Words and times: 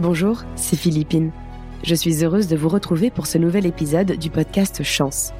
Bonjour, 0.00 0.44
c'est 0.54 0.76
Philippine. 0.76 1.32
Je 1.82 1.96
suis 1.96 2.22
heureuse 2.22 2.46
de 2.46 2.56
vous 2.56 2.68
retrouver 2.68 3.10
pour 3.10 3.26
ce 3.26 3.36
nouvel 3.36 3.66
épisode 3.66 4.12
du 4.12 4.30
podcast 4.30 4.84
Chance. 4.84 5.32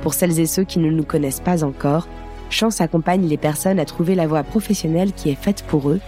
Pour 0.00 0.14
celles 0.14 0.40
et 0.40 0.46
ceux 0.46 0.64
qui 0.64 0.78
ne 0.78 0.90
nous 0.90 1.04
connaissent 1.04 1.40
pas 1.40 1.64
encore, 1.64 2.08
Chance 2.48 2.80
accompagne 2.80 3.28
les 3.28 3.36
personnes 3.36 3.78
à 3.78 3.84
trouver 3.84 4.14
la 4.14 4.26
voie 4.26 4.42
professionnelle 4.42 5.12
qui 5.12 5.28
est 5.28 5.34
faite 5.34 5.64
pour 5.68 5.90
eux 5.90 6.00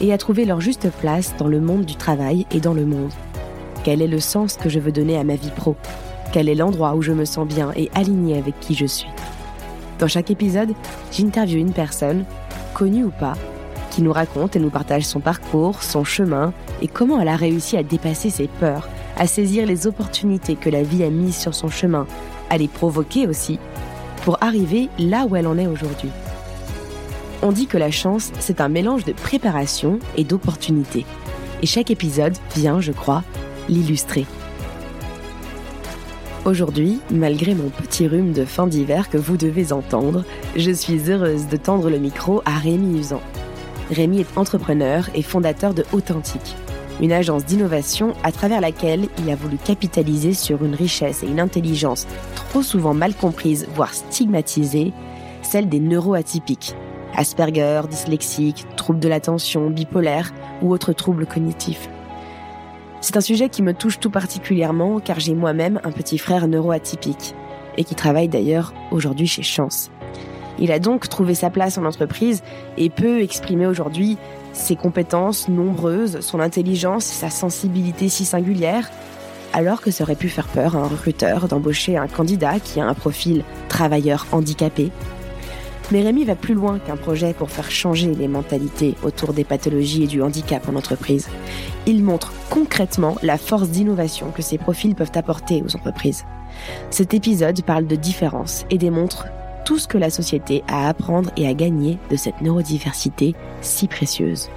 et 0.00 0.12
à 0.12 0.18
trouver 0.18 0.44
leur 0.44 0.60
juste 0.60 0.88
place 1.00 1.34
dans 1.38 1.48
le 1.48 1.60
monde 1.60 1.84
du 1.84 1.96
travail 1.96 2.46
et 2.52 2.60
dans 2.60 2.72
le 2.72 2.86
monde. 2.86 3.10
Quel 3.82 4.00
est 4.00 4.06
le 4.06 4.20
sens 4.20 4.56
que 4.56 4.68
je 4.68 4.78
veux 4.78 4.92
donner 4.92 5.18
à 5.18 5.24
ma 5.24 5.34
vie 5.34 5.50
pro? 5.50 5.74
Quel 6.32 6.48
est 6.48 6.54
l'endroit 6.54 6.94
où 6.94 7.02
je 7.02 7.12
me 7.12 7.24
sens 7.24 7.48
bien 7.48 7.72
et 7.74 7.90
aligné 7.96 8.38
avec 8.38 8.60
qui 8.60 8.76
je 8.76 8.86
suis? 8.86 9.08
Dans 9.98 10.06
chaque 10.06 10.30
épisode, 10.30 10.72
j'interviewe 11.10 11.58
une 11.58 11.72
personne, 11.72 12.26
connue 12.74 13.02
ou 13.02 13.10
pas, 13.10 13.34
qui 13.96 14.02
nous 14.02 14.12
raconte 14.12 14.56
et 14.56 14.58
nous 14.58 14.68
partage 14.68 15.04
son 15.04 15.20
parcours, 15.20 15.82
son 15.82 16.04
chemin 16.04 16.52
et 16.82 16.86
comment 16.86 17.18
elle 17.18 17.28
a 17.28 17.36
réussi 17.36 17.78
à 17.78 17.82
dépasser 17.82 18.28
ses 18.28 18.46
peurs, 18.46 18.90
à 19.16 19.26
saisir 19.26 19.64
les 19.64 19.86
opportunités 19.86 20.54
que 20.54 20.68
la 20.68 20.82
vie 20.82 21.02
a 21.02 21.08
mises 21.08 21.38
sur 21.38 21.54
son 21.54 21.70
chemin, 21.70 22.06
à 22.50 22.58
les 22.58 22.68
provoquer 22.68 23.26
aussi, 23.26 23.58
pour 24.22 24.36
arriver 24.42 24.90
là 24.98 25.24
où 25.24 25.34
elle 25.34 25.46
en 25.46 25.56
est 25.56 25.66
aujourd'hui. 25.66 26.10
On 27.40 27.52
dit 27.52 27.66
que 27.66 27.78
la 27.78 27.90
chance, 27.90 28.32
c'est 28.38 28.60
un 28.60 28.68
mélange 28.68 29.06
de 29.06 29.14
préparation 29.14 29.98
et 30.18 30.24
d'opportunités. 30.24 31.06
Et 31.62 31.66
chaque 31.66 31.90
épisode 31.90 32.36
vient, 32.54 32.82
je 32.82 32.92
crois, 32.92 33.24
l'illustrer. 33.66 34.26
Aujourd'hui, 36.44 37.00
malgré 37.10 37.54
mon 37.54 37.70
petit 37.70 38.06
rhume 38.06 38.32
de 38.32 38.44
fin 38.44 38.66
d'hiver 38.66 39.08
que 39.08 39.16
vous 39.16 39.38
devez 39.38 39.72
entendre, 39.72 40.22
je 40.54 40.70
suis 40.70 41.10
heureuse 41.10 41.48
de 41.48 41.56
tendre 41.56 41.88
le 41.88 41.96
micro 41.96 42.42
à 42.44 42.58
Rémi 42.58 42.98
Usan. 42.98 43.22
Rémi 43.90 44.20
est 44.20 44.38
entrepreneur 44.38 45.08
et 45.14 45.22
fondateur 45.22 45.72
de 45.72 45.84
Authentique, 45.92 46.56
une 47.00 47.12
agence 47.12 47.44
d'innovation 47.44 48.14
à 48.24 48.32
travers 48.32 48.60
laquelle 48.60 49.08
il 49.18 49.30
a 49.30 49.36
voulu 49.36 49.58
capitaliser 49.58 50.34
sur 50.34 50.64
une 50.64 50.74
richesse 50.74 51.22
et 51.22 51.28
une 51.28 51.40
intelligence 51.40 52.06
trop 52.34 52.62
souvent 52.62 52.94
mal 52.94 53.14
comprises, 53.14 53.68
voire 53.74 53.94
stigmatisées, 53.94 54.92
celle 55.42 55.68
des 55.68 55.80
neuroatypiques. 55.80 56.74
Asperger, 57.14 57.82
dyslexique, 57.88 58.66
troubles 58.76 59.00
de 59.00 59.08
l'attention, 59.08 59.70
bipolaire 59.70 60.34
ou 60.60 60.72
autres 60.72 60.92
troubles 60.92 61.26
cognitifs. 61.26 61.88
C'est 63.00 63.16
un 63.16 63.22
sujet 63.22 63.48
qui 63.48 63.62
me 63.62 63.72
touche 63.72 64.00
tout 64.00 64.10
particulièrement 64.10 65.00
car 65.00 65.20
j'ai 65.20 65.34
moi-même 65.34 65.80
un 65.84 65.92
petit 65.92 66.18
frère 66.18 66.48
neuroatypique 66.48 67.34
et 67.78 67.84
qui 67.84 67.94
travaille 67.94 68.28
d'ailleurs 68.28 68.74
aujourd'hui 68.90 69.26
chez 69.26 69.42
Chance. 69.42 69.90
Il 70.58 70.72
a 70.72 70.78
donc 70.78 71.08
trouvé 71.08 71.34
sa 71.34 71.50
place 71.50 71.78
en 71.78 71.84
entreprise 71.84 72.42
et 72.76 72.90
peut 72.90 73.20
exprimer 73.20 73.66
aujourd'hui 73.66 74.16
ses 74.52 74.76
compétences 74.76 75.48
nombreuses, 75.48 76.20
son 76.20 76.40
intelligence 76.40 77.10
et 77.10 77.14
sa 77.14 77.30
sensibilité 77.30 78.08
si 78.08 78.24
singulière, 78.24 78.90
alors 79.52 79.80
que 79.80 79.90
ça 79.90 80.04
aurait 80.04 80.16
pu 80.16 80.28
faire 80.28 80.48
peur 80.48 80.76
à 80.76 80.80
un 80.80 80.88
recruteur 80.88 81.48
d'embaucher 81.48 81.96
un 81.96 82.08
candidat 82.08 82.58
qui 82.60 82.80
a 82.80 82.86
un 82.86 82.94
profil 82.94 83.44
travailleur 83.68 84.26
handicapé. 84.32 84.90
Mais 85.92 86.02
Rémi 86.02 86.24
va 86.24 86.34
plus 86.34 86.54
loin 86.54 86.80
qu'un 86.80 86.96
projet 86.96 87.32
pour 87.32 87.50
faire 87.50 87.70
changer 87.70 88.12
les 88.12 88.26
mentalités 88.26 88.96
autour 89.04 89.32
des 89.32 89.44
pathologies 89.44 90.04
et 90.04 90.08
du 90.08 90.20
handicap 90.20 90.68
en 90.68 90.74
entreprise. 90.74 91.28
Il 91.86 92.02
montre 92.02 92.32
concrètement 92.50 93.16
la 93.22 93.38
force 93.38 93.68
d'innovation 93.68 94.32
que 94.32 94.42
ces 94.42 94.58
profils 94.58 94.96
peuvent 94.96 95.12
apporter 95.14 95.62
aux 95.62 95.76
entreprises. 95.76 96.24
Cet 96.90 97.14
épisode 97.14 97.62
parle 97.62 97.86
de 97.86 97.94
différence 97.94 98.64
et 98.68 98.78
démontre 98.78 99.26
tout 99.66 99.78
ce 99.78 99.88
que 99.88 99.98
la 99.98 100.08
société 100.08 100.62
a 100.68 100.86
à 100.86 100.88
apprendre 100.88 101.30
et 101.36 101.46
à 101.46 101.52
gagner 101.52 101.98
de 102.08 102.16
cette 102.16 102.40
neurodiversité 102.40 103.34
si 103.60 103.88
précieuse. 103.88 104.48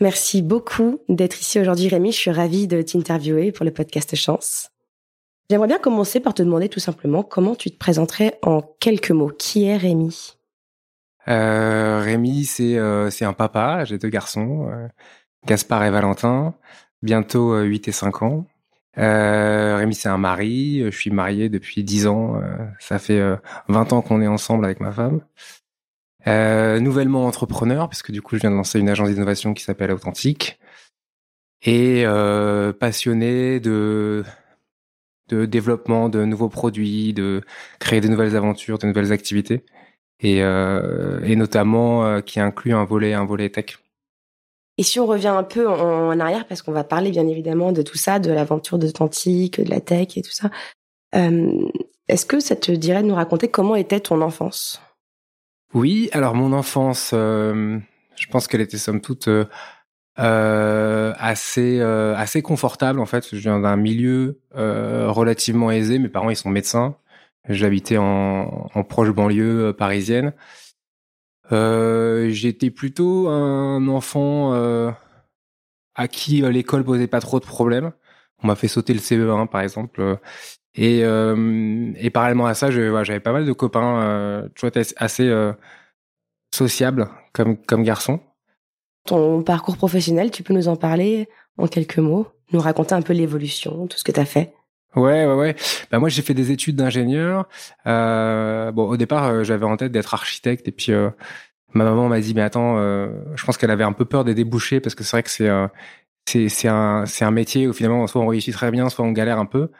Merci 0.00 0.42
beaucoup 0.42 0.98
d'être 1.08 1.40
ici 1.40 1.60
aujourd'hui 1.60 1.88
Rémi, 1.88 2.10
je 2.10 2.18
suis 2.18 2.30
ravie 2.30 2.66
de 2.66 2.82
t'interviewer 2.82 3.52
pour 3.52 3.64
le 3.64 3.70
podcast 3.70 4.16
Chance. 4.16 4.70
J'aimerais 5.50 5.68
bien 5.68 5.78
commencer 5.78 6.20
par 6.20 6.34
te 6.34 6.42
demander 6.42 6.68
tout 6.68 6.80
simplement 6.80 7.22
comment 7.22 7.54
tu 7.54 7.70
te 7.70 7.78
présenterais 7.78 8.38
en 8.42 8.62
quelques 8.80 9.10
mots. 9.10 9.30
Qui 9.30 9.66
est 9.66 9.76
Rémi? 9.76 10.36
Euh, 11.28 12.00
Rémi, 12.02 12.44
c'est 12.44 12.76
euh, 12.76 13.10
c'est 13.10 13.24
un 13.24 13.34
papa, 13.34 13.84
j'ai 13.84 13.98
deux 13.98 14.08
garçons, 14.08 14.68
euh, 14.70 14.88
Gaspard 15.46 15.84
et 15.84 15.90
Valentin, 15.90 16.54
bientôt 17.02 17.58
8 17.58 17.88
et 17.88 17.92
5 17.92 18.22
ans. 18.22 18.46
Euh, 18.98 19.76
Rémi, 19.76 19.94
c'est 19.94 20.08
un 20.08 20.18
mari. 20.18 20.82
Je 20.84 20.96
suis 20.96 21.10
marié 21.10 21.48
depuis 21.48 21.84
10 21.84 22.06
ans. 22.06 22.36
Euh, 22.36 22.56
ça 22.78 22.98
fait 22.98 23.20
20 23.20 23.92
euh, 23.92 23.96
ans 23.96 24.02
qu'on 24.02 24.20
est 24.20 24.26
ensemble 24.26 24.64
avec 24.64 24.80
ma 24.80 24.92
femme. 24.92 25.20
Euh, 26.26 26.80
nouvellement 26.80 27.26
entrepreneur, 27.26 27.88
puisque 27.88 28.10
du 28.10 28.22
coup, 28.22 28.36
je 28.36 28.40
viens 28.40 28.50
de 28.50 28.56
lancer 28.56 28.78
une 28.78 28.88
agence 28.88 29.10
d'innovation 29.10 29.54
qui 29.54 29.62
s'appelle 29.64 29.92
Authentique. 29.92 30.58
Et 31.62 32.04
euh, 32.06 32.72
passionné 32.72 33.60
de 33.60 34.24
de 35.28 35.46
développement 35.46 36.10
de 36.10 36.24
nouveaux 36.26 36.50
produits, 36.50 37.14
de 37.14 37.42
créer 37.80 38.02
de 38.02 38.08
nouvelles 38.08 38.36
aventures, 38.36 38.76
de 38.76 38.86
nouvelles 38.86 39.10
activités, 39.10 39.64
et, 40.20 40.40
et 40.40 41.36
notamment 41.36 42.20
qui 42.20 42.40
inclut 42.40 42.74
un 42.74 42.84
volet 42.84 43.14
un 43.14 43.24
volet 43.24 43.48
tech. 43.48 43.78
Et 44.76 44.82
si 44.82 44.98
on 44.98 45.06
revient 45.06 45.28
un 45.28 45.44
peu 45.44 45.68
en, 45.68 46.18
arrière, 46.18 46.46
parce 46.46 46.62
qu'on 46.62 46.72
va 46.72 46.84
parler 46.84 47.10
bien 47.10 47.26
évidemment 47.28 47.72
de 47.72 47.82
tout 47.82 47.96
ça, 47.96 48.18
de 48.18 48.32
l'aventure 48.32 48.78
d'Authentique, 48.78 49.60
de 49.60 49.70
la 49.70 49.80
tech 49.80 50.16
et 50.16 50.22
tout 50.22 50.32
ça, 50.32 50.50
euh, 51.14 51.68
est-ce 52.08 52.26
que 52.26 52.40
ça 52.40 52.56
te 52.56 52.72
dirait 52.72 53.02
de 53.02 53.08
nous 53.08 53.14
raconter 53.14 53.48
comment 53.48 53.76
était 53.76 54.00
ton 54.00 54.20
enfance? 54.20 54.82
Oui, 55.74 56.08
alors 56.12 56.34
mon 56.34 56.52
enfance, 56.52 57.12
euh, 57.14 57.78
je 58.16 58.26
pense 58.26 58.48
qu'elle 58.48 58.60
était 58.60 58.78
somme 58.78 59.00
toute 59.00 59.28
euh, 59.28 59.44
assez 61.18 61.80
assez 61.80 62.42
confortable 62.42 63.00
en 63.00 63.06
fait. 63.06 63.28
Je 63.30 63.36
viens 63.36 63.60
d'un 63.60 63.76
milieu 63.76 64.40
relativement 64.54 65.70
aisé. 65.70 65.98
Mes 65.98 66.08
parents 66.08 66.30
ils 66.30 66.36
sont 66.36 66.50
médecins. 66.50 66.96
J'habitais 67.48 67.98
en, 67.98 68.70
en 68.74 68.84
proche 68.84 69.10
banlieue 69.10 69.72
parisienne. 69.76 70.32
Euh, 71.52 72.30
j'étais 72.30 72.70
plutôt 72.70 73.28
un 73.28 73.86
enfant 73.88 74.54
euh, 74.54 74.90
à 75.94 76.08
qui 76.08 76.42
euh, 76.42 76.50
l'école 76.50 76.84
posait 76.84 77.06
pas 77.06 77.20
trop 77.20 77.40
de 77.40 77.44
problèmes. 77.44 77.92
On 78.42 78.46
m'a 78.46 78.56
fait 78.56 78.68
sauter 78.68 78.94
le 78.94 79.00
CE1 79.00 79.48
par 79.48 79.60
exemple. 79.60 80.18
Et, 80.74 81.00
et 81.00 82.10
parallèlement 82.10 82.46
à 82.46 82.54
ça, 82.54 82.70
j'avais 82.70 83.20
pas 83.20 83.32
mal 83.32 83.46
de 83.46 83.52
copains. 83.52 84.44
tu 84.54 84.66
vois, 84.66 84.82
assez 84.96 85.52
sociable 86.52 87.08
comme 87.32 87.56
comme 87.56 87.84
garçon. 87.84 88.20
Ton 89.06 89.42
parcours 89.42 89.76
professionnel, 89.76 90.30
tu 90.30 90.42
peux 90.42 90.52
nous 90.52 90.68
en 90.68 90.76
parler 90.76 91.28
en 91.58 91.68
quelques 91.68 91.98
mots, 91.98 92.26
nous 92.52 92.60
raconter 92.60 92.94
un 92.94 93.02
peu 93.02 93.12
l'évolution, 93.12 93.86
tout 93.86 93.96
ce 93.96 94.04
que 94.04 94.12
tu 94.12 94.20
as 94.20 94.24
fait? 94.24 94.52
Ouais, 94.96 95.26
ouais, 95.26 95.34
ouais. 95.34 95.56
Bah 95.90 95.98
moi, 95.98 96.08
j'ai 96.08 96.22
fait 96.22 96.34
des 96.34 96.52
études 96.52 96.76
d'ingénieur. 96.76 97.48
Euh, 97.86 98.70
bon, 98.70 98.88
au 98.88 98.96
départ, 98.96 99.24
euh, 99.24 99.44
j'avais 99.44 99.64
en 99.64 99.76
tête 99.76 99.90
d'être 99.92 100.14
architecte, 100.14 100.68
et 100.68 100.72
puis 100.72 100.92
euh, 100.92 101.10
ma 101.74 101.84
maman 101.84 102.08
m'a 102.08 102.20
dit, 102.20 102.34
mais 102.34 102.42
attends, 102.42 102.78
euh, 102.78 103.08
je 103.34 103.44
pense 103.44 103.56
qu'elle 103.56 103.70
avait 103.72 103.84
un 103.84 103.92
peu 103.92 104.04
peur 104.04 104.24
des 104.24 104.34
débouchés 104.34 104.80
parce 104.80 104.94
que 104.94 105.04
c'est 105.04 105.16
vrai 105.16 105.22
que 105.24 105.30
c'est 105.30 105.50
c'est 106.26 106.48
c'est 106.48 106.68
un 106.68 107.06
c'est 107.06 107.24
un 107.24 107.30
métier 107.30 107.68
où 107.68 107.72
finalement 107.72 108.06
soit 108.06 108.22
on 108.22 108.26
réussit 108.28 108.54
très 108.54 108.70
bien, 108.70 108.88
soit 108.90 109.04
on 109.04 109.12
galère 109.12 109.38
un 109.38 109.46
peu. 109.46 109.70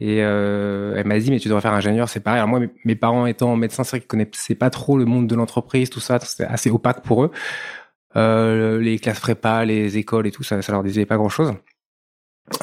Et 0.00 0.18
elle 0.18 1.06
m'a 1.06 1.18
dit, 1.18 1.30
mais 1.30 1.40
tu 1.40 1.48
devrais 1.48 1.62
faire 1.62 1.72
ingénieur, 1.74 2.08
c'est 2.08 2.20
pareil. 2.20 2.38
Alors 2.38 2.48
moi, 2.48 2.60
mes, 2.84 2.96
parents 2.96 3.26
étant 3.26 3.56
médecins, 3.56 3.84
c'est 3.84 3.90
vrai 3.92 4.00
qu'ils 4.00 4.08
connaissaient 4.08 4.54
pas 4.54 4.70
trop 4.70 4.98
le 4.98 5.06
monde 5.06 5.26
de 5.26 5.34
l'entreprise, 5.34 5.90
tout 5.90 6.00
ça, 6.00 6.18
c'était 6.20 6.44
assez 6.44 6.70
opaque 6.70 7.02
pour 7.02 7.24
eux. 7.24 7.30
les 8.80 8.98
classes 8.98 9.20
prépa, 9.20 9.64
les 9.64 9.98
écoles 9.98 10.26
et 10.26 10.32
tout, 10.32 10.42
ça, 10.42 10.62
ça 10.62 10.72
leur 10.72 10.82
disait 10.84 11.06
pas 11.06 11.16
grand 11.16 11.28
chose. 11.30 11.54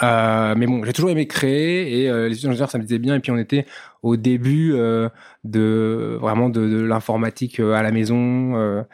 Euh, 0.01 0.55
mais 0.55 0.66
bon, 0.66 0.83
j'ai 0.85 0.94
toujours 0.94 1.09
aimé 1.09 1.27
créer 1.27 2.01
et 2.01 2.09
euh, 2.09 2.29
les 2.29 2.38
études 2.38 2.55
ça 2.67 2.77
me 2.77 2.83
disait 2.83 2.99
bien. 2.99 3.16
Et 3.16 3.19
puis 3.19 3.31
on 3.31 3.38
était 3.38 3.66
au 4.01 4.16
début 4.16 4.73
euh, 4.73 5.09
de 5.44 6.17
vraiment 6.21 6.49
de, 6.49 6.81
l'informatique 6.81 7.59
à 7.59 7.81
la 7.83 7.91
maison. 7.91 8.85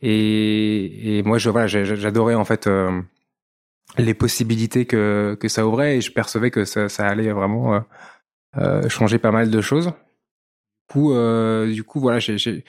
Et, 0.00 1.22
moi, 1.24 1.38
voilà, 1.38 1.66
j'adorais 1.66 2.34
en 2.34 2.44
fait 2.44 2.68
les 3.96 4.14
possibilités 4.14 4.86
que 4.86 5.36
que 5.40 5.48
ça 5.48 5.66
ouvrait 5.66 5.96
et 5.96 6.00
je 6.00 6.12
percevais 6.12 6.50
que 6.50 6.64
ça, 6.64 6.86
allait 7.06 7.32
vraiment 7.32 7.82
changer 8.88 9.18
pas 9.18 9.32
mal 9.32 9.50
de 9.50 9.60
choses. 9.60 9.86
Du 9.86 10.94
coup, 10.94 11.14
du 11.66 11.84
coup, 11.84 12.00
voilà, 12.00 12.20
je 12.20 12.60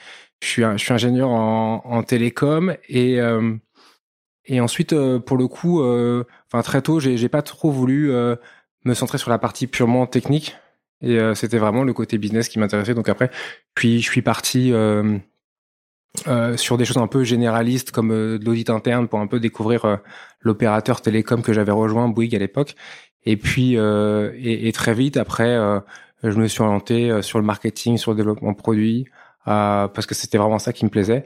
suis 0.42 0.64
ingénieur 0.64 1.30
en, 1.30 1.82
en 1.84 2.02
télécom 2.02 2.74
et 2.88 3.20
et 4.46 4.60
ensuite, 4.60 4.94
pour 5.20 5.36
le 5.36 5.46
coup, 5.46 5.80
enfin 6.52 6.62
très 6.62 6.82
tôt, 6.82 7.00
j'ai 7.00 7.28
pas 7.28 7.42
trop 7.42 7.70
voulu 7.70 8.12
euh, 8.12 8.36
me 8.84 8.94
centrer 8.94 9.18
sur 9.18 9.30
la 9.30 9.38
partie 9.38 9.66
purement 9.66 10.06
technique. 10.06 10.56
Et 11.02 11.18
c'était 11.34 11.56
vraiment 11.56 11.82
le 11.82 11.94
côté 11.94 12.18
business 12.18 12.50
qui 12.50 12.58
m'intéressait. 12.58 12.92
Donc 12.92 13.08
après, 13.08 13.30
puis 13.74 14.02
je 14.02 14.10
suis 14.10 14.20
parti 14.20 14.70
euh, 14.70 15.18
sur 16.58 16.76
des 16.76 16.84
choses 16.84 16.98
un 16.98 17.06
peu 17.06 17.24
généralistes 17.24 17.90
comme 17.90 18.10
de 18.10 18.44
l'audit 18.44 18.68
interne 18.68 19.08
pour 19.08 19.18
un 19.18 19.26
peu 19.26 19.40
découvrir 19.40 19.98
l'opérateur 20.40 21.00
télécom 21.00 21.40
que 21.40 21.54
j'avais 21.54 21.72
rejoint, 21.72 22.08
Bouygues 22.08 22.36
à 22.36 22.38
l'époque. 22.38 22.74
Et 23.24 23.38
puis 23.38 23.76
et, 23.76 24.68
et, 24.68 24.72
très 24.72 24.92
vite 24.92 25.16
après, 25.16 25.56
je 26.22 26.38
me 26.38 26.46
suis 26.48 26.60
orienté 26.62 27.22
sur 27.22 27.38
le 27.38 27.46
marketing, 27.46 27.96
sur 27.96 28.10
le 28.10 28.18
développement 28.18 28.52
produit, 28.52 29.06
parce 29.46 30.04
que 30.04 30.14
c'était 30.14 30.36
vraiment 30.36 30.58
ça 30.58 30.74
qui 30.74 30.84
me 30.84 30.90
plaisait. 30.90 31.24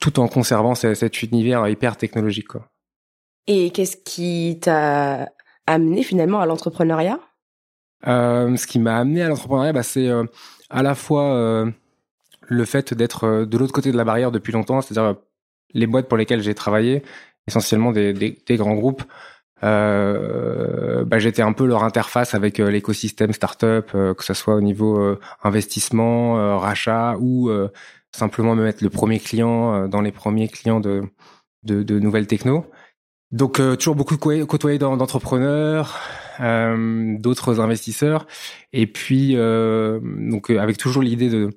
tout 0.00 0.20
en 0.20 0.28
conservant 0.28 0.74
cet 0.74 1.22
univers 1.22 1.66
hyper 1.66 1.96
technologique. 1.96 2.48
Quoi. 2.48 2.68
Et 3.50 3.70
qu'est-ce 3.70 3.96
qui 3.96 4.58
t'a 4.60 5.30
amené 5.66 6.02
finalement 6.02 6.40
à 6.40 6.46
l'entrepreneuriat? 6.46 7.18
Euh, 8.06 8.54
Ce 8.56 8.66
qui 8.66 8.78
m'a 8.78 8.98
amené 8.98 9.22
à 9.22 9.28
l'entrepreneuriat, 9.28 9.72
bah, 9.72 9.82
c'est 9.82 10.06
euh, 10.06 10.24
à 10.68 10.82
la 10.82 10.94
fois 10.94 11.32
euh, 11.32 11.70
le 12.42 12.64
fait 12.66 12.92
d'être 12.92 13.46
de 13.46 13.58
l'autre 13.58 13.72
côté 13.72 13.90
de 13.90 13.96
la 13.96 14.04
barrière 14.04 14.30
depuis 14.30 14.52
longtemps, 14.52 14.82
c'est-à-dire 14.82 15.16
les 15.72 15.86
boîtes 15.86 16.08
pour 16.08 16.18
lesquelles 16.18 16.42
j'ai 16.42 16.54
travaillé, 16.54 17.02
essentiellement 17.46 17.90
des, 17.90 18.36
grands 18.50 18.74
groupes. 18.74 19.02
bah, 19.62 21.18
j'étais 21.18 21.42
un 21.42 21.54
peu 21.54 21.66
leur 21.66 21.84
interface 21.84 22.34
avec 22.34 22.58
l'écosystème 22.58 23.32
startup, 23.32 23.90
que 23.92 24.24
ce 24.24 24.34
soit 24.34 24.56
au 24.56 24.60
niveau 24.60 25.16
investissement, 25.42 26.58
rachat 26.58 27.16
ou 27.18 27.50
simplement 28.12 28.54
me 28.54 28.64
mettre 28.64 28.84
le 28.84 28.90
premier 28.90 29.18
client 29.18 29.88
dans 29.88 30.00
les 30.00 30.12
premiers 30.12 30.48
clients 30.48 30.80
de, 30.80 31.02
de, 31.64 31.82
de 31.82 31.98
nouvelles 31.98 32.26
techno. 32.26 32.66
Donc 33.30 33.60
euh, 33.60 33.76
toujours 33.76 33.94
beaucoup 33.94 34.16
côtoyé 34.16 34.78
d'entrepreneurs, 34.78 36.00
euh, 36.40 37.16
d'autres 37.18 37.60
investisseurs, 37.60 38.26
et 38.72 38.86
puis 38.86 39.32
euh, 39.36 40.00
donc 40.02 40.50
euh, 40.50 40.58
avec 40.58 40.78
toujours 40.78 41.02
l'idée 41.02 41.28
de 41.28 41.50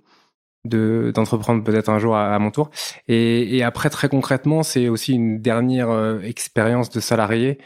d'entreprendre 0.63 1.63
peut-être 1.63 1.89
un 1.89 1.97
jour 1.97 2.15
à, 2.15 2.37
mon 2.37 2.51
tour. 2.51 2.69
Et, 3.07 3.57
et, 3.57 3.63
après 3.63 3.89
très 3.89 4.09
concrètement, 4.09 4.61
c'est 4.61 4.89
aussi 4.89 5.13
une 5.13 5.41
dernière 5.41 5.89
euh, 5.89 6.19
expérience 6.21 6.91
de 6.91 6.99
salarié 6.99 7.57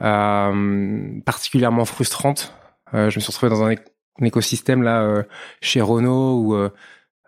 particulièrement 0.00 1.84
frustrante. 1.84 2.54
je 2.92 3.04
me 3.04 3.10
suis 3.20 3.26
retrouvé 3.26 3.50
dans 3.50 3.62
un, 3.64 3.74
écosystème 4.24 4.82
là 4.82 5.24
chez 5.60 5.80
Renault 5.82 6.40
où 6.40 6.56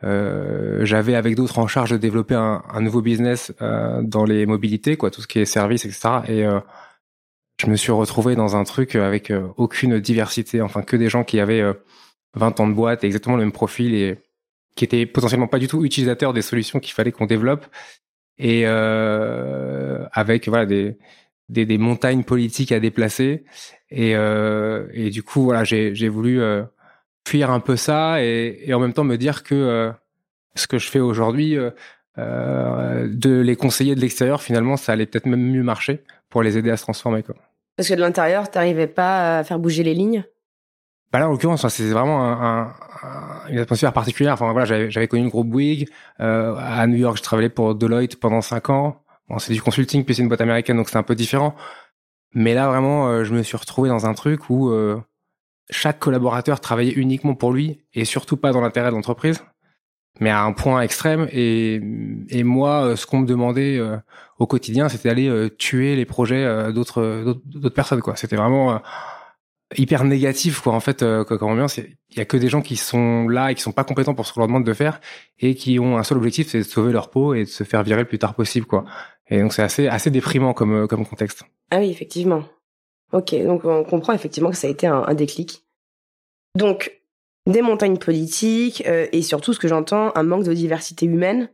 euh, 0.05 0.85
j'avais 0.85 1.15
avec 1.15 1.37
d'autres 1.37 1.59
en 1.59 1.67
charge 1.67 1.91
de 1.91 1.97
développer 1.97 2.35
un, 2.35 2.63
un 2.69 2.81
nouveau 2.81 3.03
business 3.03 3.53
euh, 3.63 4.03
dans 4.03 4.25
les 4.25 4.47
mobilités, 4.47 4.97
quoi, 4.97 5.11
tout 5.11 5.23
ce 5.23 5.27
qui 5.27 5.39
est 5.39 5.45
service, 5.45 5.85
etc. 5.85 6.21
Et 6.29 6.45
euh, 6.45 6.61
je 7.61 7.67
me 7.69 7.77
suis 7.77 7.93
retrouvé 7.93 8.35
dans 8.35 8.57
un 8.57 8.65
truc 8.65 8.97
avec 8.97 9.31
euh, 9.31 9.49
aucune 9.57 10.01
diversité, 10.01 10.61
enfin 10.61 10.83
que 10.83 10.97
des 10.97 11.09
gens 11.09 11.25
qui 11.25 11.39
avaient 11.39 11.63
20 12.35 12.61
ans 12.61 12.69
de 12.69 12.75
boîte, 12.75 13.05
exactement 13.05 13.37
le 13.37 13.45
même 13.45 13.53
profil 13.53 13.95
et 13.95 14.19
qui 14.75 14.85
étaient 14.85 15.07
potentiellement 15.07 15.49
pas 15.49 15.59
du 15.59 15.69
tout 15.69 15.85
utilisateurs 15.85 16.33
des 16.33 16.43
solutions 16.43 16.81
qu'il 16.81 16.95
fallait 16.95 17.13
qu'on 17.13 17.27
développe 17.27 17.67
et 18.39 18.65
avec 18.65 20.49
voilà 20.49 20.65
des, 20.65 20.97
des, 21.51 21.67
des 21.67 21.77
montagnes 21.77 22.25
politiques 22.25 22.73
à 22.73 22.81
déplacer 22.81 23.45
et, 23.91 24.13
et 24.13 25.11
du 25.11 25.23
coup 25.23 25.43
voilà 25.43 25.63
j'ai 25.63 26.09
voulu 26.09 26.41
fuir 27.27 27.51
un 27.51 27.61
peu 27.61 27.77
ça 27.77 28.23
et, 28.23 28.61
et, 28.65 28.75
en 28.75 28.81
même 28.81 28.93
temps 28.93 29.05
me 29.05 29.17
dire 29.17 29.43
que 29.43 29.55
euh, 29.55 29.93
ce 30.55 30.67
que 30.67 30.79
je 30.79 30.89
fais 30.89 31.01
aujourd'hui, 31.01 31.57
euh, 31.57 31.71
euh, 32.19 33.09
de 33.11 33.41
les 33.41 33.57
conseiller 33.57 33.95
de 33.95 34.01
l'extérieur, 34.01 34.43
finalement, 34.43 34.77
ça 34.77 34.93
allait 34.93 35.07
peut-être 35.07 35.27
même 35.27 35.41
mieux 35.41 35.63
marcher 35.63 36.05
pour 36.29 36.43
les 36.43 36.59
aider 36.59 36.71
à 36.71 36.77
se 36.77 36.83
transformer. 36.83 37.23
Quoi. 37.23 37.35
Parce 37.77 37.89
que 37.89 37.95
de 37.95 38.01
l'intérieur, 38.01 38.51
t'arrivais 38.51 38.87
pas 38.87 39.39
à 39.39 39.45
faire 39.45 39.59
bouger 39.59 39.83
les 39.83 39.95
lignes? 39.95 40.25
Bah 41.11 41.19
là, 41.19 41.29
en 41.29 41.33
l'occurrence, 41.33 41.67
c'est 41.69 41.91
vraiment 41.91 42.23
un, 42.25 42.63
un, 42.63 43.49
une 43.51 43.59
atmosphère 43.59 43.93
particulière. 43.93 44.35
Enfin 44.35 44.51
voilà, 44.53 44.89
j'avais 44.89 45.09
connu 45.09 45.25
le 45.25 45.31
groupe 45.31 45.49
Bouygues 45.49 45.89
euh, 46.21 46.55
à 46.59 46.87
New 46.87 46.97
York. 46.97 47.19
Je 47.19 47.23
travaillais 47.23 47.51
pour 47.51 47.75
Deloitte 47.75 48.17
pendant 48.17 48.41
cinq 48.41 48.71
ans. 48.71 49.03
Bon, 49.29 49.39
c'est 49.39 49.53
du 49.53 49.61
consulting 49.61 50.05
puis 50.05 50.15
c'est 50.15 50.23
une 50.23 50.29
boîte 50.29 50.41
américaine, 50.41 50.77
donc 50.77 50.89
c'est 50.89 50.97
un 50.97 51.03
peu 51.03 51.15
différent. 51.15 51.55
Mais 52.35 52.55
là, 52.55 52.67
vraiment, 52.67 53.25
je 53.25 53.35
me 53.35 53.43
suis 53.43 53.59
retrouvé 53.59 53.91
dans 53.91 54.07
un 54.07 54.15
truc 54.15 54.49
où 54.49 54.71
euh, 54.71 55.03
chaque 55.73 55.99
collaborateur 55.99 56.61
travaillait 56.61 56.93
uniquement 56.93 57.35
pour 57.35 57.53
lui 57.53 57.81
et 57.95 58.05
surtout 58.05 58.37
pas 58.37 58.53
dans 58.53 58.61
l'intérêt 58.61 58.91
de 58.91 58.95
l'entreprise, 58.95 59.43
mais 60.21 60.31
à 60.31 60.43
un 60.43 60.53
point 60.53 60.83
extrême. 60.83 61.29
Et, 61.33 61.81
et 62.29 62.45
moi, 62.45 62.85
euh, 62.85 62.97
ce 62.97 63.07
qu'on 63.07 63.21
me 63.21 63.27
demandait 63.27 63.79
euh, 63.79 63.97
au 64.39 64.47
quotidien, 64.47 64.89
c'était 64.89 65.09
d'aller 65.09 65.29
euh, 65.29 65.49
tuer 65.49 65.97
les 65.97 66.05
projets 66.05 66.73
d'autres 66.73 67.41
d'autres 67.45 67.75
personnes. 67.75 68.01
quoi. 68.01 68.17
C'était 68.17 68.37
vraiment 68.37 68.81
hyper 69.79 70.05
négatif 70.05 70.61
quoi 70.61 70.75
en 70.75 70.81
fait 70.81 71.03
comme 71.25 71.49
ambiance 71.49 71.79
il 71.79 72.19
y 72.19 72.21
a 72.21 72.27
que 72.27 72.37
des 72.37 72.51
gens 72.51 72.61
qui 72.61 72.77
sont 72.77 73.27
là 73.27 73.51
et 73.51 73.55
qui 73.55 73.63
sont 73.63 73.73
pas 73.73 73.85
compétents 73.85 74.13
pour 74.13 74.27
ce 74.27 74.35
qu'on 74.35 74.41
leur 74.41 74.49
demande 74.49 74.67
de 74.67 74.75
faire 74.75 75.01
et 75.39 75.55
qui 75.55 75.79
ont 75.79 75.97
un 75.97 76.03
seul 76.03 76.19
objectif 76.19 76.49
c'est 76.49 76.59
de 76.59 76.63
sauver 76.63 76.93
leur 76.93 77.09
peau 77.09 77.33
et 77.33 77.45
de 77.45 77.49
se 77.49 77.65
faire 77.65 77.83
virer 77.83 78.01
le 78.01 78.07
plus 78.07 78.19
tard 78.19 78.35
possible 78.35 78.67
quoi 78.67 78.85
et 79.29 79.41
donc 79.41 79.55
c'est 79.55 79.63
assez 79.63 79.89
assez 79.89 80.11
déprimant 80.11 80.53
comme 80.53 80.87
comme 80.89 81.07
contexte 81.07 81.45
ah 81.71 81.79
oui 81.79 81.91
effectivement 81.91 82.45
Ok, 83.13 83.35
donc 83.45 83.65
on 83.65 83.85
comprend 83.85 84.15
effectivement 84.15 84.51
que 84.51 84.57
ça 84.57 84.67
a 84.67 84.71
été 84.71 84.87
un 84.87 85.15
déclic. 85.15 85.62
Donc, 86.55 87.03
des 87.47 87.63
montagnes 87.63 87.99
politiques 87.99 88.85
euh, 88.87 89.07
et 89.13 89.23
surtout, 89.23 89.53
ce 89.53 89.59
que 89.59 89.69
j'entends, 89.69 90.13
un 90.15 90.23
manque 90.23 90.45
de 90.45 90.53
diversité 90.53 91.07
humaine 91.07 91.49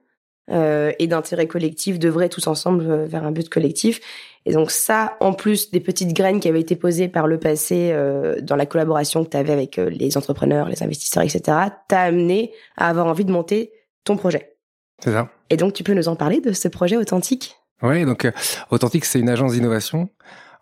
euh, 0.50 0.92
et 0.98 1.06
d'intérêt 1.06 1.46
collectif, 1.46 1.98
d'œuvrer 1.98 2.28
tous 2.28 2.46
ensemble 2.46 2.84
euh, 2.90 3.06
vers 3.06 3.24
un 3.24 3.30
but 3.30 3.48
collectif. 3.48 4.00
Et 4.44 4.52
donc 4.52 4.70
ça, 4.70 5.16
en 5.20 5.34
plus 5.34 5.70
des 5.70 5.80
petites 5.80 6.14
graines 6.14 6.40
qui 6.40 6.48
avaient 6.48 6.60
été 6.60 6.74
posées 6.74 7.08
par 7.08 7.26
le 7.26 7.38
passé 7.38 7.94
dans 8.40 8.56
la 8.56 8.64
collaboration 8.64 9.22
que 9.22 9.28
tu 9.28 9.36
avais 9.36 9.52
avec 9.52 9.76
les 9.76 10.16
entrepreneurs, 10.16 10.70
les 10.70 10.82
investisseurs, 10.82 11.22
etc., 11.22 11.42
t'a 11.86 12.00
amené 12.00 12.54
à 12.78 12.88
avoir 12.88 13.08
envie 13.08 13.26
de 13.26 13.32
monter 13.32 13.72
ton 14.04 14.16
projet. 14.16 14.56
C'est 15.04 15.12
ça. 15.12 15.28
Et 15.50 15.58
donc, 15.58 15.74
tu 15.74 15.84
peux 15.84 15.92
nous 15.92 16.08
en 16.08 16.16
parler 16.16 16.40
de 16.40 16.52
ce 16.52 16.66
projet 16.68 16.96
authentique? 16.96 17.56
Oui, 17.82 18.06
donc 18.06 18.26
Authentique, 18.70 19.04
c'est 19.04 19.20
une 19.20 19.28
agence 19.28 19.52
d'innovation 19.52 20.08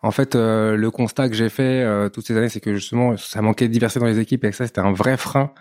en 0.01 0.11
fait, 0.11 0.35
euh, 0.35 0.75
le 0.75 0.91
constat 0.91 1.29
que 1.29 1.35
j'ai 1.35 1.49
fait 1.49 1.83
euh, 1.83 2.09
toutes 2.09 2.27
ces 2.27 2.37
années, 2.37 2.49
c'est 2.49 2.59
que 2.59 2.75
justement, 2.75 3.17
ça 3.17 3.41
manquait 3.41 3.67
de 3.67 3.73
diversité 3.73 3.99
dans 3.99 4.05
les 4.05 4.19
équipes 4.19 4.43
et 4.45 4.49
que 4.51 4.55
ça, 4.55 4.67
c'était 4.67 4.81
un 4.81 4.93
vrai 4.93 5.17
frein 5.17 5.51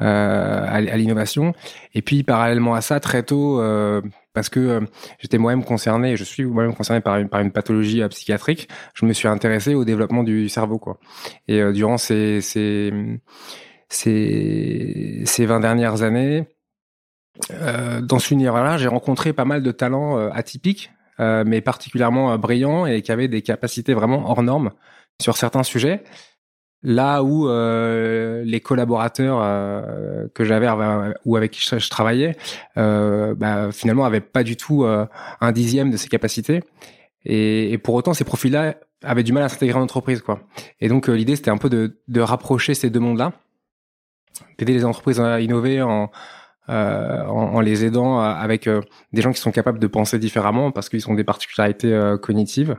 euh, 0.00 0.64
à, 0.66 0.80
l'innovation. 0.80 1.54
Et 1.94 2.02
puis, 2.02 2.22
parallèlement 2.22 2.74
à 2.74 2.80
ça, 2.80 3.00
très 3.00 3.22
tôt, 3.22 3.62
parce 4.32 4.48
que 4.48 4.80
j'étais 5.18 5.38
moi-même 5.38 5.64
concerné, 5.64 6.16
je 6.16 6.24
suis 6.24 6.44
moi-même 6.44 6.74
concerné 6.74 7.00
par 7.00 7.16
une, 7.16 7.28
par 7.28 7.40
une 7.40 7.52
pathologie 7.52 8.06
psychiatrique, 8.08 8.68
je 8.94 9.04
me 9.06 9.12
suis 9.12 9.28
intéressé 9.28 9.74
au 9.74 9.84
développement 9.84 10.22
du 10.22 10.48
cerveau, 10.48 10.78
quoi. 10.78 10.98
Et 11.48 11.60
durant 11.72 11.98
ces, 11.98 12.40
ces, 12.40 12.92
ces, 13.88 15.22
ces 15.24 15.46
20 15.46 15.60
dernières 15.60 16.02
années, 16.02 16.46
dans 18.02 18.18
ce 18.18 18.34
univers-là, 18.34 18.78
j'ai 18.78 18.88
rencontré 18.88 19.32
pas 19.32 19.44
mal 19.44 19.62
de 19.62 19.72
talents 19.72 20.30
atypiques 20.30 20.90
euh, 20.90 20.99
mais 21.44 21.60
particulièrement 21.60 22.32
euh, 22.32 22.38
brillant 22.38 22.86
et 22.86 23.02
qui 23.02 23.12
avait 23.12 23.28
des 23.28 23.42
capacités 23.42 23.94
vraiment 23.94 24.30
hors 24.30 24.42
normes 24.42 24.70
sur 25.20 25.36
certains 25.36 25.62
sujets. 25.62 26.02
Là 26.82 27.22
où 27.22 27.46
euh, 27.46 28.42
les 28.42 28.60
collaborateurs 28.60 29.38
euh, 29.42 30.28
que 30.34 30.44
j'avais 30.44 30.66
ou 31.26 31.36
avec 31.36 31.50
qui 31.50 31.60
je, 31.60 31.90
travaillais, 31.90 32.36
euh, 32.78 33.34
bah, 33.34 33.70
finalement, 33.70 34.06
avaient 34.06 34.22
pas 34.22 34.42
du 34.42 34.56
tout 34.56 34.84
un 34.84 35.52
dixième 35.52 35.90
de 35.90 35.98
ces 35.98 36.08
capacités. 36.08 36.62
Et, 37.26 37.72
et 37.72 37.76
pour 37.78 37.94
autant, 37.94 38.14
ces 38.14 38.24
profils-là 38.24 38.76
avaient 39.02 39.22
du 39.22 39.32
mal 39.34 39.42
à 39.42 39.50
s'intégrer 39.50 39.78
en 39.78 39.82
entreprise, 39.82 40.22
quoi. 40.22 40.40
Et 40.80 40.88
donc, 40.88 41.08
l'idée, 41.08 41.36
c'était 41.36 41.50
un 41.50 41.58
peu 41.58 41.68
de, 41.68 41.98
de 42.08 42.20
rapprocher 42.22 42.72
ces 42.72 42.88
deux 42.88 43.00
mondes-là, 43.00 43.32
d'aider 44.58 44.72
les 44.72 44.86
entreprises 44.86 45.20
à 45.20 45.38
innover 45.40 45.82
en, 45.82 46.10
euh, 46.68 47.24
en, 47.26 47.60
les 47.60 47.84
aidant 47.84 48.20
euh, 48.20 48.32
avec 48.32 48.68
euh, 48.68 48.80
des 49.12 49.22
gens 49.22 49.32
qui 49.32 49.40
sont 49.40 49.50
capables 49.50 49.78
de 49.78 49.86
penser 49.86 50.18
différemment 50.18 50.70
parce 50.70 50.88
qu'ils 50.88 51.08
ont 51.08 51.14
des 51.14 51.24
particularités 51.24 52.16
cognitives. 52.22 52.76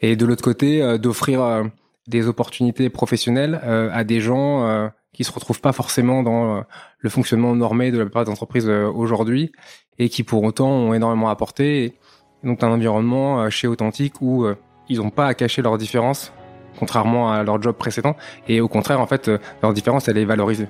Et 0.00 0.16
de 0.16 0.26
l'autre 0.26 0.42
côté, 0.42 0.98
d'offrir 0.98 1.64
des 2.06 2.26
opportunités 2.26 2.90
professionnelles 2.90 3.54
à 3.54 4.04
des 4.04 4.20
gens 4.20 4.90
qui 5.14 5.24
se 5.24 5.32
retrouvent 5.32 5.60
pas 5.62 5.72
forcément 5.72 6.22
dans 6.22 6.62
le 6.98 7.10
fonctionnement 7.10 7.54
normé 7.54 7.90
de 7.90 7.98
la 7.98 8.04
plupart 8.04 8.24
des 8.24 8.30
entreprises 8.30 8.68
aujourd'hui 8.68 9.52
et 9.98 10.10
qui 10.10 10.22
pour 10.22 10.42
autant 10.42 10.68
ont 10.68 10.92
énormément 10.92 11.30
apporté. 11.30 11.94
Donc 12.42 12.62
un 12.62 12.68
environnement 12.68 13.48
chez 13.48 13.66
Authentique 13.66 14.20
où 14.20 14.46
ils 14.90 14.98
n'ont 14.98 15.10
pas 15.10 15.28
à 15.28 15.34
cacher 15.34 15.62
leurs 15.62 15.78
différences, 15.78 16.32
contrairement 16.78 17.32
à 17.32 17.42
leur 17.42 17.62
job 17.62 17.76
précédent, 17.76 18.16
et 18.46 18.60
au 18.60 18.68
contraire 18.68 19.00
en 19.00 19.06
fait 19.06 19.30
leur 19.62 19.72
différence 19.72 20.08
elle 20.08 20.18
est 20.18 20.26
valorisée. 20.26 20.68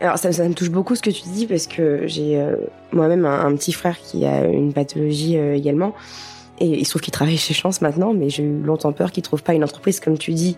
Alors 0.00 0.18
ça, 0.18 0.30
ça, 0.30 0.46
me 0.46 0.52
touche 0.52 0.70
beaucoup 0.70 0.94
ce 0.94 1.02
que 1.02 1.10
tu 1.10 1.22
dis 1.28 1.46
parce 1.46 1.66
que 1.66 2.06
j'ai 2.06 2.38
euh, 2.38 2.56
moi-même 2.92 3.24
un, 3.24 3.54
petit 3.56 3.72
frère 3.72 3.98
qui 3.98 4.26
a 4.26 4.44
une 4.44 4.72
pathologie 4.72 5.38
euh, 5.38 5.54
également. 5.54 5.94
Et 6.58 6.66
il 6.66 6.84
se 6.84 6.90
trouve 6.90 7.02
qu'il 7.02 7.12
travaille 7.12 7.36
chez 7.36 7.54
Chance 7.54 7.80
maintenant, 7.80 8.12
mais 8.12 8.28
j'ai 8.28 8.42
eu 8.42 8.60
longtemps 8.60 8.92
peur 8.92 9.10
qu'il 9.10 9.22
trouve 9.22 9.42
pas 9.42 9.54
une 9.54 9.64
entreprise 9.64 10.00
comme 10.00 10.18
tu 10.18 10.32
dis, 10.32 10.56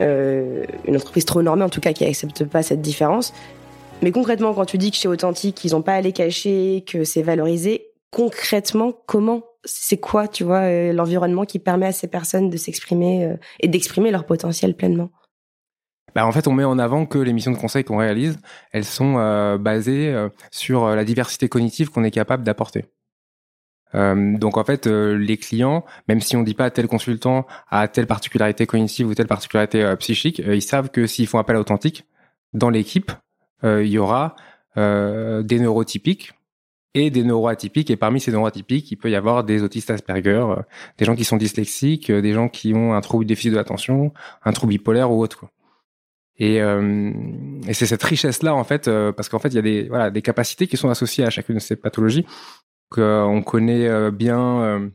euh, 0.00 0.64
une 0.86 0.96
entreprise 0.96 1.24
trop 1.24 1.42
normée 1.42 1.64
en 1.64 1.68
tout 1.68 1.80
cas 1.80 1.92
qui 1.92 2.04
accepte 2.04 2.44
pas 2.44 2.62
cette 2.62 2.80
différence. 2.80 3.32
Mais 4.02 4.10
concrètement, 4.10 4.54
quand 4.54 4.64
tu 4.64 4.78
dis 4.78 4.90
que 4.90 4.96
chez 4.96 5.08
Authentique, 5.08 5.64
ils 5.64 5.74
ont 5.74 5.82
pas 5.82 5.94
à 5.94 6.00
les 6.00 6.12
cacher, 6.12 6.84
que 6.86 7.04
c'est 7.04 7.22
valorisé, 7.22 7.88
concrètement, 8.10 8.92
comment? 9.06 9.42
C'est 9.64 9.98
quoi, 9.98 10.28
tu 10.28 10.44
vois, 10.44 10.60
euh, 10.60 10.92
l'environnement 10.92 11.44
qui 11.44 11.58
permet 11.58 11.86
à 11.86 11.92
ces 11.92 12.06
personnes 12.06 12.48
de 12.48 12.56
s'exprimer 12.56 13.34
et 13.60 13.68
d'exprimer 13.68 14.10
leur 14.10 14.24
potentiel 14.24 14.74
pleinement? 14.74 15.10
Bah, 16.14 16.26
en 16.26 16.32
fait, 16.32 16.46
on 16.46 16.52
met 16.52 16.64
en 16.64 16.78
avant 16.78 17.06
que 17.06 17.18
les 17.18 17.32
missions 17.32 17.52
de 17.52 17.56
conseil 17.56 17.84
qu'on 17.84 17.98
réalise, 17.98 18.38
elles 18.72 18.84
sont 18.84 19.16
euh, 19.18 19.58
basées 19.58 20.08
euh, 20.08 20.28
sur 20.50 20.84
euh, 20.84 20.96
la 20.96 21.04
diversité 21.04 21.48
cognitive 21.48 21.90
qu'on 21.90 22.04
est 22.04 22.10
capable 22.10 22.44
d'apporter. 22.44 22.86
donc 23.94 24.58
en 24.58 24.64
fait, 24.64 24.86
les 24.86 25.38
clients, 25.38 25.84
même 26.08 26.20
si 26.20 26.36
on 26.36 26.42
dit 26.42 26.52
pas 26.54 26.70
tel 26.70 26.88
consultant 26.88 27.46
a 27.70 27.88
telle 27.88 28.06
particularité 28.06 28.66
cognitive 28.66 29.08
ou 29.08 29.14
telle 29.14 29.26
particularité 29.26 29.94
psychique, 29.98 30.40
ils 30.40 30.60
savent 30.60 30.90
que 30.90 31.06
s'ils 31.06 31.26
font 31.26 31.38
appel 31.38 31.56
à 31.56 31.60
authentique, 31.60 32.04
dans 32.52 32.68
l'équipe, 32.68 33.10
il 33.62 33.86
y 33.86 33.98
aura 33.98 34.36
des 34.76 35.58
neurotypiques 35.58 36.34
et 36.92 37.08
des 37.08 37.24
neuroatypiques. 37.24 37.90
Et 37.90 37.96
parmi 37.96 38.20
ces 38.20 38.30
neuroatypiques, 38.30 38.92
il 38.92 38.96
peut 38.96 39.10
y 39.10 39.16
avoir 39.16 39.42
des 39.42 39.62
autistes 39.62 39.90
Asperger, 39.90 40.44
des 40.98 41.06
gens 41.06 41.16
qui 41.16 41.24
sont 41.24 41.38
dyslexiques, 41.38 42.12
des 42.12 42.34
gens 42.34 42.50
qui 42.50 42.74
ont 42.74 42.92
un 42.92 43.00
trouble 43.00 43.24
déficit 43.24 43.52
de 43.52 43.56
l'attention, 43.56 44.12
un 44.44 44.52
trouble 44.52 44.72
bipolaire 44.72 45.10
ou 45.10 45.22
autre. 45.22 45.38
Quoi. 45.38 45.50
Et, 46.38 46.62
euh, 46.62 47.12
et 47.66 47.74
c'est 47.74 47.86
cette 47.86 48.02
richesse-là, 48.02 48.54
en 48.54 48.64
fait, 48.64 48.88
euh, 48.88 49.12
parce 49.12 49.28
qu'en 49.28 49.38
fait, 49.38 49.48
il 49.48 49.56
y 49.56 49.58
a 49.58 49.62
des, 49.62 49.88
voilà, 49.88 50.10
des 50.10 50.22
capacités 50.22 50.66
qui 50.66 50.76
sont 50.76 50.88
associées 50.88 51.24
à 51.24 51.30
chacune 51.30 51.56
de 51.56 51.60
ces 51.60 51.76
pathologies. 51.76 52.26
qu'on 52.90 53.42
connaît 53.42 53.86
euh, 53.86 54.10
bien 54.10 54.90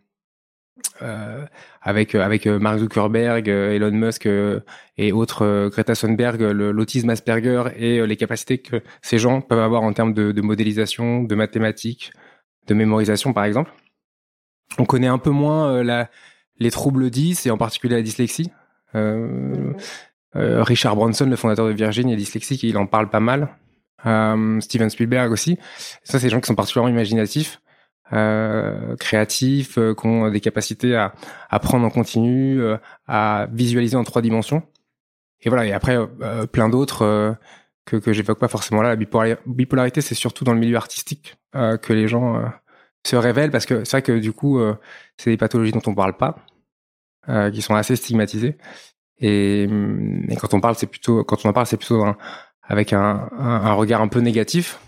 euh, 1.02 1.46
avec 1.82 2.16
avec 2.16 2.48
Mark 2.48 2.80
Zuckerberg, 2.80 3.48
Elon 3.48 3.92
Musk 3.92 4.28
et 4.98 5.12
autres, 5.12 5.70
Greta 5.70 5.96
Thunberg, 5.96 6.42
l'autisme 6.42 7.10
Asperger 7.10 7.66
et 7.76 8.06
les 8.08 8.18
capacités 8.18 8.60
que 8.60 8.82
ces 9.02 9.20
gens 9.20 9.42
peuvent 9.42 9.60
avoir 9.60 9.84
en 9.84 9.94
termes 9.94 10.14
de, 10.14 10.32
de 10.32 10.42
modélisation, 10.42 11.24
de 11.24 11.36
mathématiques, 11.36 12.12
de 12.68 12.74
mémorisation, 12.74 13.34
par 13.34 13.44
exemple. 13.44 13.72
On 14.78 14.86
connaît 14.86 15.08
un 15.08 15.20
peu 15.20 15.30
moins 15.30 15.84
la, 15.84 16.10
les 16.60 16.72
troubles 16.72 17.10
10 17.10 17.46
et 17.46 17.52
en 17.52 17.58
particulier 17.58 17.96
la 17.96 18.02
dyslexie. 18.02 18.52
Euh, 18.96 19.54
euh, 19.58 19.74
Richard 20.36 20.96
Branson, 20.96 21.26
le 21.26 21.36
fondateur 21.36 21.68
de 21.68 21.74
Virgin, 21.74 22.10
est 22.10 22.16
dyslexique 22.16 22.64
il 22.64 22.78
en 22.78 22.88
parle 22.88 23.10
pas 23.10 23.20
mal. 23.20 23.50
Euh, 24.06 24.60
Steven 24.60 24.90
Spielberg 24.90 25.32
aussi. 25.32 25.58
Ça, 26.04 26.20
c'est 26.20 26.28
des 26.28 26.30
gens 26.30 26.42
qui 26.42 26.48
sont 26.48 26.56
particulièrement 26.56 26.90
imaginatifs, 26.90 27.62
euh, 28.12 28.96
créatifs, 28.98 29.78
euh, 29.78 29.96
qui 29.96 30.06
ont 30.06 30.30
des 30.30 30.42
capacités 30.42 30.96
à, 30.96 31.14
à 31.50 31.60
prendre 31.60 31.86
en 31.86 31.90
continu, 31.90 32.62
euh, 32.62 32.78
à 33.08 33.48
visualiser 33.52 33.96
en 33.96 34.04
trois 34.04 34.22
dimensions. 34.22 34.64
Et 35.42 35.50
voilà. 35.50 35.66
Et 35.66 35.74
après, 35.74 35.98
plein 36.52 36.70
d'autres 36.70 37.36
que, 37.86 37.98
que 37.98 38.14
j'évoque 38.14 38.40
pas 38.40 38.48
forcément 38.48 38.82
là. 38.82 38.96
La 38.96 39.36
bipolarité, 39.46 40.00
c'est 40.00 40.16
surtout 40.16 40.46
dans 40.46 40.54
le 40.54 40.60
milieu 40.60 40.78
artistique 40.78 41.36
que 41.52 41.92
les 41.92 42.08
gens 42.08 42.42
se 43.06 43.18
révèlent 43.18 43.52
parce 43.52 43.66
que 43.66 43.84
c'est 43.84 43.92
vrai 43.92 44.02
que 44.04 44.20
du 44.20 44.32
coup, 44.32 44.62
c'est 45.18 45.32
des 45.32 45.38
pathologies 45.38 45.74
dont 45.74 45.82
on 45.86 45.94
parle 45.94 46.16
pas, 46.16 46.38
qui 47.52 47.62
sont 47.62 47.76
assez 47.76 47.98
stigmatisées. 47.98 48.58
Et, 49.20 49.64
et, 49.64 50.36
quand 50.36 50.54
on 50.54 50.60
parle, 50.60 50.76
c'est 50.76 50.88
plutôt, 50.88 51.24
quand 51.24 51.46
on 51.46 51.50
en 51.50 51.54
parle, 51.54 51.68
c'est 51.68 51.78
plutôt 51.78 52.04
avec 52.64 52.94
un, 52.94 53.74
regard 53.76 54.02
un 54.02 54.08
peu 54.08 54.20
négatif. 54.20 54.80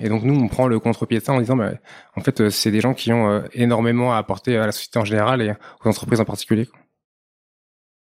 Et 0.00 0.08
donc 0.08 0.22
nous, 0.22 0.34
on 0.34 0.48
prend 0.48 0.66
le 0.66 0.80
contre-pied 0.80 1.18
de 1.18 1.24
ça 1.24 1.32
en 1.32 1.40
disant, 1.40 1.56
bah, 1.56 1.72
en 2.16 2.22
fait, 2.22 2.40
euh, 2.40 2.50
c'est 2.50 2.70
des 2.70 2.80
gens 2.80 2.94
qui 2.94 3.12
ont 3.12 3.28
euh, 3.28 3.42
énormément 3.52 4.14
à 4.14 4.16
apporter 4.16 4.56
à 4.56 4.64
la 4.64 4.72
société 4.72 4.98
en 4.98 5.04
général 5.04 5.42
et 5.42 5.52
aux 5.84 5.88
entreprises 5.88 6.20
en 6.20 6.24
particulier. 6.24 6.68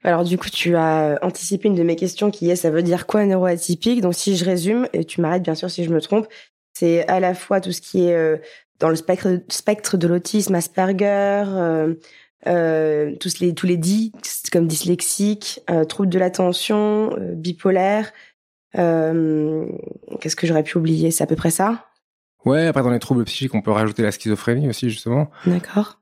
Alors 0.04 0.25
du 0.25 0.37
coup, 0.37 0.50
tu 0.50 0.76
as 0.76 1.18
anticipé 1.23 1.68
une 1.68 1.75
de 1.75 1.82
mes 1.82 1.96
questions 1.96 2.30
qui 2.30 2.50
est, 2.50 2.56
ça 2.56 2.70
veut 2.70 2.82
dire 2.82 3.06
quoi 3.06 3.25
neuroatypique? 3.25 4.02
Donc 4.02 4.14
si 4.14 4.37
je 4.37 4.44
résume, 4.44 4.87
et 4.92 5.06
tu 5.06 5.23
m'arrêtes 5.23 5.42
bien 5.42 5.54
sûr 5.54 5.70
si 5.70 5.85
je 5.85 5.90
me 5.90 6.00
trompe, 6.02 6.26
c'est 6.75 7.08
à 7.08 7.18
la 7.18 7.35
fois 7.35 7.62
tout 7.62 7.73
ce 7.73 7.80
qui 7.80 8.06
est 8.06 8.14
euh, 8.14 8.37
dans 8.78 8.90
le 8.90 8.96
spectre, 8.96 9.96
de 9.96 10.06
l'autisme, 10.06 10.54
Asperger, 10.54 11.44
euh, 12.46 13.14
tous 13.16 13.40
les 13.40 13.54
tous 13.54 13.66
les 13.66 13.76
dits 13.76 14.12
comme 14.52 14.66
dyslexique, 14.66 15.60
euh, 15.70 15.84
trouble 15.84 16.08
de 16.08 16.18
l'attention, 16.18 17.10
euh, 17.18 17.34
bipolaire. 17.34 18.12
Qu'est-ce 18.72 20.36
que 20.36 20.46
j'aurais 20.46 20.62
pu 20.62 20.76
oublier? 20.78 21.10
C'est 21.10 21.24
à 21.24 21.26
peu 21.26 21.36
près 21.36 21.50
ça? 21.50 21.86
Ouais. 22.44 22.66
Après 22.66 22.82
dans 22.82 22.90
les 22.90 22.98
troubles 22.98 23.24
psychiques, 23.24 23.54
on 23.54 23.62
peut 23.62 23.70
rajouter 23.70 24.02
la 24.02 24.12
schizophrénie 24.12 24.68
aussi 24.68 24.90
justement. 24.90 25.30
D'accord. 25.46 25.98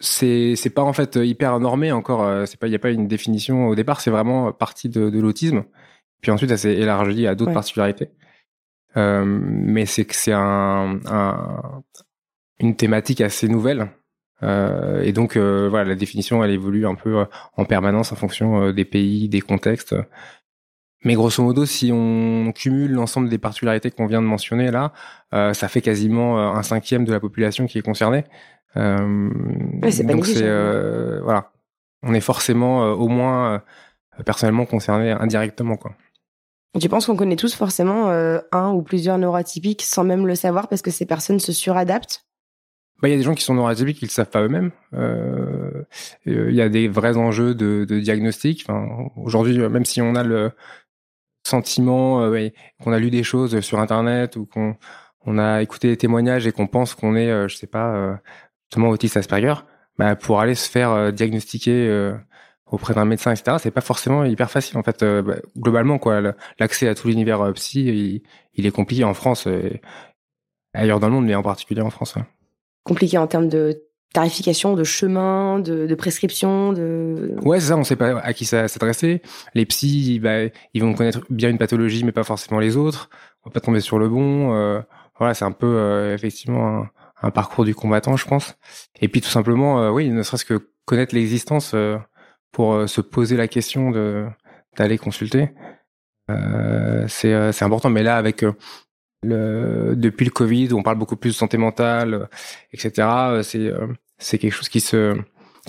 c'est 0.00 0.54
c'est 0.56 0.70
pas 0.70 0.82
en 0.82 0.92
fait 0.92 1.16
hyper 1.16 1.58
normé 1.60 1.92
encore. 1.92 2.46
C'est 2.46 2.58
pas 2.58 2.66
il 2.66 2.72
y 2.72 2.76
a 2.76 2.78
pas 2.78 2.90
une 2.90 3.08
définition 3.08 3.68
au 3.68 3.74
départ. 3.74 4.00
C'est 4.00 4.10
vraiment 4.10 4.52
partie 4.52 4.88
de, 4.88 5.10
de 5.10 5.20
l'autisme. 5.20 5.64
Puis 6.20 6.30
ensuite, 6.30 6.50
ça 6.50 6.58
s'est 6.58 6.74
élargi 6.74 7.26
à 7.26 7.34
d'autres 7.34 7.54
particularités. 7.54 8.10
mais 8.94 9.86
c'est 9.86 10.04
que 10.04 10.14
c'est 10.14 10.34
un, 10.34 11.00
un, 11.06 11.82
une 12.58 12.76
thématique 12.76 13.22
assez 13.22 13.48
nouvelle 13.48 13.88
euh, 14.42 15.02
et 15.02 15.12
donc 15.12 15.36
euh, 15.36 15.68
voilà, 15.68 15.90
la 15.90 15.94
définition 15.94 16.42
elle 16.42 16.50
évolue 16.50 16.86
un 16.86 16.94
peu 16.94 17.20
euh, 17.20 17.24
en 17.56 17.64
permanence 17.64 18.12
en 18.12 18.16
fonction 18.16 18.72
des 18.72 18.84
pays, 18.84 19.28
des 19.28 19.40
contextes. 19.40 19.94
Mais 21.02 21.14
grosso 21.14 21.42
modo, 21.42 21.64
si 21.64 21.90
on 21.94 22.52
cumule 22.54 22.92
l'ensemble 22.92 23.30
des 23.30 23.38
particularités 23.38 23.90
qu'on 23.90 24.06
vient 24.06 24.20
de 24.20 24.26
mentionner 24.26 24.70
là, 24.70 24.92
ça 25.32 25.68
fait 25.68 25.80
quasiment 25.80 26.54
un 26.54 26.62
cinquième 26.62 27.06
de 27.06 27.12
la 27.12 27.20
population 27.20 27.66
qui 27.66 27.78
est 27.78 27.82
concernée. 27.82 28.24
Euh, 28.76 29.30
donc 30.04 30.26
c'est 30.26 31.20
voilà, 31.22 31.52
on 32.02 32.12
est 32.12 32.20
forcément 32.20 32.82
au 32.92 33.08
moins 33.08 33.62
personnellement 34.26 34.66
concerné 34.66 35.12
indirectement 35.12 35.78
quoi. 35.78 35.92
Tu 36.78 36.88
penses 36.90 37.06
qu'on 37.06 37.16
connaît 37.16 37.36
tous 37.36 37.54
forcément 37.54 38.10
un 38.10 38.70
ou 38.70 38.82
plusieurs 38.82 39.16
neurotypiques 39.16 39.82
sans 39.82 40.04
même 40.04 40.26
le 40.26 40.34
savoir 40.34 40.68
parce 40.68 40.82
que 40.82 40.90
ces 40.90 41.06
personnes 41.06 41.40
se 41.40 41.52
suradaptent? 41.52 42.26
Bah, 43.02 43.08
il 43.08 43.12
y 43.12 43.14
a 43.14 43.16
des 43.16 43.22
gens 43.22 43.34
qui 43.34 43.44
sont 43.44 43.54
neuroatypiques 43.54 43.98
qui 43.98 44.04
le 44.04 44.10
savent 44.10 44.30
pas 44.30 44.42
eux-mêmes. 44.42 44.70
Euh, 44.94 45.84
il 46.26 46.54
y 46.54 46.60
a 46.60 46.68
des 46.68 46.88
vrais 46.88 47.16
enjeux 47.16 47.54
de, 47.54 47.84
de 47.88 48.00
diagnostic. 48.00 48.64
Enfin, 48.68 49.10
aujourd'hui, 49.16 49.58
même 49.58 49.84
si 49.84 50.02
on 50.02 50.14
a 50.14 50.22
le 50.22 50.52
sentiment 51.46 52.22
euh, 52.22 52.48
qu'on 52.82 52.92
a 52.92 52.98
lu 52.98 53.10
des 53.10 53.22
choses 53.22 53.60
sur 53.60 53.80
Internet 53.80 54.36
ou 54.36 54.46
qu'on 54.46 54.76
on 55.22 55.38
a 55.38 55.62
écouté 55.62 55.88
des 55.88 55.96
témoignages 55.96 56.46
et 56.46 56.52
qu'on 56.52 56.66
pense 56.66 56.94
qu'on 56.94 57.16
est, 57.16 57.30
euh, 57.30 57.48
je 57.48 57.56
sais 57.56 57.66
pas, 57.66 57.94
euh, 57.94 58.16
justement 58.70 58.88
autiste 58.90 59.16
Asperger, 59.16 59.54
bah, 59.98 60.16
pour 60.16 60.40
aller 60.40 60.54
se 60.54 60.70
faire 60.70 60.90
euh, 60.90 61.10
diagnostiquer 61.10 62.12
auprès 62.66 62.94
d'un 62.94 63.04
médecin, 63.04 63.32
etc. 63.32 63.56
C'est 63.60 63.70
pas 63.70 63.80
forcément 63.80 64.24
hyper 64.24 64.50
facile 64.50 64.78
en 64.78 64.82
fait. 64.82 65.04
Bah, 65.04 65.36
globalement, 65.58 65.98
quoi, 65.98 66.20
l'accès 66.58 66.88
à 66.88 66.94
tout 66.94 67.08
l'univers 67.08 67.52
psy, 67.54 68.22
il, 68.54 68.66
est 68.66 68.70
compliqué 68.70 69.04
en 69.04 69.14
France 69.14 69.46
et 69.46 69.80
ailleurs 70.72 71.00
dans 71.00 71.08
le 71.08 71.14
monde, 71.14 71.26
mais 71.26 71.34
en 71.34 71.42
particulier 71.42 71.82
en 71.82 71.90
France. 71.90 72.14
Compliqué 72.84 73.18
en 73.18 73.26
termes 73.26 73.48
de 73.48 73.82
tarification, 74.12 74.74
de 74.74 74.84
chemin, 74.84 75.58
de, 75.60 75.94
prescription, 75.94 76.72
de. 76.72 77.36
Ouais, 77.42 77.60
c'est 77.60 77.68
ça. 77.68 77.76
On 77.76 77.84
sait 77.84 77.96
pas 77.96 78.18
à 78.20 78.32
qui 78.32 78.44
ça 78.44 78.68
s'adresser. 78.68 79.22
Les 79.54 79.66
psys, 79.66 80.18
bah, 80.20 80.46
ils 80.74 80.82
vont 80.82 80.94
connaître 80.94 81.20
bien 81.30 81.50
une 81.50 81.58
pathologie, 81.58 82.04
mais 82.04 82.12
pas 82.12 82.24
forcément 82.24 82.58
les 82.58 82.76
autres. 82.76 83.10
On 83.44 83.50
va 83.50 83.54
pas 83.54 83.60
tomber 83.60 83.80
sur 83.80 83.98
le 83.98 84.08
bon. 84.08 84.54
Euh, 84.54 84.80
voilà, 85.18 85.34
c'est 85.34 85.44
un 85.44 85.52
peu 85.52 85.66
euh, 85.66 86.14
effectivement 86.14 86.86
un, 87.22 87.30
parcours 87.30 87.64
du 87.64 87.74
combattant, 87.74 88.16
je 88.16 88.26
pense. 88.26 88.56
Et 89.00 89.08
puis 89.08 89.20
tout 89.20 89.28
simplement, 89.28 89.82
euh, 89.82 89.90
oui, 89.90 90.10
ne 90.10 90.22
serait-ce 90.22 90.44
que 90.44 90.70
connaître 90.84 91.14
l'existence 91.14 91.74
pour 92.50 92.88
se 92.88 93.00
poser 93.00 93.36
la 93.36 93.46
question 93.46 93.92
d'aller 94.76 94.98
consulter. 94.98 95.50
c'est 97.06 97.62
important. 97.62 97.90
Mais 97.90 98.02
là, 98.02 98.16
avec 98.16 98.44
depuis 99.22 100.24
le 100.24 100.30
Covid, 100.30 100.72
on 100.72 100.82
parle 100.82 100.98
beaucoup 100.98 101.16
plus 101.16 101.30
de 101.30 101.34
santé 101.34 101.58
mentale, 101.58 102.14
euh, 102.14 102.26
etc. 102.72 103.42
C'est 103.42 103.58
euh, 103.58 103.86
c'est 104.18 104.38
quelque 104.38 104.52
chose 104.52 104.68
qui 104.68 104.80
se 104.80 105.16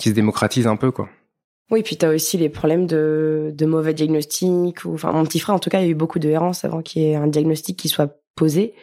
démocratise 0.06 0.66
un 0.66 0.76
peu 0.76 0.90
quoi. 0.90 1.08
Oui, 1.70 1.82
puis 1.82 1.96
tu 1.96 2.04
as 2.04 2.10
aussi 2.10 2.36
les 2.36 2.50
problèmes 2.50 2.86
de, 2.86 3.54
mauvais 3.62 3.94
diagnostic. 3.94 4.84
Enfin, 4.84 5.10
mon 5.12 5.24
petit 5.24 5.38
frère, 5.38 5.54
en 5.54 5.58
tout 5.58 5.70
cas, 5.70 5.80
il 5.80 5.84
y 5.84 5.88
a 5.88 5.90
eu 5.90 5.94
beaucoup 5.94 6.18
de 6.18 6.28
errances 6.28 6.66
avant 6.66 6.82
qu'il 6.82 7.02
y 7.02 7.06
ait 7.06 7.14
un 7.14 7.28
diagnostic 7.28 7.78
qui 7.78 7.88
soit 7.88 8.20
posé. 8.36 8.74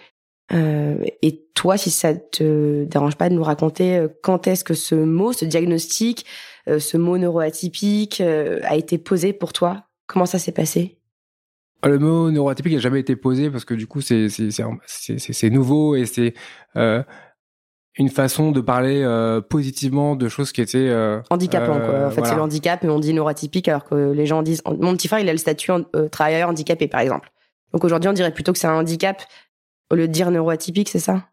Euh, 0.52 0.96
et 1.22 1.46
toi, 1.54 1.78
si 1.78 1.92
ça 1.92 2.16
te 2.16 2.86
dérange 2.86 3.16
pas 3.16 3.30
de 3.30 3.36
nous 3.36 3.44
raconter 3.44 3.98
euh, 3.98 4.08
quand 4.24 4.48
est-ce 4.48 4.64
que 4.64 4.74
ce 4.74 4.96
mot, 4.96 5.34
ce 5.34 5.46
diagnostic, 5.46 6.26
ce 6.68 6.98
mot 6.98 7.18
neuroatypique 7.18 8.22
a 8.22 8.76
été 8.76 8.98
posé 8.98 9.34
pour 9.34 9.54
toi? 9.54 9.86
Comment 10.08 10.28
ça 10.28 10.38
s'est 10.38 10.52
passé? 10.52 10.99
Le 11.84 12.00
mot 12.00 12.30
neuroatypique 12.32 12.74
n'a 12.74 12.80
jamais 12.80 13.00
été 13.00 13.16
posé 13.16 13.50
parce 13.50 13.66
que 13.66 13.74
du 13.74 13.88
coup 13.88 14.02
c'est 14.02 15.50
nouveau 15.50 15.96
et 15.96 16.06
c'est 16.06 16.34
euh, 16.76 17.04
une 17.98 18.10
façon 18.10 18.52
de 18.52 18.62
parler 18.62 19.02
euh, 19.04 19.42
positivement 19.42 20.16
de 20.16 20.30
choses 20.30 20.52
qui 20.52 20.62
étaient 20.62 20.90
euh, 20.90 21.22
handicapant 21.30 21.80
quoi. 21.80 22.08
En 22.08 22.12
fait 22.12 22.26
c'est 22.26 22.36
le 22.36 22.42
handicap 22.42 22.84
et 22.84 22.90
on 22.90 23.00
dit 23.00 23.14
neuroatypique 23.14 23.68
alors 23.68 23.86
que 23.86 24.12
les 24.12 24.26
gens 24.26 24.42
disent 24.42 24.62
mon 24.66 24.96
petit 24.96 25.08
frère 25.08 25.20
il 25.20 25.30
a 25.30 25.34
le 25.34 25.38
statut 25.38 25.72
euh, 25.72 26.08
travailleur 26.10 26.50
handicapé 26.50 26.88
par 26.88 27.02
exemple. 27.02 27.30
Donc 27.74 27.84
aujourd'hui 27.84 28.10
on 28.10 28.14
dirait 28.14 28.34
plutôt 28.34 28.54
que 28.54 28.58
c'est 28.58 28.68
un 28.68 28.76
handicap 28.76 29.22
au 29.92 29.96
lieu 29.96 30.08
de 30.08 30.14
dire 30.14 30.32
neuroatypique 30.32 30.90
c'est 30.90 31.00
ça? 31.00 31.26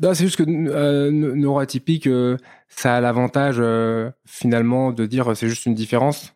Non, 0.00 0.12
c'est 0.12 0.24
juste 0.24 0.36
que 0.36 0.44
euh, 0.46 1.10
neuroatypique, 1.10 2.08
ça 2.68 2.96
a 2.96 3.00
l'avantage 3.00 3.62
finalement 4.26 4.92
de 4.92 5.06
dire 5.06 5.34
c'est 5.34 5.48
juste 5.48 5.64
une 5.66 5.74
différence. 5.74 6.35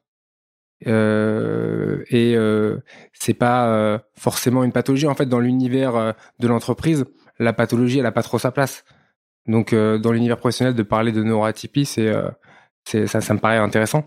Euh, 0.87 2.05
et 2.09 2.35
euh, 2.37 2.79
c'est 3.13 3.35
pas 3.35 3.69
euh, 3.69 3.99
forcément 4.15 4.65
une 4.65 4.73
pathologie. 4.73 5.07
En 5.07 5.15
fait, 5.15 5.27
dans 5.27 5.41
l'univers 5.41 5.97
euh, 5.97 6.13
de 6.39 6.49
l'entreprise, 6.49 7.05
la 7.39 7.53
pathologie, 7.53 7.99
elle 7.99 8.07
a 8.07 8.13
pas 8.13 8.23
trop 8.23 8.39
sa 8.39 8.51
place. 8.51 8.85
Donc, 9.47 9.75
dans 9.75 10.13
l'univers 10.13 10.37
professionnel, 10.37 10.75
de 10.75 10.83
parler 10.83 11.11
de 11.11 11.25
neuroatypie, 11.25 11.87
c'est, 11.87 12.13
ça, 12.85 13.21
ça 13.21 13.35
me 13.35 13.39
paraît 13.39 13.57
intéressant. 13.57 14.05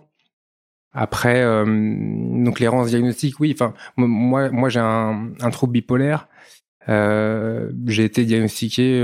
Après, 0.93 1.43
donc 1.65 2.59
l'errance 2.59 2.89
diagnostique, 2.89 3.39
oui. 3.39 3.51
Enfin, 3.53 3.73
moi, 3.97 4.51
moi, 4.51 4.69
j'ai 4.69 4.79
un, 4.79 5.31
un 5.41 5.49
trouble 5.49 5.73
bipolaire. 5.73 6.29
j'ai 6.87 8.03
été 8.05 8.23
diagnostiqué, 8.23 8.99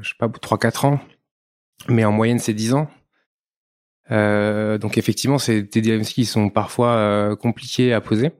je 0.00 0.08
sais 0.08 0.14
pas, 0.18 0.30
trois 0.30 0.58
quatre 0.58 0.86
ans, 0.86 0.98
mais 1.88 2.04
en 2.06 2.10
moyenne, 2.10 2.38
c'est 2.38 2.54
10 2.54 2.72
ans. 2.72 2.88
Euh, 4.10 4.78
donc 4.78 4.98
effectivement, 4.98 5.38
c'est 5.38 5.62
des 5.62 5.80
diagnostics 5.80 6.14
qui 6.14 6.24
sont 6.24 6.48
parfois 6.48 6.92
euh, 6.92 7.36
compliqués 7.36 7.92
à 7.92 8.00
poser. 8.00 8.32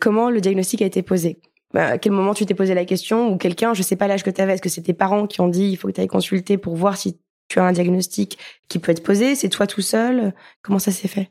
Comment 0.00 0.30
le 0.30 0.40
diagnostic 0.40 0.82
a 0.82 0.86
été 0.86 1.02
posé? 1.02 1.40
Bah, 1.74 1.86
à 1.86 1.98
quel 1.98 2.12
moment 2.12 2.34
tu 2.34 2.46
t'es 2.46 2.54
posé 2.54 2.74
la 2.74 2.84
question? 2.84 3.32
Ou 3.32 3.36
quelqu'un, 3.36 3.74
je 3.74 3.82
sais 3.82 3.96
pas 3.96 4.06
l'âge 4.06 4.22
que 4.22 4.30
tu 4.30 4.40
avais, 4.40 4.54
est-ce 4.54 4.62
que 4.62 4.68
c'est 4.68 4.82
tes 4.82 4.94
parents 4.94 5.26
qui 5.26 5.40
ont 5.40 5.48
dit 5.48 5.70
il 5.70 5.76
faut 5.76 5.88
que 5.88 5.92
tu 5.92 6.00
ailles 6.00 6.06
consulter 6.06 6.56
pour 6.56 6.76
voir 6.76 6.96
si 6.96 7.18
tu 7.48 7.58
as 7.58 7.64
un 7.64 7.72
diagnostic 7.72 8.38
qui 8.68 8.78
peut 8.78 8.92
être 8.92 9.02
posé? 9.02 9.34
C'est 9.34 9.48
toi 9.48 9.66
tout 9.66 9.82
seul? 9.82 10.32
Comment 10.62 10.78
ça 10.78 10.92
s'est 10.92 11.08
fait? 11.08 11.30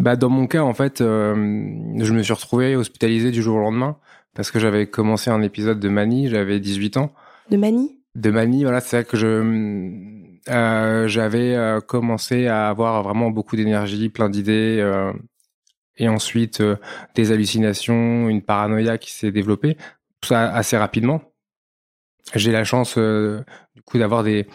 Bah, 0.00 0.16
Dans 0.16 0.30
mon 0.30 0.46
cas, 0.46 0.62
en 0.62 0.72
fait, 0.72 1.00
euh, 1.00 1.34
je 1.34 2.12
me 2.12 2.22
suis 2.22 2.32
retrouvé 2.32 2.76
hospitalisé 2.76 3.30
du 3.30 3.42
jour 3.42 3.56
au 3.56 3.60
lendemain 3.60 3.98
parce 4.34 4.50
que 4.50 4.58
j'avais 4.58 4.86
commencé 4.86 5.30
un 5.30 5.42
épisode 5.42 5.80
de 5.80 5.88
manie, 5.88 6.28
j'avais 6.28 6.58
18 6.58 6.96
ans. 6.96 7.12
De 7.50 7.56
manie? 7.56 7.98
De 8.14 8.30
manie, 8.30 8.62
voilà, 8.62 8.80
c'est 8.80 8.96
vrai 8.96 9.04
que 9.04 9.16
je 9.16 9.42
j'avais 10.46 11.54
euh, 11.54 11.80
commencé 11.80 12.46
à 12.46 12.68
avoir 12.68 13.02
vraiment 13.02 13.30
beaucoup 13.30 13.56
d'énergie, 13.56 14.08
plein 14.08 14.28
d'idées, 14.28 14.78
euh, 14.80 15.12
et 15.96 16.08
ensuite 16.08 16.60
euh, 16.60 16.76
des 17.14 17.32
hallucinations, 17.32 18.28
une 18.28 18.42
paranoïa 18.42 18.98
qui 18.98 19.12
s'est 19.12 19.32
développée, 19.32 19.76
tout 20.20 20.28
ça 20.28 20.52
assez 20.52 20.76
rapidement. 20.76 21.22
J'ai 22.34 22.52
la 22.52 22.64
chance 22.64 22.96
du 22.96 23.82
coup 23.84 23.98
d'avoir 23.98 24.22
des, 24.22 24.46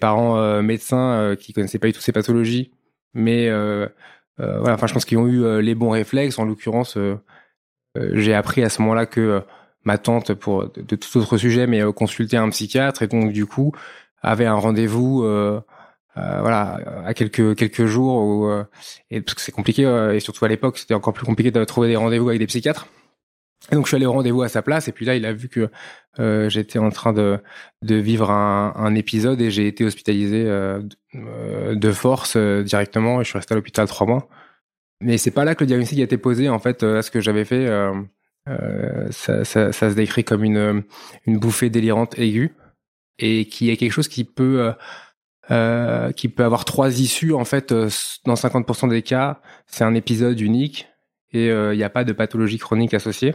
parents 0.00 0.62
médecins 0.62 1.36
qui 1.38 1.52
connaissaient 1.52 1.78
pas 1.78 1.88
du 1.88 1.92
tout 1.92 2.00
ces 2.00 2.10
pathologies, 2.10 2.72
mais 3.12 3.50
voilà, 3.50 4.74
enfin 4.74 4.86
je 4.86 4.94
pense 4.94 5.04
qu'ils 5.04 5.18
ont 5.18 5.28
eu 5.28 5.60
les 5.60 5.74
bons 5.74 5.90
réflexes. 5.90 6.38
En 6.38 6.46
l'occurrence, 6.46 6.96
j'ai 7.94 8.32
appris 8.32 8.64
à 8.64 8.70
ce 8.70 8.80
moment-là 8.80 9.04
que 9.04 9.42
ma 9.84 9.98
tante, 9.98 10.32
pour 10.32 10.70
de, 10.70 10.96
tout 10.96 11.18
autre 11.18 11.36
sujet, 11.36 11.66
mais 11.66 11.82
consultait 11.92 12.38
un 12.38 12.48
psychiatre 12.48 13.02
et 13.02 13.08
donc 13.08 13.30
du 13.30 13.44
coup 13.44 13.72
avait 14.22 14.46
un 14.46 14.54
rendez-vous 14.54 15.22
euh, 15.24 15.60
euh, 16.16 16.40
voilà 16.40 16.78
à 17.06 17.14
quelques 17.14 17.56
quelques 17.56 17.86
jours 17.86 18.22
où, 18.22 18.46
euh, 18.46 18.64
et 19.10 19.20
parce 19.20 19.34
que 19.34 19.40
c'est 19.40 19.52
compliqué 19.52 19.82
et 20.14 20.20
surtout 20.20 20.44
à 20.44 20.48
l'époque 20.48 20.78
c'était 20.78 20.94
encore 20.94 21.14
plus 21.14 21.26
compliqué 21.26 21.50
de 21.50 21.64
trouver 21.64 21.88
des 21.88 21.96
rendez-vous 21.96 22.28
avec 22.28 22.38
des 22.38 22.46
psychiatres 22.46 22.86
donc 23.70 23.86
je 23.86 23.90
suis 23.90 23.96
allé 23.96 24.06
au 24.06 24.12
rendez-vous 24.12 24.42
à 24.42 24.48
sa 24.48 24.60
place 24.60 24.88
et 24.88 24.92
puis 24.92 25.06
là 25.06 25.14
il 25.14 25.24
a 25.24 25.32
vu 25.32 25.48
que 25.48 25.70
euh, 26.18 26.48
j'étais 26.48 26.78
en 26.78 26.90
train 26.90 27.12
de 27.12 27.38
de 27.82 27.94
vivre 27.94 28.30
un, 28.30 28.72
un 28.76 28.94
épisode 28.94 29.40
et 29.40 29.50
j'ai 29.50 29.68
été 29.68 29.84
hospitalisé 29.84 30.44
euh, 30.46 30.82
de 31.14 31.92
force 31.92 32.34
euh, 32.36 32.62
directement 32.62 33.20
et 33.20 33.24
je 33.24 33.30
suis 33.30 33.38
resté 33.38 33.54
à 33.54 33.56
l'hôpital 33.56 33.86
trois 33.86 34.06
mois. 34.06 34.28
Mais 35.00 35.16
c'est 35.16 35.30
pas 35.30 35.44
là 35.44 35.54
que 35.54 35.62
le 35.62 35.68
diagnostic 35.68 36.00
a 36.00 36.02
été 36.02 36.18
posé 36.18 36.48
en 36.48 36.58
fait. 36.58 36.82
à 36.82 37.02
ce 37.02 37.10
que 37.10 37.20
j'avais 37.20 37.44
fait, 37.44 37.66
ça, 39.10 39.44
ça, 39.44 39.72
ça, 39.72 39.90
se 39.90 39.94
décrit 39.94 40.24
comme 40.24 40.44
une 40.44 40.84
une 41.26 41.38
bouffée 41.38 41.70
délirante 41.70 42.18
aiguë 42.18 42.54
et 43.18 43.46
qui 43.46 43.70
est 43.70 43.76
quelque 43.76 43.92
chose 43.92 44.08
qui 44.08 44.24
peut 44.24 44.60
euh, 44.60 44.72
euh, 45.50 46.12
qui 46.12 46.28
peut 46.28 46.44
avoir 46.44 46.64
trois 46.64 47.00
issues 47.00 47.32
en 47.32 47.44
fait 47.44 47.72
euh, 47.72 47.88
dans 48.24 48.34
50% 48.34 48.88
des 48.88 49.02
cas. 49.02 49.40
C'est 49.66 49.84
un 49.84 49.94
épisode 49.94 50.40
unique 50.40 50.88
et 51.32 51.46
il 51.46 51.76
n'y 51.76 51.82
a 51.82 51.90
pas 51.90 52.04
de 52.04 52.12
pathologie 52.12 52.58
chronique 52.58 52.92
associée. 52.92 53.34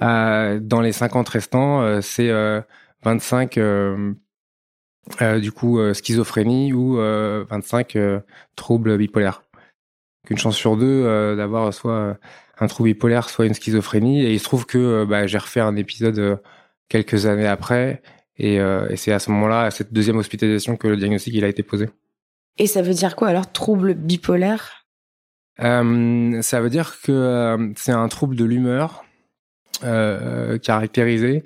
Dans 0.00 0.80
les 0.82 0.92
50 0.92 1.28
restants 1.28 2.02
c'est 2.02 2.32
25 3.04 3.60
du 5.40 5.52
coup 5.52 5.78
schizophrénie 5.94 6.72
ou 6.72 6.96
25 6.96 7.96
troubles 8.56 8.98
bipolaires. 8.98 9.44
Une 10.28 10.36
chance 10.36 10.56
sur 10.56 10.76
deux 10.76 11.36
d'avoir 11.36 11.72
soit 11.72 12.18
un 12.58 12.66
trouble 12.66 12.88
bipolaire 12.88 13.30
soit 13.30 13.46
une 13.46 13.54
schizophrénie. 13.54 14.22
Et 14.22 14.32
il 14.32 14.40
se 14.40 14.44
trouve 14.44 14.66
que 14.66 15.04
bah, 15.04 15.28
j'ai 15.28 15.38
refait 15.38 15.60
un 15.60 15.76
épisode 15.76 16.40
quelques 16.88 17.26
années 17.26 17.46
après 17.46 18.02
et, 18.38 18.60
euh, 18.60 18.88
et 18.90 18.96
c'est 18.96 19.12
à 19.12 19.18
ce 19.18 19.30
moment-là, 19.30 19.62
à 19.62 19.70
cette 19.70 19.92
deuxième 19.92 20.16
hospitalisation, 20.16 20.76
que 20.76 20.88
le 20.88 20.96
diagnostic 20.96 21.34
il 21.34 21.44
a 21.44 21.48
été 21.48 21.62
posé. 21.62 21.88
Et 22.58 22.66
ça 22.66 22.82
veut 22.82 22.94
dire 22.94 23.16
quoi 23.16 23.28
alors, 23.28 23.50
trouble 23.50 23.94
bipolaire? 23.94 24.86
Euh, 25.60 26.40
Ça 26.42 26.60
veut 26.60 26.70
dire 26.70 27.00
que 27.02 27.12
euh, 27.12 27.72
c'est 27.76 27.92
un 27.92 28.08
trouble 28.08 28.36
de 28.36 28.44
l'humeur 28.44 29.04
euh, 29.84 30.58
caractérisé. 30.58 31.44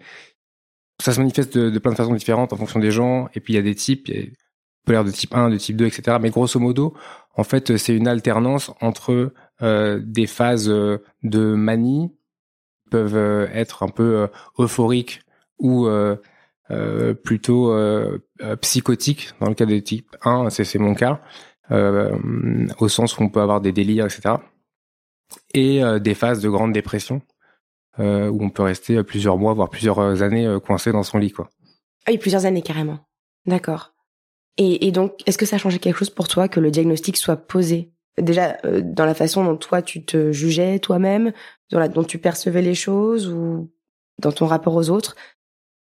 Ça 1.02 1.12
se 1.12 1.20
manifeste 1.20 1.56
de, 1.56 1.70
de, 1.70 1.78
plein 1.78 1.92
de 1.92 1.97
façons 1.97 2.14
différentes 2.14 2.52
en 2.52 2.56
fonction 2.56 2.80
des 2.80 2.90
gens. 2.90 3.28
Et 3.35 3.40
puis 3.40 3.54
il 3.54 3.56
y 3.56 3.59
a 3.59 3.62
des 3.62 3.75
types, 3.75 4.09
il 4.09 4.14
y 4.14 4.18
a 4.18 4.26
bipolaire 4.84 5.04
de 5.04 5.10
type 5.10 5.34
1, 5.34 5.50
de 5.50 5.56
type 5.56 5.76
2, 5.76 5.86
etc. 5.86 6.19
Mais 6.21 6.30
grosso 6.30 6.58
modo, 6.60 6.95
en 7.36 7.45
fait, 7.45 7.76
c'est 7.76 7.95
une 7.95 8.08
alternance 8.08 8.73
entre 8.80 9.32
euh, 9.62 10.00
des 10.04 10.26
phases 10.26 10.69
de 10.69 11.54
manie 11.54 12.12
qui 12.84 12.91
peuvent 12.91 13.49
être 13.52 13.82
un 13.82 13.88
peu 13.88 14.28
euphoriques 14.58 15.23
ou 15.60 15.86
euh, 15.86 16.17
plutôt 17.25 17.73
euh, 17.73 18.19
euh, 18.43 18.56
psychotique 18.56 19.30
dans 19.41 19.49
le 19.49 19.54
cas 19.54 19.67
des 19.67 19.83
types 19.83 20.17
1, 20.25 20.50
c'est 20.50 20.78
mon 20.78 20.95
cas, 20.95 21.21
au 21.71 22.89
sens 22.89 23.19
où 23.19 23.23
on 23.23 23.28
peut 23.28 23.41
avoir 23.41 23.61
des 23.61 23.73
délires, 23.73 24.06
etc. 24.06 24.37
Et 25.54 25.80
des 26.00 26.15
phases 26.15 26.41
de 26.41 26.49
grande 26.49 26.73
dépression 26.73 27.23
où 27.99 28.02
on 28.45 28.50
peut 28.50 28.63
rester 28.63 29.02
plusieurs 29.04 29.37
mois, 29.37 29.54
voire 29.54 29.69
plusieurs 29.69 30.23
années 30.23 30.59
coincé 30.65 30.91
dans 30.91 31.02
son 31.02 31.19
lit, 31.19 31.33
quoi. 31.33 31.50
Ah 32.06 32.13
oui, 32.13 32.19
plusieurs 32.19 32.47
années 32.47 32.63
carrément. 32.63 32.99
D'accord. 33.47 33.93
Et, 34.56 34.91
donc, 34.93 35.15
est-ce 35.26 35.39
que 35.39 35.47
ça 35.47 35.56
a 35.56 35.59
changé 35.59 35.78
quelque 35.78 35.99
chose 35.99 36.11
pour 36.11 36.28
toi 36.28 36.49
que 36.49 36.61
le 36.61 36.71
diagnostic 36.71 37.17
soit 37.17 37.37
posé? 37.37 37.93
Déjà, 38.19 38.59
dans 38.83 39.06
la 39.06 39.15
façon 39.15 39.45
dont 39.45 39.56
toi 39.56 39.80
tu 39.80 40.04
te 40.04 40.33
jugeais 40.33 40.80
toi-même, 40.80 41.33
dont 41.71 42.04
tu 42.04 42.19
percevais 42.19 42.63
les 42.63 42.75
choses 42.75 43.28
ou 43.28 43.71
dans 44.19 44.33
ton 44.33 44.47
rapport 44.47 44.75
aux 44.75 44.91
autres, 44.91 45.17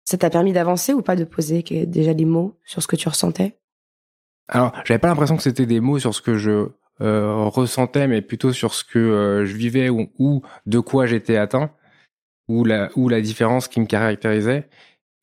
ça 0.08 0.18
t'a 0.18 0.30
permis 0.30 0.54
d'avancer 0.54 0.94
ou 0.94 1.02
pas 1.02 1.18
de 1.18 1.26
poser 1.26 1.64
déjà 1.86 2.14
des 2.14 2.24
mots 2.24 2.58
sur 2.64 2.82
ce 2.82 2.88
que 2.88 2.96
tu 2.96 3.10
ressentais? 3.10 3.58
Alors, 4.48 4.72
j'avais 4.86 5.00
pas 5.00 5.10
l'impression 5.10 5.36
que 5.36 5.44
c'était 5.44 5.66
des 5.66 5.82
mots 5.82 6.00
sur 6.00 6.16
ce 6.16 6.22
que 6.22 6.38
je 6.38 6.70
euh, 7.02 7.44
ressentais, 7.50 8.08
mais 8.08 8.22
plutôt 8.22 8.54
sur 8.54 8.74
ce 8.74 8.86
que 8.86 8.98
euh, 8.98 9.46
je 9.46 9.54
vivais 9.54 9.90
ou, 9.90 10.42
de 10.66 10.80
quoi 10.80 11.08
j'étais 11.08 11.36
atteint, 11.36 11.72
ou 12.48 12.64
la, 12.64 12.90
ou 12.96 13.10
la 13.10 13.20
différence 13.20 13.68
qui 13.68 13.82
me 13.82 13.86
caractérisait. 13.86 14.70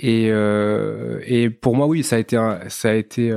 Et, 0.00 0.28
euh, 0.30 1.18
et 1.24 1.48
pour 1.48 1.74
moi, 1.74 1.86
oui, 1.86 2.04
ça 2.04 2.16
a 2.16 2.18
été, 2.18 2.36
ça 2.68 2.90
a 2.90 2.92
été 2.92 3.34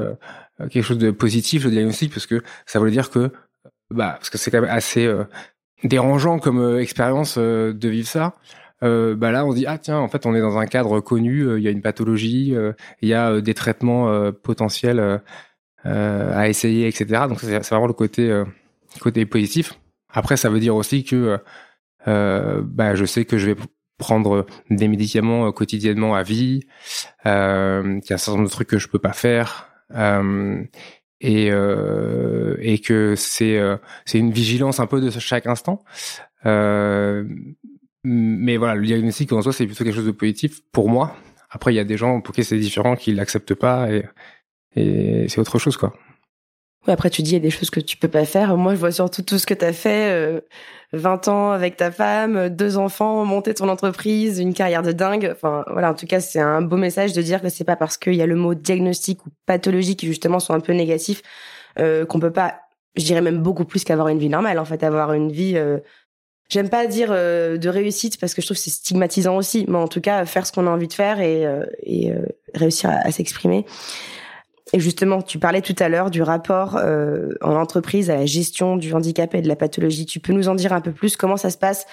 quelque 0.69 0.81
chose 0.81 0.97
de 0.97 1.11
positif 1.11 1.63
le 1.63 1.71
diagnostic 1.71 2.11
parce 2.11 2.27
que 2.27 2.43
ça 2.65 2.77
voulait 2.77 2.91
dire 2.91 3.09
que, 3.09 3.31
bah, 3.89 4.15
parce 4.17 4.29
que 4.29 4.37
c'est 4.37 4.51
quand 4.51 4.59
même 4.59 4.69
assez 4.69 5.09
dérangeant 5.85 6.39
comme 6.39 6.77
expérience 6.77 7.37
de 7.37 7.87
vivre 7.87 8.09
ça 8.09 8.35
euh, 8.83 9.15
bah 9.15 9.31
là 9.31 9.43
on 9.45 9.53
dit 9.53 9.65
ah 9.65 9.77
tiens 9.77 9.97
en 9.97 10.07
fait 10.07 10.25
on 10.25 10.35
est 10.35 10.41
dans 10.41 10.57
un 10.57 10.67
cadre 10.67 10.99
connu, 10.99 11.41
euh, 11.41 11.59
il 11.59 11.63
y 11.63 11.67
a 11.67 11.71
une 11.71 11.81
pathologie, 11.81 12.55
euh, 12.55 12.73
il 13.01 13.09
y 13.09 13.13
a 13.13 13.31
euh, 13.31 13.41
des 13.41 13.53
traitements 13.53 14.31
potentiels 14.43 15.21
à 15.83 16.49
essayer, 16.49 16.87
etc. 16.87 17.23
Donc 17.29 17.39
c'est 17.39 17.69
vraiment 17.69 17.87
le 17.87 17.93
côté 17.93 18.43
côté 18.99 19.25
positif. 19.25 19.79
Après 20.09 20.37
ça 20.37 20.49
veut 20.49 20.59
dire 20.59 20.75
aussi 20.75 21.03
que 21.03 21.39
bah 22.05 22.95
je 22.95 23.05
sais 23.05 23.25
que 23.25 23.37
je 23.37 23.51
vais 23.51 23.55
prendre 23.97 24.45
des 24.69 24.87
médicaments 24.87 25.51
quotidiennement 25.51 26.13
à 26.15 26.23
vie, 26.23 26.61
qu'il 27.23 27.29
y 27.29 27.29
a 27.29 27.81
un 27.81 28.01
certain 28.01 28.33
nombre 28.33 28.45
de 28.45 28.51
trucs 28.51 28.67
que 28.67 28.77
je 28.77 28.87
peux 28.87 28.99
pas 28.99 29.13
faire. 29.13 29.69
et, 31.21 31.49
que 32.85 33.15
c'est 33.15 33.59
c'est 34.05 34.19
une 34.19 34.31
vigilance 34.31 34.79
un 34.79 34.87
peu 34.87 35.01
de 35.01 35.09
chaque 35.09 35.47
instant. 35.47 35.83
Mais 38.09 38.57
voilà, 38.57 38.75
le 38.75 38.85
diagnostic 38.85 39.33
en 39.33 39.41
soi, 39.41 39.51
c'est 39.51 39.65
plutôt 39.65 39.83
quelque 39.83 39.95
chose 39.95 40.05
de 40.05 40.11
positif 40.11 40.61
pour 40.71 40.89
moi. 40.89 41.15
Après, 41.49 41.73
il 41.73 41.75
y 41.75 41.79
a 41.79 41.83
des 41.83 41.97
gens 41.97 42.21
pour 42.21 42.33
qui 42.33 42.43
c'est 42.43 42.57
différent, 42.57 42.95
qui 42.95 43.13
l'acceptent 43.13 43.53
pas 43.53 43.89
et, 43.91 44.05
c'est 45.27 45.39
autre 45.39 45.57
chose, 45.57 45.75
quoi. 45.75 45.93
Oui, 46.85 46.93
après, 46.93 47.09
tu 47.09 47.23
dis, 47.23 47.31
il 47.31 47.33
y 47.33 47.37
a 47.37 47.39
des 47.39 47.49
choses 47.49 47.71
que 47.71 47.79
tu 47.79 47.97
peux 47.97 48.07
pas 48.07 48.25
faire. 48.25 48.55
Moi, 48.55 48.75
je 48.75 48.79
vois 48.79 48.91
surtout 48.91 49.23
tout 49.23 49.39
ce 49.39 49.47
que 49.47 49.55
tu 49.55 49.65
as 49.65 49.73
fait. 49.73 50.11
Euh, 50.11 50.39
20 50.93 51.27
ans 51.27 51.51
avec 51.51 51.75
ta 51.75 51.91
femme, 51.91 52.49
deux 52.49 52.77
enfants, 52.77 53.25
monter 53.25 53.53
ton 53.55 53.67
entreprise, 53.67 54.39
une 54.39 54.53
carrière 54.53 54.83
de 54.83 54.91
dingue. 54.91 55.31
Enfin, 55.33 55.65
voilà, 55.71 55.91
en 55.91 55.95
tout 55.95 56.05
cas, 56.05 56.19
c'est 56.19 56.39
un 56.39 56.61
beau 56.61 56.77
message 56.77 57.13
de 57.13 57.21
dire 57.21 57.41
que 57.41 57.49
c'est 57.49 57.63
pas 57.63 57.75
parce 57.75 57.97
qu'il 57.97 58.13
y 58.13 58.21
a 58.21 58.25
le 58.25 58.35
mot 58.35 58.53
diagnostic 58.53 59.25
ou 59.25 59.29
pathologie 59.45 59.95
qui, 59.97 60.05
justement, 60.05 60.39
sont 60.39 60.53
un 60.53 60.59
peu 60.59 60.73
négatifs, 60.73 61.23
euh, 61.79 62.05
qu'on 62.05 62.19
peut 62.19 62.31
pas, 62.31 62.59
je 62.95 63.03
dirais 63.03 63.21
même 63.21 63.41
beaucoup 63.41 63.65
plus 63.65 63.83
qu'avoir 63.83 64.07
une 64.09 64.19
vie 64.19 64.29
normale. 64.29 64.59
En 64.59 64.65
fait, 64.65 64.83
avoir 64.83 65.13
une 65.13 65.31
vie 65.31 65.57
euh, 65.57 65.79
j'aime 66.49 66.69
pas 66.69 66.87
dire 66.87 67.09
euh, 67.11 67.57
de 67.57 67.69
réussite 67.69 68.19
parce 68.19 68.33
que 68.33 68.41
je 68.41 68.47
trouve 68.47 68.57
que 68.57 68.63
c'est 68.63 68.69
stigmatisant 68.69 69.35
aussi, 69.35 69.65
mais 69.67 69.77
en 69.77 69.87
tout 69.87 70.01
cas 70.01 70.25
faire 70.25 70.45
ce 70.45 70.51
qu'on 70.51 70.67
a 70.67 70.69
envie 70.69 70.87
de 70.87 70.93
faire 70.93 71.19
et, 71.19 71.45
euh, 71.45 71.65
et 71.83 72.11
euh, 72.11 72.25
réussir 72.53 72.89
à, 72.89 73.11
s'exprimer. 73.11 73.65
Et 74.73 74.79
justement, 74.79 75.21
tu 75.21 75.39
parlais 75.39 75.61
tout 75.61 75.75
à 75.79 75.87
l'heure 75.87 76.11
du 76.11 76.21
rapport 76.21 76.75
en 76.75 77.55
entreprise 77.55 78.09
à 78.09 78.17
la 78.17 78.25
gestion 78.25 78.75
du 78.75 78.93
handicap 78.93 79.33
et 79.33 79.41
de 79.41 79.47
la 79.47 79.55
pathologie. 79.55 80.05
Tu 80.05 80.19
peux 80.19 80.33
nous 80.33 80.49
en 80.49 80.55
dire 80.55 80.73
un 80.73 80.81
peu 80.81 80.91
plus? 80.91 81.15
Comment 81.15 81.37
ça 81.37 81.49
se 81.49 81.57
passe 81.57 81.85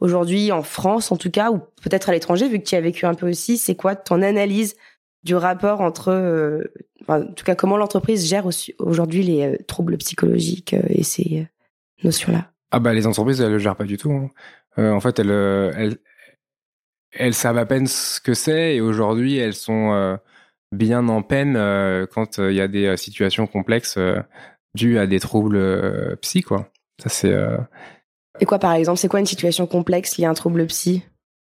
aujourd'hui 0.00 0.50
en 0.50 0.62
France, 0.62 1.12
en 1.12 1.16
tout 1.16 1.30
cas, 1.30 1.50
ou 1.50 1.58
peut-être 1.82 2.08
à 2.08 2.12
l'étranger, 2.12 2.48
vu 2.48 2.58
que 2.58 2.64
tu 2.64 2.74
as 2.74 2.80
vécu 2.80 3.04
un 3.04 3.12
peu 3.12 3.28
aussi? 3.28 3.58
C'est 3.58 3.74
quoi 3.74 3.96
ton 3.96 4.22
analyse 4.22 4.76
du 5.24 5.34
rapport 5.34 5.82
entre, 5.82 6.64
en 7.06 7.22
tout 7.22 7.44
cas, 7.44 7.54
comment 7.54 7.76
l'entreprise 7.76 8.26
gère 8.26 8.48
aujourd'hui 8.78 9.24
les 9.24 9.58
troubles 9.66 9.98
psychologiques 9.98 10.74
et 10.88 11.02
ces 11.02 11.46
notions-là? 12.02 12.51
Ah 12.72 12.80
bah 12.80 12.94
les 12.94 13.06
entreprises 13.06 13.40
elles 13.40 13.52
le 13.52 13.58
gèrent 13.58 13.76
pas 13.76 13.84
du 13.84 13.98
tout. 13.98 14.10
Hein. 14.10 14.30
Euh, 14.78 14.92
en 14.92 15.00
fait 15.00 15.18
elles, 15.18 15.30
euh, 15.30 15.72
elles 15.76 15.98
elles 17.12 17.34
savent 17.34 17.58
à 17.58 17.66
peine 17.66 17.86
ce 17.86 18.20
que 18.20 18.32
c'est 18.32 18.76
et 18.76 18.80
aujourd'hui 18.80 19.36
elles 19.36 19.54
sont 19.54 19.92
euh, 19.92 20.16
bien 20.72 21.06
en 21.08 21.22
peine 21.22 21.56
euh, 21.56 22.06
quand 22.06 22.38
il 22.38 22.54
y 22.54 22.60
a 22.62 22.68
des 22.68 22.96
situations 22.96 23.46
complexes 23.46 23.98
dues 24.74 24.98
à 24.98 25.06
des 25.06 25.20
troubles 25.20 26.16
psy 26.22 26.40
quoi. 26.40 26.70
Ça 27.02 27.10
c'est. 27.10 27.34
Et 28.40 28.46
quoi 28.46 28.58
par 28.58 28.72
exemple 28.72 28.98
C'est 28.98 29.08
quoi 29.08 29.20
une 29.20 29.26
situation 29.26 29.66
complexe 29.66 30.16
liée 30.16 30.24
à 30.24 30.30
un 30.30 30.34
trouble 30.34 30.66
psy? 30.66 31.04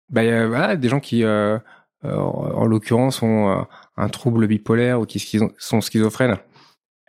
Bah, 0.09 0.23
voilà, 0.47 0.77
des 0.77 0.89
gens 0.89 0.99
qui, 0.99 1.23
euh, 1.23 1.59
en 2.03 2.65
l'occurrence, 2.65 3.23
ont 3.23 3.67
un 3.97 4.09
trouble 4.09 4.47
bipolaire 4.47 5.01
ou 5.01 5.05
qui 5.05 5.21
sont 5.59 5.81
schizophrènes 5.81 6.39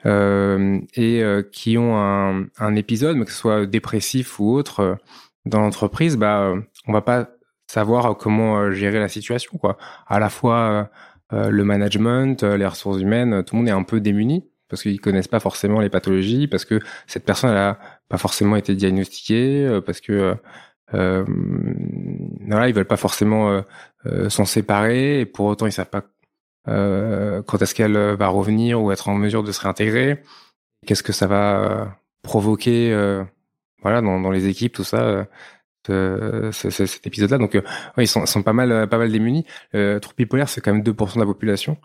et 0.06 1.24
qui 1.52 1.78
ont 1.78 1.98
un, 1.98 2.46
un, 2.58 2.76
épisode, 2.76 3.24
que 3.24 3.32
ce 3.32 3.38
soit 3.38 3.66
dépressif 3.66 4.40
ou 4.40 4.54
autre, 4.54 4.98
dans 5.46 5.62
l'entreprise, 5.62 6.18
bah, 6.18 6.54
on 6.88 6.94
va 6.94 7.02
pas 7.02 7.30
savoir 7.68 8.18
comment 8.18 8.72
gérer 8.72 9.00
la 9.00 9.08
situation, 9.08 9.58
quoi. 9.58 9.78
À 10.08 10.20
la 10.20 10.30
fois 10.30 10.90
le 11.32 11.64
management, 11.64 12.44
les 12.44 12.66
ressources 12.66 13.00
humaines, 13.00 13.44
tout 13.44 13.56
le 13.56 13.60
monde 13.60 13.70
est 13.70 13.72
un 13.72 13.84
peu 13.84 14.00
démuni 14.00 14.52
parce 14.72 14.84
qu'ils 14.84 15.02
connaissent 15.02 15.28
pas 15.28 15.42
forcément 15.42 15.82
les 15.82 15.90
pathologies, 15.90 16.48
parce 16.48 16.64
que 16.64 16.80
cette 17.06 17.26
personne 17.26 17.52
elle 17.52 17.58
a 17.58 17.78
pas 18.08 18.18
forcément 18.18 18.56
été 18.56 18.74
diagnostiquée, 18.74 19.66
euh, 19.66 19.82
parce 19.82 20.00
que 20.00 20.14
euh, 20.14 20.36
euh, 20.94 21.26
voilà, 22.48 22.70
ils 22.70 22.74
veulent 22.74 22.86
pas 22.86 22.98
forcément 22.98 23.62
euh, 24.06 24.30
s'en 24.30 24.46
séparer, 24.46 25.20
et 25.20 25.26
pour 25.26 25.46
autant 25.48 25.66
ils 25.68 25.74
savent 25.74 25.90
pas 25.90 26.04
quand 26.65 27.62
est-ce 27.62 27.76
qu'elle 27.76 27.97
va 27.97 28.28
revenir 28.28 28.82
ou 28.82 28.91
être 28.91 29.10
en 29.10 29.15
mesure 29.15 29.43
de 29.43 29.52
se 29.52 29.62
réintégrer? 29.62 30.24
Qu'est-ce 30.86 31.04
que 31.04 31.13
ça 31.13 31.28
va 31.28 31.97
provoquer, 32.24 32.93
voilà, 33.82 34.02
dans, 34.02 34.19
dans, 34.19 34.32
les 34.32 34.47
équipes, 34.47 34.74
tout 34.74 34.84
ça. 34.84 35.28
cet 35.86 37.08
épisode-là? 37.08 37.38
Donc, 37.38 37.56
euh, 37.56 37.62
ils 37.97 38.08
sont, 38.08 38.26
sont, 38.26 38.43
pas 38.43 38.54
mal, 38.54 38.88
pas 38.89 38.97
mal 38.97 39.12
démunis. 39.12 39.45
Euh, 39.76 40.00
troupe 40.00 40.17
bipolaire, 40.17 40.50
c'est 40.50 40.62
quand 40.62 40.74
même 40.74 40.84
2% 40.84 41.15
de 41.15 41.19
la 41.19 41.26
population. 41.26 41.78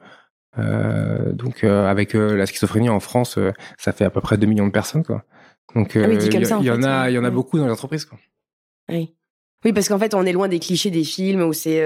Euh, 0.58 1.32
donc 1.32 1.64
euh, 1.64 1.86
avec 1.86 2.14
euh, 2.14 2.34
la 2.36 2.46
schizophrénie 2.46 2.88
en 2.88 3.00
France, 3.00 3.38
ça 3.78 3.92
fait 3.92 4.04
à 4.04 4.10
peu 4.10 4.20
près 4.20 4.38
2 4.38 4.46
millions 4.46 4.66
de 4.66 4.72
personnes 4.72 5.04
quoi. 5.04 5.24
Donc 5.74 5.94
il 5.94 6.00
y, 6.00 6.70
en 6.70 6.82
a, 6.82 7.10
il 7.10 7.14
y 7.14 7.18
en 7.18 7.24
a 7.24 7.30
beaucoup 7.30 7.58
dans 7.58 7.66
les 7.66 7.72
entreprises 7.72 8.04
quoi. 8.04 8.18
Oui. 8.90 9.14
Oui, 9.64 9.72
parce 9.72 9.88
qu'en 9.88 9.98
fait, 9.98 10.14
on 10.14 10.24
est 10.24 10.32
loin 10.32 10.48
des 10.48 10.60
clichés 10.60 10.90
des 10.90 11.02
films 11.02 11.42
où 11.42 11.52
c'est 11.52 11.82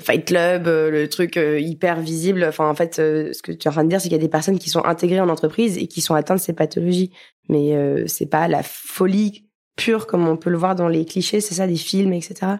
Fight 0.00 0.24
Club, 0.24 0.66
le 0.66 1.06
truc 1.08 1.36
hyper 1.36 2.00
visible. 2.00 2.44
Enfin, 2.48 2.68
en 2.68 2.74
fait, 2.74 2.96
ce 2.96 3.42
que 3.42 3.52
tu 3.52 3.66
es 3.66 3.68
en 3.68 3.72
train 3.72 3.84
de 3.84 3.88
dire, 3.88 4.00
c'est 4.00 4.08
qu'il 4.08 4.16
y 4.16 4.20
a 4.20 4.22
des 4.22 4.28
personnes 4.28 4.58
qui 4.58 4.70
sont 4.70 4.84
intégrées 4.84 5.20
en 5.20 5.28
entreprise 5.28 5.78
et 5.78 5.86
qui 5.86 6.00
sont 6.00 6.14
atteintes 6.14 6.38
de 6.38 6.42
ces 6.42 6.52
pathologies. 6.52 7.12
Mais 7.48 7.76
c'est 8.08 8.26
pas 8.26 8.48
la 8.48 8.62
folie 8.62 9.44
pure 9.76 10.06
comme 10.06 10.26
on 10.26 10.36
peut 10.36 10.50
le 10.50 10.56
voir 10.56 10.74
dans 10.74 10.88
les 10.88 11.04
clichés, 11.04 11.40
c'est 11.40 11.54
ça, 11.54 11.66
des 11.66 11.76
films, 11.76 12.12
etc. 12.12 12.56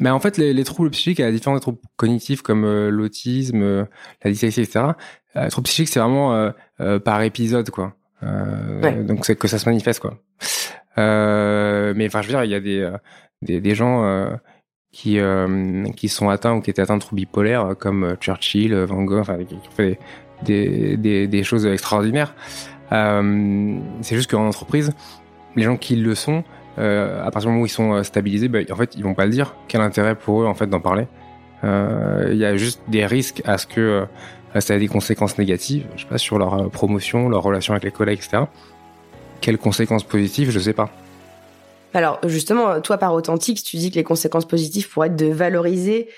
Mais 0.00 0.10
en 0.10 0.20
fait, 0.20 0.36
les, 0.38 0.52
les 0.54 0.64
troubles 0.64 0.90
psychiques, 0.90 1.18
il 1.18 1.22
y 1.22 1.24
a 1.24 1.32
différents 1.32 1.58
troubles 1.58 1.80
cognitifs 1.96 2.42
comme 2.42 2.64
euh, 2.64 2.88
l'autisme, 2.88 3.62
euh, 3.62 3.84
la 4.22 4.30
dyslexie, 4.30 4.60
etc. 4.60 4.84
Euh, 5.36 5.44
les 5.44 5.50
troubles 5.50 5.66
psychiques, 5.66 5.88
c'est 5.88 6.00
vraiment 6.00 6.52
par 7.04 7.22
épisode, 7.22 7.70
quoi. 7.70 7.94
Donc 8.22 9.24
c'est 9.24 9.36
que 9.36 9.48
ça 9.48 9.58
se 9.58 9.68
manifeste, 9.68 10.00
quoi. 10.00 10.18
mais 10.96 12.06
enfin, 12.06 12.22
je 12.22 12.28
veux 12.28 12.32
dire, 12.32 12.44
il 12.44 12.50
y 12.50 12.54
a 12.54 12.60
des 12.60 12.90
des, 13.42 13.60
des 13.60 13.74
gens 13.74 14.30
qui 14.92 15.18
qui 15.96 16.08
sont 16.08 16.28
atteints 16.28 16.54
ou 16.54 16.60
qui 16.60 16.70
étaient 16.70 16.82
atteints 16.82 16.96
de 16.96 17.02
troubles 17.02 17.20
bipolaires, 17.20 17.74
comme 17.78 18.16
Churchill, 18.20 18.74
Van 18.74 19.04
Gogh, 19.04 19.20
enfin, 19.20 19.36
qui 19.44 19.54
ont 19.54 19.76
fait 19.76 19.98
des 20.42 20.96
des, 20.96 21.26
des 21.26 21.42
choses 21.42 21.66
extraordinaires. 21.66 22.34
c'est 22.90 24.16
juste 24.16 24.30
qu'en 24.30 24.46
entreprise, 24.46 24.92
les 25.56 25.62
gens 25.62 25.76
qui 25.76 25.96
le 25.96 26.14
sont 26.14 26.42
euh, 26.78 27.20
à 27.24 27.30
partir 27.30 27.48
du 27.48 27.48
moment 27.48 27.62
où 27.62 27.66
ils 27.66 27.70
sont 27.70 27.92
euh, 27.92 28.02
stabilisés, 28.02 28.48
bah, 28.48 28.60
en 28.70 28.76
fait, 28.76 28.94
ils 28.96 29.02
vont 29.02 29.14
pas 29.14 29.26
le 29.26 29.32
dire. 29.32 29.54
Quel 29.66 29.80
intérêt 29.80 30.14
pour 30.14 30.42
eux 30.42 30.46
en 30.46 30.54
fait 30.54 30.66
d'en 30.66 30.80
parler? 30.80 31.06
Euh, 31.64 32.28
Il 32.30 32.38
y 32.38 32.44
a 32.44 32.56
juste 32.56 32.82
des 32.88 33.04
risques 33.04 33.42
à 33.44 33.58
ce 33.58 33.66
que 33.66 34.06
ça 34.58 34.76
ait 34.76 34.78
des 34.78 34.88
conséquences 34.88 35.38
négatives, 35.38 35.86
je 35.96 36.02
sais 36.02 36.08
pas, 36.08 36.18
sur 36.18 36.38
leur 36.38 36.70
promotion, 36.70 37.28
leur 37.28 37.42
relation 37.42 37.74
avec 37.74 37.84
les 37.84 37.90
collègues, 37.90 38.18
etc. 38.18 38.44
Quelles 39.40 39.58
conséquences 39.58 40.04
positives, 40.04 40.50
je 40.50 40.58
sais 40.58 40.72
pas. 40.72 40.90
Alors 41.98 42.20
justement, 42.28 42.80
toi 42.80 42.96
par 42.96 43.12
authentique, 43.12 43.60
tu 43.64 43.76
dis 43.76 43.90
que 43.90 43.96
les 43.96 44.04
conséquences 44.04 44.46
positives 44.46 44.88
pourraient 44.88 45.08
être 45.08 45.16
de 45.16 45.26
valoriser 45.26 46.08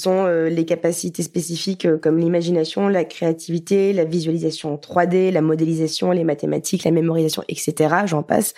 sont 0.00 0.26
les 0.26 0.64
capacités 0.64 1.22
spécifiques 1.22 1.86
comme 2.00 2.18
l'imagination, 2.18 2.88
la 2.88 3.04
créativité, 3.04 3.92
la 3.92 4.04
visualisation 4.04 4.76
3D, 4.76 5.30
la 5.30 5.42
modélisation, 5.42 6.12
les 6.12 6.24
mathématiques, 6.24 6.84
la 6.84 6.92
mémorisation, 6.92 7.42
etc. 7.48 7.94
J'en 8.06 8.22
passe. 8.22 8.54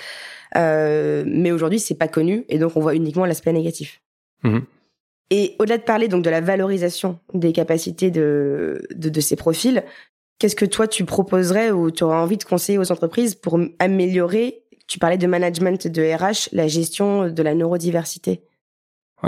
Euh, 0.56 1.24
mais 1.26 1.50
aujourd'hui, 1.50 1.80
c'est 1.80 1.96
pas 1.96 2.06
connu 2.06 2.44
et 2.48 2.59
donc 2.59 2.76
on 2.76 2.80
voit 2.80 2.94
uniquement 2.94 3.26
l'aspect 3.26 3.52
négatif. 3.52 4.00
Mhm. 4.44 4.62
Et 5.30 5.56
au-delà 5.59 5.78
de 5.78 5.83
parler 5.83 6.06
donc 6.06 6.22
de 6.22 6.30
la 6.30 6.40
valorisation 6.40 7.18
des 7.35 7.52
capacités 7.52 8.12
de, 8.12 8.87
de, 8.94 9.09
de 9.09 9.20
ces 9.20 9.35
profils, 9.35 9.83
qu'est-ce 10.38 10.56
que 10.56 10.64
toi 10.64 10.87
tu 10.87 11.04
proposerais 11.04 11.70
ou 11.70 11.90
tu 11.90 12.04
aurais 12.04 12.16
envie 12.16 12.37
de 12.37 12.44
conseiller 12.44 12.78
aux 12.78 12.92
entreprises 12.92 13.35
pour 13.35 13.59
améliorer 13.78 14.59
Tu 14.90 14.98
parlais 14.98 15.18
de 15.18 15.26
management 15.29 15.87
de 15.87 16.03
RH, 16.03 16.48
la 16.50 16.66
gestion 16.66 17.29
de 17.29 17.42
la 17.44 17.55
neurodiversité. 17.55 18.42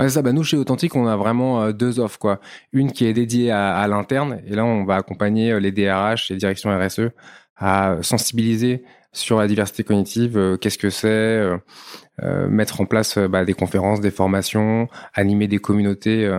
Ça. 0.09 0.21
Bah 0.21 0.33
nous 0.33 0.43
chez 0.43 0.57
Authentique, 0.57 0.93
on 0.93 1.07
a 1.07 1.15
vraiment 1.15 1.61
euh, 1.61 1.71
deux 1.71 2.01
offres 2.01 2.19
quoi. 2.19 2.41
Une 2.73 2.91
qui 2.91 3.05
est 3.05 3.13
dédiée 3.13 3.49
à, 3.49 3.87
l'interne 3.87 4.41
et 4.45 4.55
là 4.55 4.65
on 4.65 4.83
va 4.83 4.95
accompagner 4.95 5.53
euh, 5.53 5.61
les 5.61 5.71
DRH, 5.71 6.29
les 6.29 6.35
directions 6.35 6.77
RSE 6.77 7.11
à 7.55 7.95
sensibiliser 8.01 8.83
sur 9.13 9.39
la 9.39 9.47
diversité 9.47 9.85
cognitive, 9.85 10.37
euh, 10.37 10.57
qu'est-ce 10.57 10.77
que 10.77 10.89
c'est, 10.89 11.41
mettre 12.49 12.81
en 12.81 12.85
place 12.85 13.17
bah, 13.17 13.45
des 13.45 13.53
conférences, 13.53 14.01
des 14.01 14.11
formations, 14.11 14.89
animer 15.13 15.47
des 15.47 15.59
communautés 15.59 16.29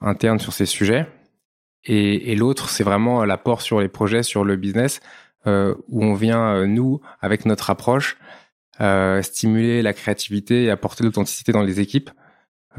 internes 0.00 0.38
sur 0.38 0.54
ces 0.54 0.66
sujets. 0.66 1.06
Et, 1.84 2.32
et 2.32 2.36
l'autre, 2.36 2.70
c'est 2.70 2.84
vraiment 2.84 3.24
l'apport 3.26 3.60
sur 3.60 3.80
les 3.80 3.88
projets, 3.88 4.22
sur 4.22 4.44
le 4.44 4.56
business, 4.56 5.00
où 5.46 6.04
on 6.04 6.14
vient, 6.14 6.66
nous, 6.66 7.00
avec 7.20 7.46
notre 7.46 7.70
approche, 7.70 8.16
stimuler 9.22 9.82
la 9.82 9.92
créativité 9.92 10.64
et 10.64 10.70
apporter 10.70 11.04
l'authenticité 11.04 11.52
dans 11.52 11.62
les 11.62 11.80
équipes. 11.80 12.10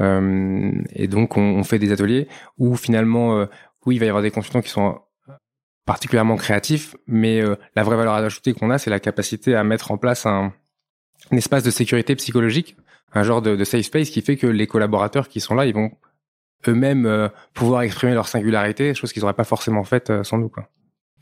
et 0.00 1.08
donc, 1.08 1.36
on, 1.36 1.64
fait 1.64 1.78
des 1.78 1.92
ateliers 1.92 2.28
où 2.58 2.76
finalement, 2.76 3.46
oui, 3.86 3.96
il 3.96 3.98
va 3.98 4.06
y 4.06 4.08
avoir 4.08 4.22
des 4.22 4.30
consultants 4.30 4.60
qui 4.60 4.70
sont 4.70 5.00
particulièrement 5.84 6.36
créatif, 6.36 6.96
mais 7.06 7.40
euh, 7.40 7.56
la 7.76 7.82
vraie 7.82 7.96
valeur 7.96 8.14
ajoutée 8.14 8.54
qu'on 8.54 8.70
a, 8.70 8.78
c'est 8.78 8.90
la 8.90 9.00
capacité 9.00 9.54
à 9.54 9.64
mettre 9.64 9.90
en 9.90 9.98
place 9.98 10.26
un, 10.26 10.52
espace 11.30 11.62
de 11.62 11.70
sécurité 11.70 12.16
psychologique, 12.16 12.76
un 13.12 13.22
genre 13.22 13.42
de, 13.42 13.62
safe 13.64 13.82
space 13.82 14.10
qui 14.10 14.22
fait 14.22 14.36
que 14.36 14.46
les 14.46 14.66
collaborateurs 14.66 15.28
qui 15.28 15.40
sont 15.40 15.54
là, 15.54 15.66
ils 15.66 15.74
vont 15.74 15.90
eux-mêmes 16.68 17.06
euh, 17.06 17.28
pouvoir 17.52 17.82
exprimer 17.82 18.14
leur 18.14 18.28
singularité, 18.28 18.94
chose 18.94 19.12
qu'ils 19.12 19.20
n'auraient 19.20 19.34
pas 19.34 19.44
forcément 19.44 19.84
faite 19.84 20.10
euh, 20.10 20.24
sans 20.24 20.38
nous. 20.38 20.50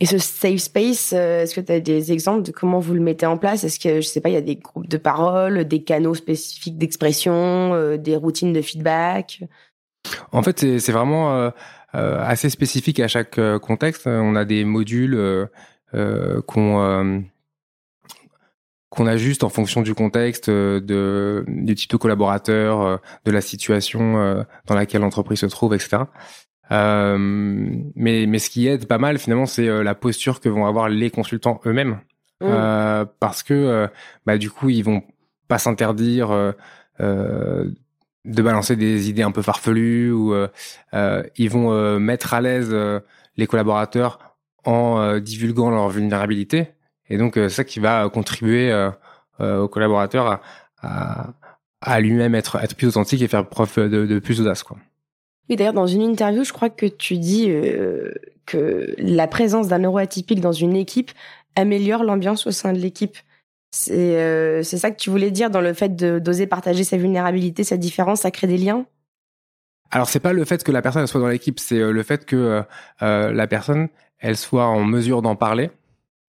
Et 0.00 0.06
ce 0.06 0.18
safe 0.18 0.58
space, 0.58 1.12
est-ce 1.12 1.54
que 1.54 1.60
tu 1.60 1.70
as 1.70 1.78
des 1.78 2.10
exemples 2.12 2.42
de 2.42 2.50
comment 2.50 2.80
vous 2.80 2.94
le 2.94 3.00
mettez 3.00 3.26
en 3.26 3.38
place? 3.38 3.62
Est-ce 3.62 3.78
que, 3.78 4.00
je 4.00 4.06
sais 4.06 4.20
pas, 4.20 4.30
il 4.30 4.34
y 4.34 4.36
a 4.36 4.40
des 4.40 4.56
groupes 4.56 4.88
de 4.88 4.96
parole, 4.96 5.64
des 5.64 5.84
canaux 5.84 6.14
spécifiques 6.14 6.76
d'expression, 6.76 7.96
des 7.96 8.16
routines 8.16 8.52
de 8.52 8.62
feedback? 8.62 9.44
En 10.32 10.42
fait, 10.42 10.78
c'est 10.80 10.92
vraiment 10.92 11.52
euh, 11.94 12.24
assez 12.24 12.48
spécifique 12.48 13.00
à 13.00 13.08
chaque 13.08 13.38
euh, 13.38 13.58
contexte. 13.58 14.06
On 14.06 14.34
a 14.34 14.46
des 14.46 14.64
modules 14.64 15.14
euh, 15.14 16.40
qu'on 16.46 17.26
ajuste 19.06 19.44
en 19.44 19.50
fonction 19.50 19.82
du 19.82 19.94
contexte, 19.94 20.48
du 20.48 21.74
type 21.74 21.90
de 21.90 21.96
collaborateur, 21.98 23.00
de 23.24 23.30
la 23.30 23.40
situation 23.42 24.44
dans 24.66 24.74
laquelle 24.74 25.02
l'entreprise 25.02 25.40
se 25.40 25.46
trouve, 25.46 25.74
etc. 25.74 26.04
Euh, 26.72 27.16
mais, 27.94 28.26
mais 28.26 28.38
ce 28.38 28.50
qui 28.50 28.66
aide 28.66 28.86
pas 28.86 28.98
mal 28.98 29.18
finalement, 29.18 29.46
c'est 29.46 29.66
la 29.82 29.94
posture 29.94 30.40
que 30.40 30.48
vont 30.48 30.66
avoir 30.66 30.88
les 30.88 31.10
consultants 31.10 31.60
eux-mêmes, 31.66 32.00
mmh. 32.40 32.44
euh, 32.44 33.04
parce 33.20 33.42
que 33.42 33.88
bah, 34.26 34.38
du 34.38 34.50
coup 34.50 34.70
ils 34.70 34.82
vont 34.82 35.02
pas 35.48 35.58
s'interdire 35.58 36.54
euh, 37.00 37.70
de 38.24 38.42
balancer 38.42 38.76
des 38.76 39.08
idées 39.08 39.22
un 39.22 39.32
peu 39.32 39.42
farfelues 39.42 40.12
ou 40.12 40.32
euh, 40.32 40.48
euh 40.94 41.24
ils 41.36 41.50
vont 41.50 41.72
euh, 41.72 41.98
mettre 41.98 42.34
à 42.34 42.40
l'aise 42.40 42.68
euh, 42.70 43.00
les 43.36 43.46
collaborateurs 43.46 44.36
en 44.64 45.18
divulguant 45.18 45.70
leur 45.70 45.88
vulnérabilité 45.88 46.68
et 47.08 47.16
donc 47.18 47.32
c'est 47.34 47.48
ça 47.48 47.64
qui 47.64 47.80
va 47.80 48.08
contribuer 48.10 48.72
aux 49.40 49.66
collaborateurs 49.66 50.26
à, 50.28 50.40
à, 50.82 51.26
à 51.80 52.00
lui-même 52.00 52.36
être 52.36 52.62
être 52.62 52.76
plus 52.76 52.86
authentique 52.86 53.22
et 53.22 53.26
faire 53.26 53.48
preuve 53.48 53.74
de, 53.76 54.06
de 54.06 54.18
plus 54.20 54.38
d'audace 54.38 54.62
quoi. 54.62 54.76
Oui, 55.48 55.56
d'ailleurs, 55.56 55.72
dans 55.72 55.86
une 55.86 56.02
interview, 56.02 56.44
je 56.44 56.52
crois 56.52 56.70
que 56.70 56.86
tu 56.86 57.18
dis 57.18 57.52
que 58.46 58.94
la 58.98 59.26
présence 59.26 59.68
d'un 59.68 59.80
neuroatypique 59.80 60.40
dans 60.40 60.52
une 60.52 60.76
équipe 60.76 61.10
améliore 61.56 62.04
l'ambiance 62.04 62.46
au 62.46 62.50
sein 62.50 62.72
de 62.72 62.78
l'équipe. 62.78 63.16
C'est 63.70 64.20
euh, 64.20 64.62
ça 64.62 64.90
que 64.90 64.96
tu 64.96 65.10
voulais 65.10 65.30
dire 65.30 65.50
dans 65.50 65.60
le 65.60 65.72
fait 65.72 65.96
d'oser 65.96 66.46
partager 66.46 66.84
sa 66.84 66.98
vulnérabilité, 66.98 67.64
sa 67.64 67.76
différence, 67.76 68.20
ça 68.20 68.30
crée 68.30 68.46
des 68.46 68.58
liens? 68.58 68.86
Alors 69.90 70.08
c'est 70.08 70.20
pas 70.20 70.32
le 70.32 70.44
fait 70.44 70.62
que 70.62 70.72
la 70.72 70.82
personne 70.82 71.06
soit 71.06 71.20
dans 71.20 71.28
l'équipe, 71.28 71.58
c'est 71.58 71.78
euh, 71.78 71.90
le 71.90 72.02
fait 72.02 72.24
que 72.24 72.62
euh, 73.02 73.32
la 73.32 73.46
personne 73.46 73.88
elle 74.18 74.36
soit 74.36 74.66
en 74.66 74.84
mesure 74.84 75.22
d'en 75.22 75.36
parler. 75.36 75.70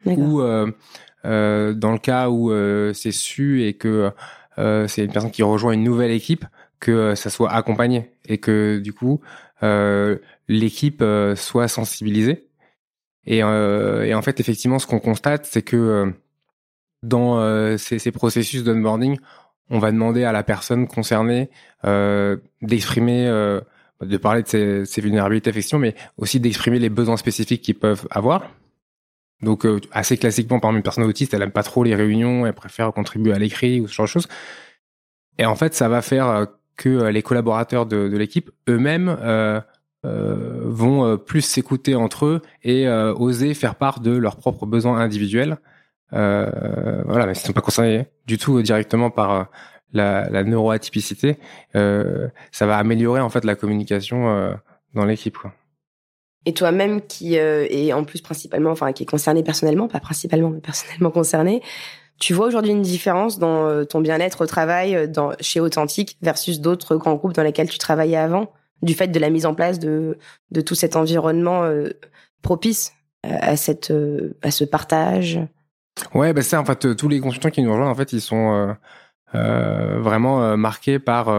Ou 0.06 0.42
dans 0.42 1.92
le 1.92 1.98
cas 1.98 2.30
où 2.30 2.52
c'est 2.94 3.12
su 3.12 3.64
et 3.66 3.74
que 3.74 4.12
c'est 4.58 5.06
une 5.06 5.12
personne 5.12 5.32
qui 5.32 5.44
rejoint 5.44 5.74
une 5.74 5.84
nouvelle 5.84 6.12
équipe 6.12 6.46
que 6.84 7.16
ça 7.16 7.30
soit 7.30 7.52
accompagné 7.52 8.12
et 8.28 8.38
que 8.38 8.80
du 8.80 8.94
coup 8.94 9.22
l'équipe 10.50 11.04
soit 11.36 11.68
sensibilisée 11.70 12.50
et, 13.26 13.38
et 13.38 14.14
en 14.14 14.22
fait 14.22 14.40
effectivement 14.42 14.78
ce 14.78 14.88
qu'on 14.88 15.00
constate 15.00 15.46
c'est 15.46 15.62
que 15.62 16.14
dans 17.02 17.40
euh, 17.40 17.78
ces, 17.78 18.00
ces, 18.00 18.12
processus 18.12 18.64
d'onboarding, 18.64 19.18
on 19.70 19.80
va 19.80 19.92
demander 19.92 20.24
à 20.24 20.32
la 20.32 20.44
personne 20.44 20.88
concernée 20.88 21.50
d'exprimer 22.62 23.28
de 24.06 24.18
parler 24.18 24.44
de 24.44 24.84
ses, 24.86 25.02
vulnérabilités 25.02 25.50
effectivement, 25.50 25.80
mais 25.80 25.96
aussi 26.18 26.40
d'exprimer 26.40 26.80
les 26.80 26.90
besoins 26.90 27.18
spécifiques 27.18 27.62
qu'ils 27.62 27.78
peuvent 27.78 28.08
avoir. 28.12 28.50
Donc 29.42 29.68
assez 29.92 30.18
classiquement, 30.18 30.60
par 30.60 30.70
exemple, 30.70 30.78
une 30.78 30.84
personne 30.84 31.04
autiste, 31.04 31.34
elle 31.34 31.42
aime 31.42 31.52
pas 31.52 31.64
trop 31.64 31.84
les 31.84 31.96
réunions, 31.96 32.46
elle 32.46 32.54
préfère 32.54 32.92
contribuer 32.94 33.34
à 33.34 33.40
l'écrit 33.40 33.82
ou 33.82 33.88
ce 33.88 33.94
genre 33.94 34.06
de 34.06 34.10
choses. 34.10 34.28
Et 35.38 35.46
en 35.46 35.56
fait, 35.56 35.74
ça 35.74 35.90
va 35.90 36.02
faire 36.02 36.48
que 36.76 37.08
les 37.08 37.22
collaborateurs 37.22 37.86
de, 37.86 38.18
l'équipe 38.18 38.52
eux-mêmes 38.68 39.16
euh, 39.22 39.60
euh, 40.06 40.60
vont 40.66 41.06
euh, 41.06 41.16
plus 41.16 41.40
s'écouter 41.42 41.96
entre 41.96 42.26
eux 42.26 42.42
et 42.62 42.90
euh, 42.90 43.14
oser 43.14 43.54
faire 43.54 43.76
part 43.76 44.02
de 44.02 44.12
leurs 44.12 44.36
propres 44.36 44.66
besoins 44.66 45.00
individuels. 45.00 45.58
voilà, 46.12 47.26
mais 47.26 47.34
ils 47.34 47.40
ne 47.40 47.46
sont 47.46 47.54
pas 47.54 47.62
concernés 47.62 48.08
du 48.28 48.38
tout 48.38 48.62
directement 48.62 49.10
par 49.10 49.50
la, 49.94 50.30
la 50.30 50.44
neuroatypicité. 50.44 51.38
ça 51.74 52.66
va 52.66 52.78
améliorer 52.78 53.22
en 53.22 53.30
fait 53.30 53.46
la 53.46 53.56
communication 53.56 54.54
dans 54.94 55.06
l'équipe. 55.06 55.38
Et 56.46 56.54
toi-même 56.54 57.02
qui 57.02 57.36
est 57.36 57.94
en 57.94 58.04
plus 58.04 58.22
principalement, 58.22 58.72
enfin 58.72 58.92
qui 58.92 59.04
est 59.04 59.08
concerné 59.08 59.42
personnellement, 59.42 59.88
pas 59.88 60.02
principalement 60.02 60.50
mais 60.50 60.60
personnellement 60.60 61.12
concerné, 61.12 61.62
tu 62.20 62.34
vois 62.34 62.48
aujourd'hui 62.48 62.72
une 62.72 62.82
différence 62.82 63.40
dans 63.40 63.86
ton 63.86 64.00
bien-être 64.00 64.42
au 64.42 64.46
travail 64.46 65.10
dans, 65.10 65.34
chez 65.40 65.60
Authentique 65.60 66.18
versus 66.22 66.62
d'autres 66.62 66.96
grands 66.96 67.16
groupes 67.16 67.34
dans 67.34 67.44
lesquels 67.44 67.70
tu 67.70 67.78
travaillais 67.78 68.18
avant? 68.18 68.52
Du 68.84 68.94
fait 68.94 69.08
de 69.08 69.20
la 69.20 69.30
mise 69.30 69.46
en 69.46 69.56
place 69.56 69.80
de, 69.80 70.18
tout 70.66 70.76
cet 70.76 70.98
environnement 70.98 71.64
euh, 71.64 71.90
propice 72.42 72.94
à, 73.24 73.56
cette, 73.56 73.92
euh, 73.92 74.38
à 74.42 74.52
ce 74.52 74.66
partage? 74.66 75.40
Ouais, 76.14 76.34
bah 76.34 76.42
c'est 76.42 76.58
en 76.58 76.66
fait 76.66 76.96
tous 76.96 77.08
les 77.08 77.22
consultants 77.22 77.50
qui 77.50 77.62
nous 77.62 77.72
rejoignent 77.72 77.90
en 77.90 77.96
fait 77.96 78.12
ils 78.14 78.22
sont 78.22 78.76
euh, 79.36 80.00
vraiment 80.00 80.58
marqués 80.58 81.00
par 81.00 81.32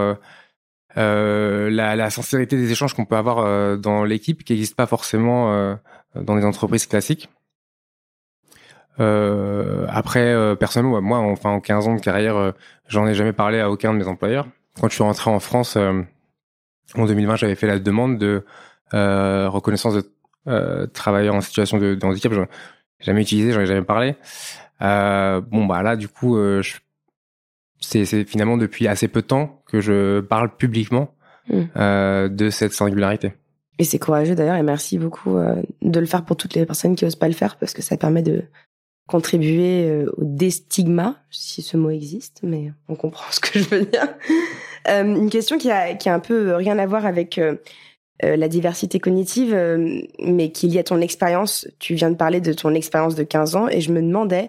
la, 0.96 1.96
la, 1.96 2.10
sincérité 2.10 2.56
des 2.56 2.70
échanges 2.70 2.94
qu'on 2.94 3.04
peut 3.04 3.16
avoir 3.16 3.78
dans 3.78 4.04
l'équipe 4.04 4.42
qui 4.44 4.54
n'existe 4.54 4.76
pas 4.76 4.87
forcément 4.87 5.76
dans 6.14 6.37
les 6.37 6.44
entreprises 6.44 6.87
classiques. 6.87 7.28
Après, 8.98 10.57
personnellement, 10.57 11.00
moi, 11.00 11.18
enfin, 11.18 11.50
en 11.50 11.61
15 11.61 11.88
ans 11.88 11.94
de 11.96 12.00
carrière, 12.00 12.52
j'en 12.88 13.07
ai 13.07 13.14
jamais 13.14 13.33
parlé 13.33 13.61
à 13.61 13.70
aucun 13.70 13.92
de 13.92 13.98
mes 13.98 14.07
employeurs. 14.07 14.46
Quand 14.80 14.88
je 14.88 14.94
suis 14.94 15.04
rentré 15.04 15.30
en 15.30 15.40
France, 15.40 15.76
en 15.76 17.07
2020, 17.07 17.37
j'avais 17.37 17.54
fait 17.54 17.66
la 17.66 17.78
demande 17.78 18.18
de 18.18 18.44
euh, 18.92 19.48
reconnaissance 19.48 19.94
de 19.94 20.11
euh, 20.46 20.87
travailleurs 20.87 21.35
en 21.35 21.40
situation 21.40 21.78
de, 21.78 21.94
de 21.94 22.07
handicap. 22.07 22.33
n'ai 22.33 22.46
jamais 23.00 23.22
utilisé, 23.22 23.52
j'en 23.52 23.61
ai 23.61 23.66
jamais 23.66 23.83
parlé. 23.83 24.16
Euh, 24.83 25.40
bon 25.40 25.64
bah 25.64 25.83
là, 25.83 25.96
du 25.96 26.09
coup, 26.09 26.37
euh, 26.37 26.62
c'est 27.80 28.24
finalement 28.24 28.57
depuis 28.57 28.87
assez 28.87 29.09
peu 29.09 29.22
de 29.22 29.26
temps 29.26 29.62
que 29.66 29.80
je 29.80 30.20
parle 30.20 30.54
publiquement 30.57 31.14
hmm. 31.48 31.62
euh, 31.76 32.28
de 32.28 32.50
cette 32.50 32.72
singularité. 32.72 33.33
Et 33.78 33.85
c'est 33.85 33.98
courageux 33.98 34.37
d'ailleurs, 34.37 34.57
et 34.57 34.62
merci 34.62 34.98
beaucoup 34.98 35.37
euh, 35.37 35.61
de 35.83 35.98
le 35.98 36.07
faire 36.07 36.24
pour 36.24 36.37
toutes 36.37 36.54
les 36.54 36.64
personnes 36.64 36.94
qui 36.94 37.04
osent 37.04 37.16
pas 37.16 37.26
le 37.26 37.35
faire, 37.35 37.57
parce 37.57 37.72
que 37.72 37.83
ça 37.83 37.96
permet 37.96 38.22
de 38.22 38.44
contribuer 39.07 40.05
au 40.17 40.25
déstigma, 40.25 41.17
si 41.31 41.62
ce 41.62 41.77
mot 41.77 41.90
existe, 41.90 42.40
mais 42.43 42.73
on 42.88 42.95
comprend 42.95 43.31
ce 43.31 43.40
que 43.40 43.59
je 43.59 43.69
veux 43.69 43.85
dire. 43.85 44.09
Euh, 44.88 45.03
une 45.03 45.31
question 45.31 45.59
qui 45.59 45.71
a, 45.71 45.95
qui 45.95 46.09
a 46.09 46.14
un 46.14 46.21
peu 46.21 46.55
rien 46.55 46.79
à 46.79 46.87
voir 46.87 47.07
avec 47.07 47.38
euh, 47.38 47.57
euh, 48.25 48.37
la 48.37 48.49
diversité 48.49 49.01
cognitive, 49.01 49.55
mais 50.21 50.53
qui 50.53 50.77
est 50.77 50.81
à 50.81 50.85
ton 50.85 51.01
expérience. 51.01 51.67
Tu 51.79 51.95
viens 51.95 52.11
de 52.11 52.17
parler 52.17 52.40
de 52.40 52.53
ton 52.53 52.75
expérience 52.75 53.14
de 53.14 53.23
15 53.23 53.57
ans 53.57 53.69
et 53.69 53.81
je 53.81 53.93
me 53.93 54.01
demandais, 54.01 54.49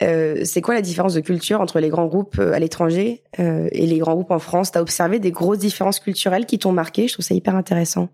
c'est 0.00 0.62
quoi 0.62 0.74
la 0.74 0.82
différence 0.82 1.14
de 1.14 1.20
culture 1.20 1.60
entre 1.60 1.78
les 1.78 1.88
grands 1.88 2.06
groupes 2.06 2.40
à 2.40 2.58
l'étranger 2.58 3.22
et 3.38 3.86
les 3.86 3.98
grands 3.98 4.14
groupes 4.14 4.32
en 4.32 4.40
France? 4.40 4.72
T'as 4.72 4.80
observé 4.80 5.20
des 5.20 5.30
grosses 5.30 5.60
différences 5.60 6.00
culturelles 6.00 6.44
qui 6.44 6.58
t'ont 6.58 6.72
marqué? 6.72 7.06
Je 7.06 7.12
trouve 7.12 7.24
ça 7.24 7.34
hyper 7.34 7.54
intéressant. 7.54 8.08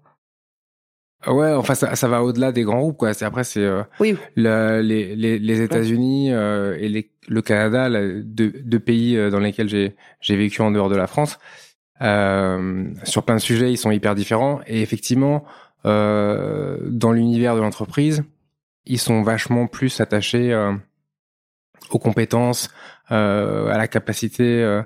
Ouais, 1.26 1.52
enfin 1.52 1.74
ça, 1.74 1.96
ça 1.96 2.06
va 2.06 2.22
au-delà 2.22 2.52
des 2.52 2.62
grands 2.62 2.80
groupes 2.80 2.96
quoi. 2.96 3.12
C'est 3.12 3.24
après 3.24 3.42
c'est 3.42 3.64
euh, 3.64 3.82
oui. 3.98 4.16
les, 4.36 5.16
les, 5.16 5.38
les 5.38 5.60
États-Unis 5.62 6.32
euh, 6.32 6.76
et 6.78 6.88
les, 6.88 7.10
le 7.26 7.42
Canada, 7.42 7.90
deux, 8.22 8.50
deux, 8.50 8.78
pays 8.78 9.16
euh, 9.16 9.28
dans 9.28 9.40
lesquels 9.40 9.68
j'ai 9.68 9.96
j'ai 10.20 10.36
vécu 10.36 10.62
en 10.62 10.70
dehors 10.70 10.88
de 10.88 10.96
la 10.96 11.08
France. 11.08 11.40
Euh, 12.02 12.84
sur 13.02 13.24
plein 13.24 13.34
de 13.34 13.40
sujets, 13.40 13.72
ils 13.72 13.76
sont 13.76 13.90
hyper 13.90 14.14
différents 14.14 14.60
et 14.66 14.80
effectivement 14.82 15.44
dans 15.84 17.12
l'univers 17.12 17.56
de 17.56 17.62
l'entreprise, 17.62 18.22
ils 18.84 18.98
sont 18.98 19.22
vachement 19.22 19.66
plus 19.66 20.02
attachés 20.02 20.54
aux 21.90 21.98
compétences, 21.98 22.68
à 23.08 23.74
la 23.78 23.88
capacité 23.88 24.82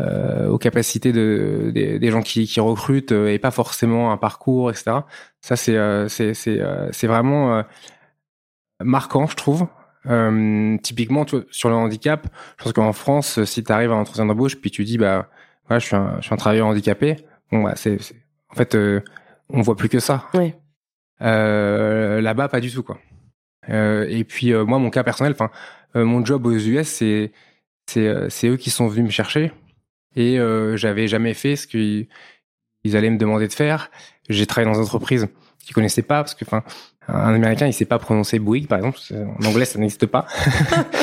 euh, 0.00 0.48
aux 0.48 0.58
capacités 0.58 1.12
de, 1.12 1.70
des, 1.72 2.10
gens 2.10 2.22
qui, 2.22 2.46
qui 2.46 2.60
recrutent 2.60 3.12
euh, 3.12 3.32
et 3.32 3.38
pas 3.38 3.50
forcément 3.50 4.12
un 4.12 4.16
parcours, 4.16 4.70
etc. 4.70 4.98
Ça, 5.40 5.56
c'est 5.56 5.76
euh, 5.76 6.08
c'est 6.08 7.06
vraiment 7.06 7.64
marquant, 8.80 9.26
je 9.26 9.36
trouve. 9.36 9.66
typiquement, 10.82 11.26
sur 11.50 11.68
le 11.68 11.74
handicap, 11.74 12.26
je 12.58 12.64
pense 12.64 12.72
qu'en 12.72 12.92
France, 12.92 13.44
si 13.44 13.64
tu 13.64 13.72
arrives 13.72 13.90
à 13.92 13.94
un 13.94 14.00
entretien 14.00 14.26
d'embauche, 14.26 14.56
puis 14.56 14.70
tu 14.70 14.84
dis, 14.84 14.96
bah, 14.96 15.28
voilà, 15.66 15.78
je 15.80 15.86
suis 15.86 15.96
un, 15.96 16.16
je 16.20 16.26
suis 16.26 16.34
un 16.34 16.38
travailleur 16.38 16.66
handicapé, 16.66 17.16
bon, 17.50 17.62
bah, 17.62 17.72
c'est, 17.76 17.98
en 18.50 18.54
fait, 18.54 18.76
on 19.48 19.62
voit 19.62 19.76
plus 19.76 19.88
que 19.88 20.00
ça. 20.00 20.28
Oui. 20.34 20.54
Là-bas, 21.20 22.48
pas 22.48 22.60
du 22.60 22.70
tout, 22.70 22.82
quoi. 22.82 22.98
et 23.68 24.24
puis, 24.24 24.52
moi, 24.54 24.78
mon 24.78 24.90
cas 24.90 25.02
personnel, 25.02 25.32
enfin, 25.32 25.50
mon 25.94 26.24
job 26.24 26.46
aux 26.46 26.52
US, 26.52 26.88
c'est, 26.88 27.32
c'est, 27.86 28.30
c'est 28.30 28.48
eux 28.48 28.56
qui 28.56 28.70
sont 28.70 28.86
venus 28.86 29.06
me 29.06 29.10
chercher 29.10 29.52
et 30.16 30.38
euh, 30.38 30.76
j'avais 30.76 31.08
jamais 31.08 31.34
fait 31.34 31.56
ce 31.56 31.66
qu'ils 31.66 32.06
allaient 32.96 33.10
me 33.10 33.18
demander 33.18 33.48
de 33.48 33.52
faire. 33.52 33.90
J'ai 34.28 34.46
travaillé 34.46 34.72
dans 34.72 34.78
une 34.78 34.84
entreprise 34.84 35.28
qui 35.58 35.72
connaissait 35.72 36.02
pas 36.02 36.22
parce 36.22 36.34
que 36.34 36.44
enfin 36.44 36.62
un 37.08 37.34
américain 37.34 37.66
il 37.66 37.72
sait 37.72 37.84
pas 37.84 37.98
prononcer 37.98 38.38
Bouygues 38.38 38.68
par 38.68 38.78
exemple. 38.78 38.98
En 39.12 39.44
anglais 39.44 39.64
ça 39.64 39.78
n'existe 39.78 40.06
pas. 40.06 40.26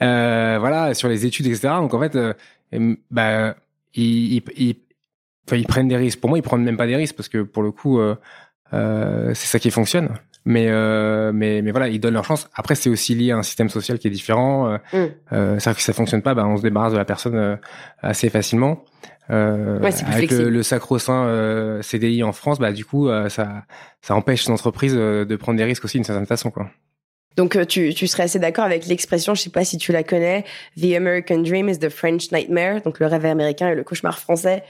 Euh, 0.00 0.56
voilà 0.58 0.94
sur 0.94 1.08
les 1.08 1.26
études 1.26 1.46
etc 1.46 1.74
donc 1.78 1.94
en 1.94 2.00
fait 2.00 2.16
euh, 2.16 2.34
bah 3.12 3.54
ils, 3.94 4.34
ils, 4.34 4.42
ils, 4.56 4.76
ils 5.52 5.66
prennent 5.66 5.86
des 5.86 5.96
risques. 5.96 6.18
Pour 6.18 6.28
moi 6.28 6.38
ils 6.38 6.42
prennent 6.42 6.64
même 6.64 6.76
pas 6.76 6.88
des 6.88 6.96
risques 6.96 7.14
parce 7.14 7.28
que 7.28 7.42
pour 7.42 7.62
le 7.62 7.70
coup 7.70 8.00
euh, 8.00 8.16
euh 8.72 9.32
c'est 9.34 9.46
ça 9.46 9.60
qui 9.60 9.70
fonctionne 9.70 10.08
mais 10.44 10.66
euh, 10.68 11.32
mais 11.32 11.62
mais 11.62 11.70
voilà 11.70 11.88
ils 11.88 12.00
donnent 12.00 12.14
leur 12.14 12.24
chance. 12.24 12.48
Après 12.54 12.74
c'est 12.74 12.90
aussi 12.90 13.14
lié 13.14 13.32
à 13.32 13.38
un 13.38 13.42
système 13.42 13.68
social 13.68 13.98
qui 13.98 14.08
est 14.08 14.10
différent. 14.10 14.68
Euh, 14.68 14.76
mm. 14.92 15.10
euh, 15.32 15.58
c'est 15.58 15.70
vrai 15.70 15.76
que 15.76 15.82
ça 15.82 15.92
fonctionne 15.92 16.22
pas 16.22 16.34
bah 16.34 16.46
on 16.46 16.56
se 16.56 16.62
débarrasse 16.62 16.92
de 16.92 16.98
la 16.98 17.04
personne 17.04 17.36
euh, 17.36 17.56
assez 18.00 18.28
facilement. 18.30 18.84
Euh, 19.30 19.78
avec 20.08 20.32
le, 20.32 20.50
le 20.50 20.62
sacro-saint 20.64 21.26
euh, 21.26 21.80
CDI 21.80 22.24
en 22.24 22.32
France 22.32 22.58
bah 22.58 22.72
du 22.72 22.84
coup 22.84 23.08
ça 23.28 23.62
ça 24.00 24.16
empêche 24.16 24.44
les 24.46 24.50
entreprises 24.50 24.94
de 24.94 25.36
prendre 25.36 25.56
des 25.56 25.64
risques 25.64 25.84
aussi 25.84 25.96
d'une 25.96 26.04
certaine 26.04 26.26
façon 26.26 26.50
quoi 26.50 26.68
donc 27.36 27.56
euh, 27.56 27.64
tu, 27.64 27.94
tu 27.94 28.06
serais 28.06 28.24
assez 28.24 28.38
d'accord 28.38 28.64
avec 28.64 28.86
l'expression, 28.86 29.34
je 29.34 29.42
sais 29.42 29.50
pas 29.50 29.64
si 29.64 29.78
tu 29.78 29.92
la 29.92 30.02
connais, 30.02 30.44
The 30.80 30.94
American 30.96 31.38
Dream 31.38 31.68
is 31.68 31.78
the 31.78 31.88
French 31.88 32.30
Nightmare, 32.30 32.82
donc 32.82 32.98
le 32.98 33.06
rêve 33.06 33.24
américain 33.24 33.70
et 33.70 33.74
le 33.74 33.84
cauchemar 33.84 34.18
français, 34.18 34.62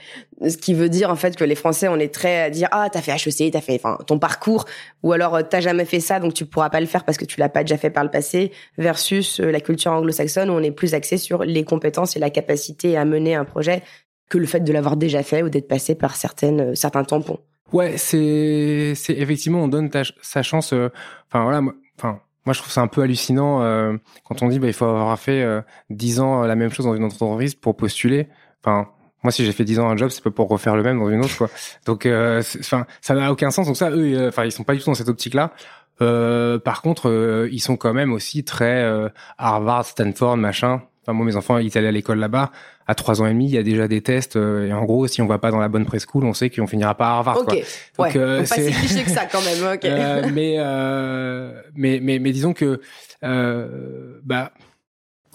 ce 0.47 0.57
qui 0.57 0.73
veut 0.73 0.89
dire 0.89 1.09
en 1.09 1.15
fait 1.15 1.35
que 1.35 1.43
les 1.43 1.55
Français 1.55 1.87
on 1.87 1.97
est 1.97 2.13
très 2.13 2.41
à 2.41 2.49
dire 2.49 2.69
ah 2.71 2.87
t'as 2.91 3.01
fait 3.01 3.11
HEC, 3.11 3.51
t'as 3.51 3.61
fait 3.61 3.75
enfin 3.75 3.97
ton 4.07 4.19
parcours, 4.19 4.65
ou 5.03 5.11
alors 5.11 5.35
euh, 5.35 5.41
t'as 5.47 5.59
jamais 5.59 5.85
fait 5.85 5.99
ça 5.99 6.19
donc 6.19 6.33
tu 6.33 6.45
pourras 6.45 6.69
pas 6.69 6.79
le 6.79 6.85
faire 6.85 7.03
parce 7.03 7.17
que 7.17 7.25
tu 7.25 7.39
l'as 7.39 7.49
pas 7.49 7.63
déjà 7.63 7.77
fait 7.77 7.89
par 7.89 8.03
le 8.03 8.11
passé, 8.11 8.51
versus 8.77 9.39
euh, 9.39 9.51
la 9.51 9.59
culture 9.59 9.91
anglo-saxonne 9.91 10.49
où 10.49 10.53
on 10.53 10.63
est 10.63 10.71
plus 10.71 10.93
axé 10.93 11.17
sur 11.17 11.43
les 11.43 11.63
compétences 11.63 12.15
et 12.15 12.19
la 12.19 12.29
capacité 12.29 12.97
à 12.97 13.05
mener 13.05 13.35
un 13.35 13.45
projet 13.45 13.83
que 14.29 14.37
le 14.37 14.45
fait 14.45 14.61
de 14.61 14.71
l'avoir 14.71 14.95
déjà 14.95 15.21
fait 15.21 15.43
ou 15.43 15.49
d'être 15.49 15.67
passé 15.67 15.95
par 15.95 16.15
certaines 16.15 16.75
certains 16.75 17.03
tampons. 17.03 17.39
Ouais, 17.73 17.97
c'est 17.97 18.93
c'est 18.95 19.13
effectivement 19.13 19.63
on 19.63 19.67
donne 19.67 19.89
sa 20.21 20.43
chance. 20.43 20.73
Enfin 20.73 21.43
voilà, 21.43 21.61
enfin 21.97 22.19
moi, 22.45 22.53
je 22.53 22.59
trouve 22.59 22.71
ça 22.71 22.81
un 22.81 22.87
peu 22.87 23.01
hallucinant 23.01 23.61
euh, 23.61 23.95
quand 24.25 24.41
on 24.41 24.47
dit 24.47 24.59
bah, 24.59 24.67
il 24.67 24.73
faut 24.73 24.85
avoir 24.85 25.17
fait 25.17 25.41
euh, 25.43 25.61
10 25.89 26.19
ans 26.19 26.41
la 26.43 26.55
même 26.55 26.71
chose 26.71 26.85
dans 26.85 26.95
une 26.95 27.05
entreprise 27.05 27.55
pour 27.55 27.75
postuler. 27.75 28.27
Enfin, 28.63 28.89
moi, 29.23 29.31
si 29.31 29.45
j'ai 29.45 29.53
fait 29.53 29.63
10 29.63 29.79
ans 29.79 29.89
un 29.89 29.95
job, 29.95 30.09
c'est 30.09 30.23
pas 30.23 30.31
pour 30.31 30.49
refaire 30.49 30.75
le 30.75 30.83
même 30.83 30.99
dans 30.99 31.09
une 31.09 31.21
autre, 31.21 31.37
quoi. 31.37 31.49
Donc, 31.85 32.05
euh, 32.05 32.43
enfin, 32.59 32.85
ça 33.01 33.15
n'a 33.15 33.31
aucun 33.31 33.51
sens. 33.51 33.67
Donc 33.67 33.77
ça, 33.77 33.89
eux, 33.89 34.17
euh, 34.17 34.27
enfin, 34.27 34.43
ils 34.43 34.51
sont 34.51 34.63
pas 34.63 34.73
du 34.73 34.79
tout 34.79 34.87
dans 34.87 34.95
cette 34.95 35.07
optique-là. 35.07 35.51
Euh, 36.01 36.59
par 36.59 36.81
contre, 36.81 37.47
ils 37.51 37.59
sont 37.59 37.77
quand 37.77 37.93
même 37.93 38.11
aussi 38.11 38.43
très 38.43 38.85
Harvard, 39.37 39.85
Stanford, 39.85 40.37
machin. 40.37 40.81
Enfin, 41.03 41.13
moi, 41.13 41.25
mes 41.25 41.35
enfants, 41.37 41.57
ils 41.57 41.77
allaient 41.77 41.87
à 41.87 41.91
l'école 41.91 42.19
là-bas. 42.19 42.51
À 42.87 42.95
trois 42.95 43.21
ans 43.21 43.25
et 43.25 43.31
demi, 43.31 43.45
il 43.45 43.51
y 43.51 43.57
a 43.57 43.63
déjà 43.63 43.87
des 43.87 44.01
tests. 44.01 44.35
Euh, 44.35 44.67
et 44.67 44.73
en 44.73 44.83
gros, 44.83 45.07
si 45.07 45.21
on 45.21 45.27
va 45.27 45.37
pas 45.37 45.51
dans 45.51 45.59
la 45.59 45.69
bonne 45.69 45.85
preschool, 45.85 46.25
on 46.25 46.33
sait 46.33 46.49
qu'on 46.49 46.67
finira 46.67 46.95
pas 46.95 47.07
à 47.07 47.11
Harvard. 47.11 47.37
Ok. 47.37 47.45
Quoi. 47.45 47.55
Donc, 48.07 48.15
ouais. 48.15 48.21
Euh, 48.21 48.39
pas 48.39 48.45
si 48.45 48.71
cliché 48.71 49.03
que 49.03 49.11
ça 49.11 49.25
quand 49.25 49.41
même. 49.41 49.73
Ok. 49.75 49.85
Euh, 50.03 50.29
mais, 50.33 50.55
euh, 50.57 51.61
mais, 51.75 51.99
mais, 52.01 52.19
mais 52.19 52.31
disons 52.31 52.53
que, 52.53 52.81
euh, 53.23 54.19
bah, 54.23 54.51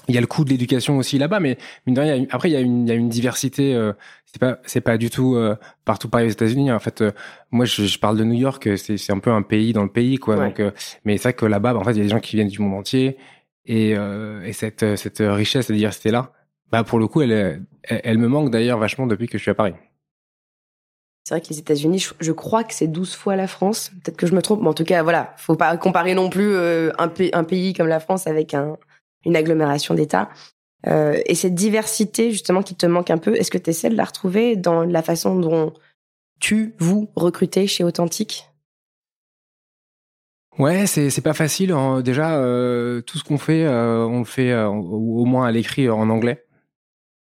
il 0.09 0.15
y 0.15 0.19
a 0.19 0.21
le 0.21 0.27
coût 0.27 0.45
de 0.45 0.51
l'éducation 0.51 0.99
aussi 0.99 1.19
là-bas, 1.19 1.41
mais 1.41 1.59
mine 1.87 1.95
de 1.95 2.01
rien, 2.01 2.27
après 2.31 2.51
il 2.51 2.53
y 2.53 2.57
a 2.57 2.61
une, 2.61 2.87
il 2.87 2.89
y 2.89 2.93
a 2.93 2.95
une 2.95 3.09
diversité. 3.09 3.75
Euh, 3.75 3.93
c'est 4.25 4.41
pas, 4.41 4.59
c'est 4.65 4.81
pas 4.81 4.99
du 4.99 5.11
tout 5.11 5.37
euh, 5.37 5.57
partout 5.85 6.09
pareil 6.09 6.29
aux 6.29 6.33
États-Unis. 6.33 6.73
En 6.73 6.79
fait, 6.79 7.03
moi 7.51 7.65
je, 7.65 7.85
je, 7.85 7.99
parle 7.99 8.19
de 8.19 8.25
New 8.25 8.39
York, 8.39 8.69
c'est, 8.77 8.97
c'est 8.97 9.13
un 9.13 9.19
peu 9.19 9.31
un 9.31 9.43
pays 9.43 9.73
dans 9.73 9.83
le 9.83 9.91
pays, 9.91 10.17
quoi. 10.17 10.37
Donc, 10.37 10.63
mais 11.05 11.17
c'est 11.17 11.25
vrai 11.25 11.33
que 11.35 11.47
là-bas, 11.47 11.75
en 11.75 11.85
fait, 11.85 11.93
il 11.93 11.99
y 11.99 12.01
a 12.01 12.05
des 12.05 12.11
gens 12.11 12.21
qui 12.21 12.37
viennent 12.37 12.49
du 12.49 12.61
monde 12.61 12.75
entier 12.75 13.17
et, 13.67 13.91
et 13.91 14.53
cette, 14.53 14.97
cette 14.97 15.19
richesse, 15.21 15.67
cette 15.67 15.77
diversité 15.77 16.11
là, 16.11 16.33
bah 16.71 16.85
pour 16.85 16.99
le 16.99 17.09
coup, 17.09 17.23
elle, 17.23 17.65
elle, 17.83 18.19
me 18.19 18.29
manque 18.29 18.51
d'ailleurs 18.51 18.79
vachement 18.79 19.07
depuis 19.07 19.27
que 19.27 19.39
je 19.39 19.43
suis 19.43 19.51
à 19.51 19.55
Paris. 19.55 19.75
C'est 21.25 21.35
vrai 21.35 21.41
que 21.43 21.49
les 21.49 21.59
États-Unis, 21.59 22.07
je, 22.21 22.33
crois 22.33 22.65
que 22.65 22.73
c'est 22.73 22.87
12 22.87 23.15
fois 23.15 23.37
la 23.37 23.47
France. 23.47 23.91
Peut-être 24.03 24.17
que 24.17 24.27
je 24.27 24.35
me 24.35 24.41
trompe, 24.41 24.63
mais 24.63 24.69
en 24.69 24.75
tout 24.75 24.85
cas, 24.85 25.03
voilà, 25.03 25.35
faut 25.37 25.57
pas 25.57 25.77
comparer 25.77 26.15
non 26.15 26.31
plus 26.31 26.55
euh, 26.55 26.91
un, 26.99 27.13
un, 27.33 27.45
pays 27.45 27.75
comme 27.75 27.89
la 27.89 28.01
France 28.01 28.27
avec 28.27 28.55
un, 28.55 28.79
une 29.27 29.37
agglomération 29.37 29.95
d'États. 29.95 30.31
Euh, 30.87 31.21
et 31.27 31.35
cette 31.35 31.55
diversité, 31.55 32.31
justement, 32.31 32.63
qui 32.63 32.75
te 32.75 32.87
manque 32.87 33.11
un 33.11 33.19
peu, 33.19 33.35
est-ce 33.37 33.51
que 33.51 33.59
tu 33.59 33.71
essaies 33.71 33.91
de 33.91 33.97
la 33.97 34.05
retrouver 34.05 34.57
dans 34.57 34.85
la 34.85 35.03
façon 35.03 35.39
dont 35.39 35.75
tu, 36.41 36.75
vous, 36.79 37.11
recrutez 37.15 37.67
chez 37.67 37.85
Authentique? 37.85 38.49
Ouais, 40.59 40.87
c'est 40.87 41.11
c'est 41.11 41.23
pas 41.23 41.35
facile. 41.35 41.73
Déjà, 42.03 42.37
euh, 42.37 43.01
tout 43.03 43.17
ce 43.17 43.25
qu'on 43.25 43.39
fait, 43.39 43.65
euh, 43.65 44.05
on 44.07 44.21
le 44.21 44.25
fait 44.25 44.51
euh, 44.51 44.67
au 44.67 45.25
moins 45.25 45.47
à 45.47 45.53
l'écrit 45.53 45.89
en 45.89 46.11
anglais. 46.11 46.45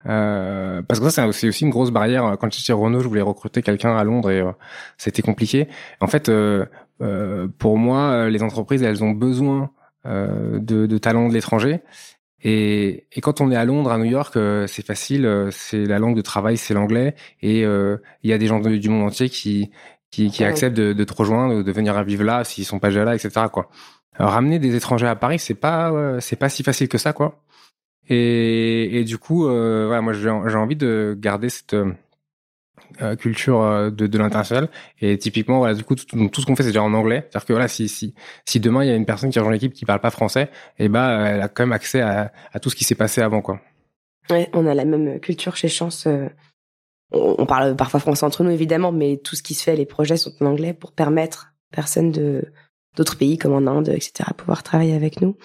Euh, 0.06 0.82
parce 0.84 1.00
que 1.00 1.10
ça, 1.10 1.32
c'est 1.32 1.48
aussi 1.48 1.64
une 1.64 1.70
grosse 1.70 1.92
barrière. 1.92 2.38
Quand 2.40 2.52
j'étais 2.52 2.66
chez 2.66 2.74
Renault, 2.74 3.00
je 3.02 3.08
voulais 3.08 3.22
recruter 3.22 3.62
quelqu'un 3.62 3.96
à 3.98 4.04
Londres 4.04 4.30
et 4.32 4.44
c'était 4.98 5.22
compliqué. 5.22 5.68
En 6.00 6.08
fait, 6.08 6.32
pour 7.58 7.78
moi, 7.78 8.30
les 8.30 8.44
entreprises, 8.44 8.84
elles 8.84 9.04
ont 9.04 9.12
besoin 9.12 9.72
de, 10.06 10.60
de 10.60 10.98
talents 10.98 11.28
de 11.28 11.34
l'étranger. 11.34 11.82
Et, 12.44 13.08
et, 13.12 13.22
quand 13.22 13.42
on 13.42 13.52
est 13.52 13.56
à 13.56 13.66
Londres, 13.66 13.92
à 13.92 13.98
New 13.98 14.06
York, 14.06 14.38
c'est 14.68 14.86
facile. 14.86 15.48
C'est 15.52 15.86
la 15.86 16.00
langue 16.00 16.16
de 16.16 16.22
travail, 16.22 16.58
c'est 16.58 16.74
l'anglais. 16.74 17.16
Et 17.42 17.62
il 17.62 18.00
y 18.30 18.34
a 18.34 18.38
des 18.38 18.48
gens 18.48 18.60
du 18.60 18.90
monde 18.90 19.08
entier 19.08 19.30
qui 19.30 19.72
qui, 20.10 20.32
qui 20.32 20.46
acceptent 20.46 20.78
de, 20.78 20.94
de, 20.94 21.04
te 21.04 21.14
rejoindre, 21.14 21.64
de 21.64 21.72
venir 21.72 21.98
à 21.98 22.04
vivre 22.04 22.24
là 22.24 22.46
s'ils 22.46 22.64
sont 22.64 22.80
pas 22.80 22.88
déjà 22.88 23.04
là, 23.04 23.14
etc. 23.14 23.48
Quoi. 23.52 23.70
Alors, 24.14 24.32
ramener 24.32 24.58
des 24.58 24.76
étrangers 24.76 25.08
à 25.08 25.16
Paris, 25.16 25.40
c'est 25.40 25.54
pas 25.54 25.92
c'est 26.20 26.38
pas 26.38 26.50
si 26.50 26.64
facile 26.64 26.88
que 26.88 26.98
ça, 26.98 27.14
quoi. 27.14 27.44
Et, 28.10 29.04
du 29.06 29.18
coup, 29.18 29.48
euh, 29.48 29.86
voilà, 29.88 30.02
moi 30.02 30.14
j'ai 30.14 30.30
envie 30.30 30.76
de 30.76 31.16
garder 31.20 31.50
cette 31.50 31.76
euh, 33.02 33.16
culture 33.16 33.62
euh, 33.62 33.90
de, 33.92 34.08
de 34.08 34.18
l'international. 34.18 34.70
Et 35.02 35.18
typiquement, 35.18 35.60
voilà, 35.60 35.76
du 35.76 35.84
coup, 35.84 35.94
tout, 35.94 36.42
ce 36.42 36.46
qu'on 36.46 36.56
fait, 36.56 36.64
c'est 36.64 36.70
déjà 36.70 36.82
en 36.82 36.94
anglais. 36.94 37.28
C'est-à-dire 37.30 37.46
que 37.46 37.54
voilà, 37.54 37.68
si, 37.68 37.88
si, 37.90 38.16
si 38.46 38.60
demain 38.60 38.84
il 38.84 38.88
y 38.88 38.92
a 38.92 38.96
une 38.96 39.06
personne 39.06 39.30
qui 39.30 39.38
rejoint 39.38 39.54
l'équipe 39.54 39.74
qui 39.74 39.86
parle 39.86 40.00
pas 40.00 40.10
français, 40.10 40.50
et 40.80 40.86
eh 40.86 40.90
ben, 40.90 41.26
elle 41.26 41.42
a 41.42 41.48
quand 41.48 41.64
même 41.64 41.74
accès 41.74 42.02
à, 42.02 42.32
tout 42.62 42.70
ce 42.70 42.76
qui 42.76 42.86
s'est 42.86 42.96
passé 42.96 43.22
avant, 43.22 43.42
quoi. 43.42 43.60
Ouais, 44.30 44.50
on 44.54 44.66
a 44.66 44.74
la 44.74 44.86
même 44.86 45.20
culture 45.20 45.56
chez 45.56 45.68
Chance. 45.68 46.08
Euh, 46.08 46.28
on 47.12 47.46
parle 47.46 47.76
parfois 47.76 48.00
français 48.00 48.26
entre 48.26 48.44
nous 48.44 48.52
évidemment, 48.52 48.92
mais 48.92 49.18
tout 49.18 49.36
ce 49.36 49.44
qui 49.44 49.54
se 49.54 49.64
fait, 49.64 49.76
les 49.76 49.86
projets 49.86 50.18
sont 50.18 50.34
en 50.42 50.48
anglais 50.48 50.74
pour 50.74 50.92
permettre 50.92 51.54
personnes 51.72 52.12
de 52.12 52.46
d'autres 52.96 53.18
pays 53.18 53.38
comme 53.38 53.54
en 53.54 53.70
Inde, 53.70 53.90
etc., 53.90 54.24
à 54.26 54.34
pouvoir 54.34 54.64
travailler 54.64 54.96
avec 54.96 55.22
nous. 55.22 55.38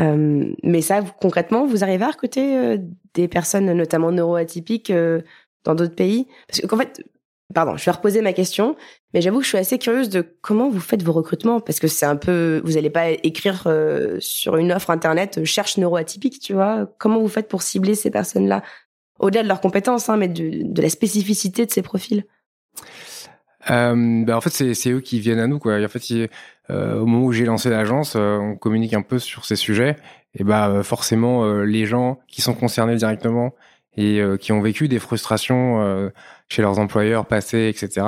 Euh, 0.00 0.52
mais 0.62 0.82
ça, 0.82 1.02
concrètement, 1.20 1.66
vous 1.66 1.84
arrivez 1.84 2.04
à 2.04 2.10
recruter 2.10 2.56
euh, 2.56 2.78
des 3.14 3.28
personnes, 3.28 3.72
notamment 3.72 4.12
neuroatypiques, 4.12 4.90
euh, 4.90 5.22
dans 5.64 5.74
d'autres 5.74 5.94
pays? 5.94 6.26
Parce 6.48 6.60
qu'en 6.60 6.76
fait, 6.76 7.02
pardon, 7.54 7.76
je 7.76 7.84
vais 7.84 7.92
reposer 7.92 8.20
ma 8.20 8.32
question, 8.32 8.76
mais 9.14 9.20
j'avoue 9.20 9.38
que 9.38 9.44
je 9.44 9.50
suis 9.50 9.58
assez 9.58 9.78
curieuse 9.78 10.08
de 10.08 10.24
comment 10.42 10.68
vous 10.68 10.80
faites 10.80 11.02
vos 11.02 11.12
recrutements, 11.12 11.60
parce 11.60 11.80
que 11.80 11.88
c'est 11.88 12.06
un 12.06 12.16
peu, 12.16 12.60
vous 12.64 12.72
n'allez 12.72 12.90
pas 12.90 13.10
écrire 13.10 13.68
sur 14.18 14.56
une 14.56 14.72
offre 14.72 14.90
internet 14.90 15.44
cherche 15.44 15.78
neuroatypique, 15.78 16.40
tu 16.40 16.52
vois? 16.52 16.90
Comment 16.98 17.20
vous 17.20 17.28
faites 17.28 17.48
pour 17.48 17.62
cibler 17.62 17.94
ces 17.94 18.10
personnes-là? 18.10 18.62
Au-delà 19.18 19.42
de 19.42 19.48
leurs 19.48 19.60
compétences, 19.60 20.08
hein, 20.08 20.16
mais 20.16 20.28
de, 20.28 20.80
la 20.80 20.90
spécificité 20.90 21.64
de 21.64 21.70
ces 21.70 21.82
profils 21.82 22.24
euh, 23.70 24.24
ben 24.24 24.34
en 24.34 24.40
fait, 24.40 24.74
c'est 24.74 24.90
eux 24.90 25.00
qui 25.00 25.20
viennent 25.20 25.38
à 25.38 25.46
nous. 25.46 25.58
Quoi. 25.58 25.82
en 25.82 25.88
fait, 25.88 26.30
euh, 26.70 26.98
au 26.98 27.06
moment 27.06 27.24
où 27.26 27.32
j'ai 27.32 27.44
lancé 27.44 27.70
l'agence, 27.70 28.14
euh, 28.16 28.38
on 28.38 28.56
communique 28.56 28.94
un 28.94 29.02
peu 29.02 29.18
sur 29.18 29.44
ces 29.44 29.56
sujets. 29.56 29.96
Et 30.34 30.44
bah 30.44 30.82
forcément, 30.82 31.62
les 31.62 31.86
gens 31.86 32.18
qui 32.28 32.42
sont 32.42 32.52
concernés 32.52 32.96
directement 32.96 33.54
et 33.96 34.20
qui 34.38 34.52
ont 34.52 34.60
vécu 34.60 34.86
des 34.86 34.98
frustrations 34.98 36.10
chez 36.48 36.60
leurs 36.60 36.78
employeurs 36.78 37.24
passés, 37.24 37.68
etc. 37.74 38.06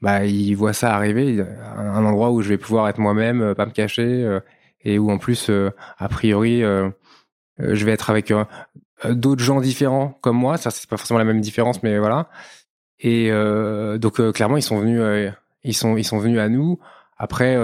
Bah 0.00 0.24
ils 0.24 0.54
voient 0.54 0.72
ça 0.72 0.92
arriver, 0.92 1.40
un 1.76 2.04
endroit 2.04 2.32
où 2.32 2.42
je 2.42 2.48
vais 2.48 2.58
pouvoir 2.58 2.88
être 2.88 2.98
moi-même, 2.98 3.54
pas 3.54 3.64
me 3.64 3.70
cacher, 3.70 4.40
et 4.82 4.98
où 4.98 5.12
en 5.12 5.18
plus, 5.18 5.52
a 5.98 6.08
priori, 6.08 6.62
je 6.62 7.84
vais 7.84 7.92
être 7.92 8.10
avec 8.10 8.32
euh, 9.04 9.14
d'autres 9.14 9.42
gens 9.42 9.60
différents 9.60 10.18
comme 10.20 10.36
moi. 10.36 10.56
Ça, 10.56 10.70
c'est 10.70 10.88
pas 10.88 10.96
forcément 10.96 11.18
la 11.18 11.24
même 11.24 11.40
différence, 11.40 11.82
mais 11.82 11.98
voilà. 11.98 12.28
Et 13.00 13.30
euh, 13.30 13.98
donc 13.98 14.20
euh, 14.20 14.32
clairement, 14.32 14.56
ils 14.56 14.62
sont 14.62 14.78
venus, 14.78 15.32
ils 15.64 15.74
sont, 15.74 15.96
ils 15.96 16.04
sont 16.04 16.18
venus 16.18 16.38
à 16.38 16.48
nous. 16.48 16.78
Après, 17.16 17.56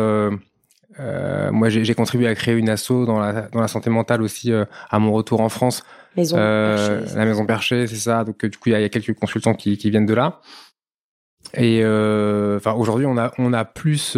moi, 1.52 1.68
j'ai 1.68 1.94
contribué 1.94 2.26
à 2.26 2.34
créer 2.34 2.54
une 2.54 2.68
asso 2.68 2.90
dans 3.06 3.18
la 3.18 3.42
dans 3.48 3.60
la 3.60 3.68
santé 3.68 3.90
mentale 3.90 4.22
aussi 4.22 4.52
à 4.52 4.98
mon 4.98 5.12
retour 5.12 5.40
en 5.40 5.48
France. 5.48 5.84
Maison 6.16 6.36
Perchée, 6.36 7.16
la 7.16 7.24
maison 7.24 7.46
perchée, 7.46 7.86
c'est 7.88 7.96
ça. 7.96 8.22
Donc 8.22 8.44
du 8.46 8.56
coup, 8.56 8.68
il 8.68 8.72
y 8.72 8.74
a, 8.76 8.80
y 8.80 8.84
a, 8.84 8.88
quelques 8.88 9.14
consultants 9.14 9.54
qui, 9.54 9.76
qui 9.76 9.90
viennent 9.90 10.06
de 10.06 10.14
là. 10.14 10.40
Et 11.54 11.80
enfin, 11.80 12.72
aujourd'hui, 12.72 13.06
on 13.06 13.18
a 13.18 13.32
on 13.38 13.52
a 13.52 13.64
plus 13.64 14.16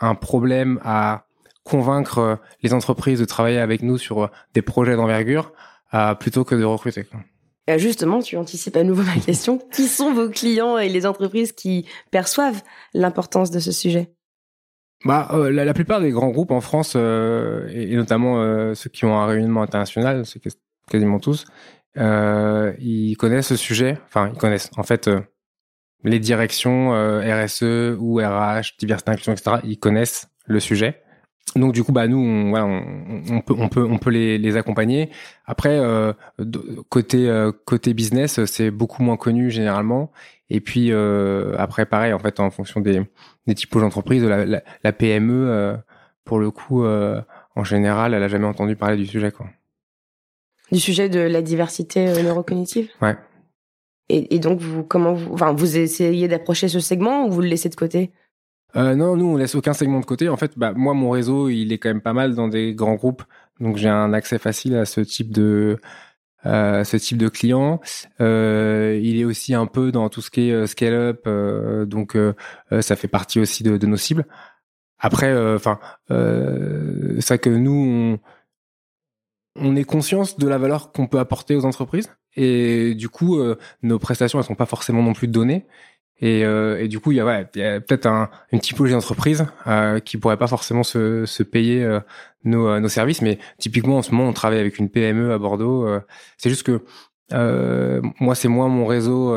un 0.00 0.14
problème 0.14 0.80
à 0.84 1.24
convaincre 1.62 2.38
les 2.62 2.74
entreprises 2.74 3.20
de 3.20 3.24
travailler 3.24 3.58
avec 3.58 3.82
nous 3.82 3.98
sur 3.98 4.30
des 4.54 4.62
projets 4.62 4.96
d'envergure 4.96 5.52
plutôt 6.18 6.44
que 6.44 6.56
de 6.56 6.64
recruter. 6.64 7.06
Euh, 7.70 7.78
justement, 7.78 8.20
tu 8.20 8.36
anticipes 8.36 8.76
à 8.76 8.84
nouveau 8.84 9.02
ma 9.02 9.14
question. 9.26 9.58
qui 9.72 9.86
sont 9.86 10.12
vos 10.12 10.28
clients 10.28 10.78
et 10.78 10.88
les 10.88 11.06
entreprises 11.06 11.52
qui 11.52 11.86
perçoivent 12.10 12.62
l'importance 12.94 13.50
de 13.50 13.60
ce 13.60 13.72
sujet? 13.72 14.10
Bah, 15.04 15.28
euh, 15.32 15.50
la, 15.50 15.72
plupart 15.72 16.00
des 16.00 16.10
grands 16.10 16.28
groupes 16.28 16.50
en 16.50 16.60
France, 16.60 16.92
euh, 16.96 17.66
et, 17.72 17.96
notamment 17.96 18.74
ceux 18.74 18.90
qui 18.90 19.04
ont 19.06 19.18
un 19.18 19.26
rayonnement 19.26 19.62
international, 19.62 20.26
c'est 20.26 20.40
quasiment 20.90 21.18
tous, 21.18 21.46
ils 21.96 23.16
connaissent 23.18 23.48
ce 23.48 23.56
sujet. 23.56 23.98
Enfin, 24.06 24.30
ils 24.34 24.38
connaissent. 24.38 24.70
En 24.76 24.82
fait, 24.82 25.08
les 26.04 26.18
directions 26.18 26.90
RSE 26.90 27.96
ou 27.98 28.16
RH, 28.16 28.76
diversité 28.78 29.10
inclusion, 29.10 29.32
etc. 29.32 29.56
Ils 29.64 29.78
connaissent 29.78 30.28
le 30.46 30.60
sujet. 30.60 31.02
Donc 31.56 31.72
du 31.72 31.82
coup, 31.82 31.92
bah 31.92 32.06
nous, 32.06 32.18
on, 32.18 32.50
voilà, 32.50 32.66
on, 32.66 33.40
peut, 33.40 33.54
on 33.58 33.68
peut, 33.68 33.84
on 33.84 33.98
peut 33.98 34.10
les, 34.10 34.38
les 34.38 34.56
accompagner. 34.56 35.10
Après, 35.46 35.78
euh, 35.78 36.12
côté 36.88 37.28
euh, 37.28 37.50
côté 37.64 37.92
business, 37.92 38.44
c'est 38.44 38.70
beaucoup 38.70 39.02
moins 39.02 39.16
connu 39.16 39.50
généralement. 39.50 40.12
Et 40.48 40.60
puis 40.60 40.92
euh, 40.92 41.54
après, 41.58 41.86
pareil, 41.86 42.12
en 42.12 42.18
fait, 42.20 42.38
en 42.38 42.50
fonction 42.50 42.80
des, 42.80 43.02
des 43.46 43.54
types 43.54 43.76
d'entreprises, 43.76 44.22
la, 44.22 44.44
la, 44.46 44.62
la, 44.84 44.92
PME, 44.92 45.76
pour 46.24 46.38
le 46.38 46.50
coup, 46.50 46.84
en 46.84 47.64
général, 47.64 48.14
elle 48.14 48.22
a 48.22 48.28
jamais 48.28 48.46
entendu 48.46 48.76
parler 48.76 48.96
du 48.96 49.06
sujet, 49.06 49.32
quoi. 49.32 49.46
Du 50.70 50.78
sujet 50.78 51.08
de 51.08 51.18
la 51.18 51.42
diversité 51.42 52.22
neurocognitive? 52.22 52.90
Ouais. 53.02 53.16
Et, 54.08 54.36
et 54.36 54.38
donc, 54.38 54.60
vous, 54.60 54.84
comment 54.84 55.14
vous, 55.14 55.34
enfin, 55.34 55.52
vous 55.52 55.76
essayez 55.76 56.28
d'approcher 56.28 56.68
ce 56.68 56.78
segment 56.78 57.26
ou 57.26 57.30
vous 57.30 57.40
le 57.40 57.48
laissez 57.48 57.68
de 57.68 57.74
côté? 57.74 58.12
Euh, 58.76 58.94
non, 58.94 59.16
nous 59.16 59.26
on 59.26 59.36
laisse 59.36 59.54
aucun 59.54 59.72
segment 59.72 60.00
de 60.00 60.04
côté. 60.04 60.28
En 60.28 60.36
fait, 60.36 60.52
bah, 60.56 60.72
moi 60.74 60.94
mon 60.94 61.10
réseau 61.10 61.48
il 61.48 61.72
est 61.72 61.78
quand 61.78 61.88
même 61.88 62.00
pas 62.00 62.12
mal 62.12 62.34
dans 62.34 62.48
des 62.48 62.74
grands 62.74 62.94
groupes, 62.94 63.22
donc 63.60 63.76
j'ai 63.76 63.88
un 63.88 64.12
accès 64.12 64.38
facile 64.38 64.76
à 64.76 64.84
ce 64.84 65.00
type 65.00 65.32
de 65.32 65.78
euh, 66.46 66.84
ce 66.84 66.96
type 66.96 67.18
de 67.18 67.28
client. 67.28 67.80
Euh, 68.20 68.98
il 69.02 69.20
est 69.20 69.24
aussi 69.24 69.54
un 69.54 69.66
peu 69.66 69.92
dans 69.92 70.08
tout 70.08 70.22
ce 70.22 70.30
qui 70.30 70.48
est 70.48 70.52
euh, 70.52 70.66
scale 70.66 70.94
up, 70.94 71.22
euh, 71.26 71.84
donc 71.84 72.16
ça 72.80 72.96
fait 72.96 73.08
partie 73.08 73.40
aussi 73.40 73.62
de, 73.62 73.86
nos 73.86 73.96
cibles. 73.96 74.26
Après, 74.98 75.34
enfin, 75.54 75.80
c'est 76.08 77.38
que 77.40 77.50
nous 77.50 78.18
on, 79.56 79.68
on 79.70 79.76
est 79.76 79.84
conscience 79.84 80.38
de 80.38 80.48
la 80.48 80.58
valeur 80.58 80.92
qu'on 80.92 81.06
peut 81.06 81.18
apporter 81.18 81.56
aux 81.56 81.64
entreprises 81.64 82.10
et 82.36 82.94
du 82.94 83.08
coup 83.08 83.40
nos 83.82 83.98
prestations 83.98 84.38
elles 84.38 84.44
sont 84.44 84.54
pas 84.54 84.66
forcément 84.66 85.02
non 85.02 85.14
plus 85.14 85.26
données 85.26 85.66
et, 86.20 86.44
euh, 86.44 86.78
et, 86.78 86.88
du 86.88 87.00
coup, 87.00 87.12
il 87.12 87.16
y 87.16 87.20
a, 87.20 87.24
ouais, 87.24 87.46
a 87.62 87.80
peut-être 87.80 88.06
un, 88.06 88.28
une 88.52 88.60
typologie 88.60 88.92
d'entreprise 88.92 89.46
euh, 89.66 90.00
qui 90.00 90.18
pourrait 90.18 90.36
pas 90.36 90.46
forcément 90.46 90.82
se, 90.82 91.24
se 91.24 91.42
payer 91.42 91.82
euh, 91.82 92.00
nos, 92.44 92.68
euh, 92.68 92.80
nos, 92.80 92.88
services, 92.88 93.22
mais 93.22 93.38
typiquement 93.58 93.98
en 93.98 94.02
ce 94.02 94.12
moment, 94.12 94.28
on 94.28 94.32
travaille 94.32 94.58
avec 94.58 94.78
une 94.78 94.90
PME 94.90 95.32
à 95.32 95.38
Bordeaux. 95.38 95.86
Euh, 95.86 96.00
c'est 96.36 96.50
juste 96.50 96.62
que 96.64 96.82
moi, 98.20 98.34
c'est 98.34 98.48
moins 98.48 98.68
mon 98.68 98.86
réseau 98.86 99.36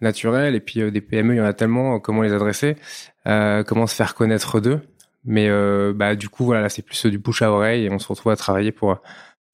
naturel, 0.00 0.56
et 0.56 0.60
puis 0.60 0.90
des 0.90 1.00
PME, 1.00 1.34
il 1.34 1.36
y 1.38 1.40
en 1.40 1.44
a 1.44 1.52
tellement. 1.52 2.00
Comment 2.00 2.22
les 2.22 2.32
adresser 2.32 2.76
Comment 3.24 3.86
se 3.86 3.94
faire 3.94 4.16
connaître 4.16 4.58
d'eux 4.58 4.80
Mais 5.24 5.48
bah, 5.94 6.16
du 6.16 6.28
coup, 6.28 6.44
voilà, 6.44 6.68
c'est 6.68 6.82
plus 6.82 7.06
du 7.06 7.18
bouche 7.18 7.42
à 7.42 7.52
oreille, 7.52 7.84
et 7.84 7.90
on 7.92 8.00
se 8.00 8.08
retrouve 8.08 8.32
à 8.32 8.36
travailler 8.36 8.72
pour 8.72 9.00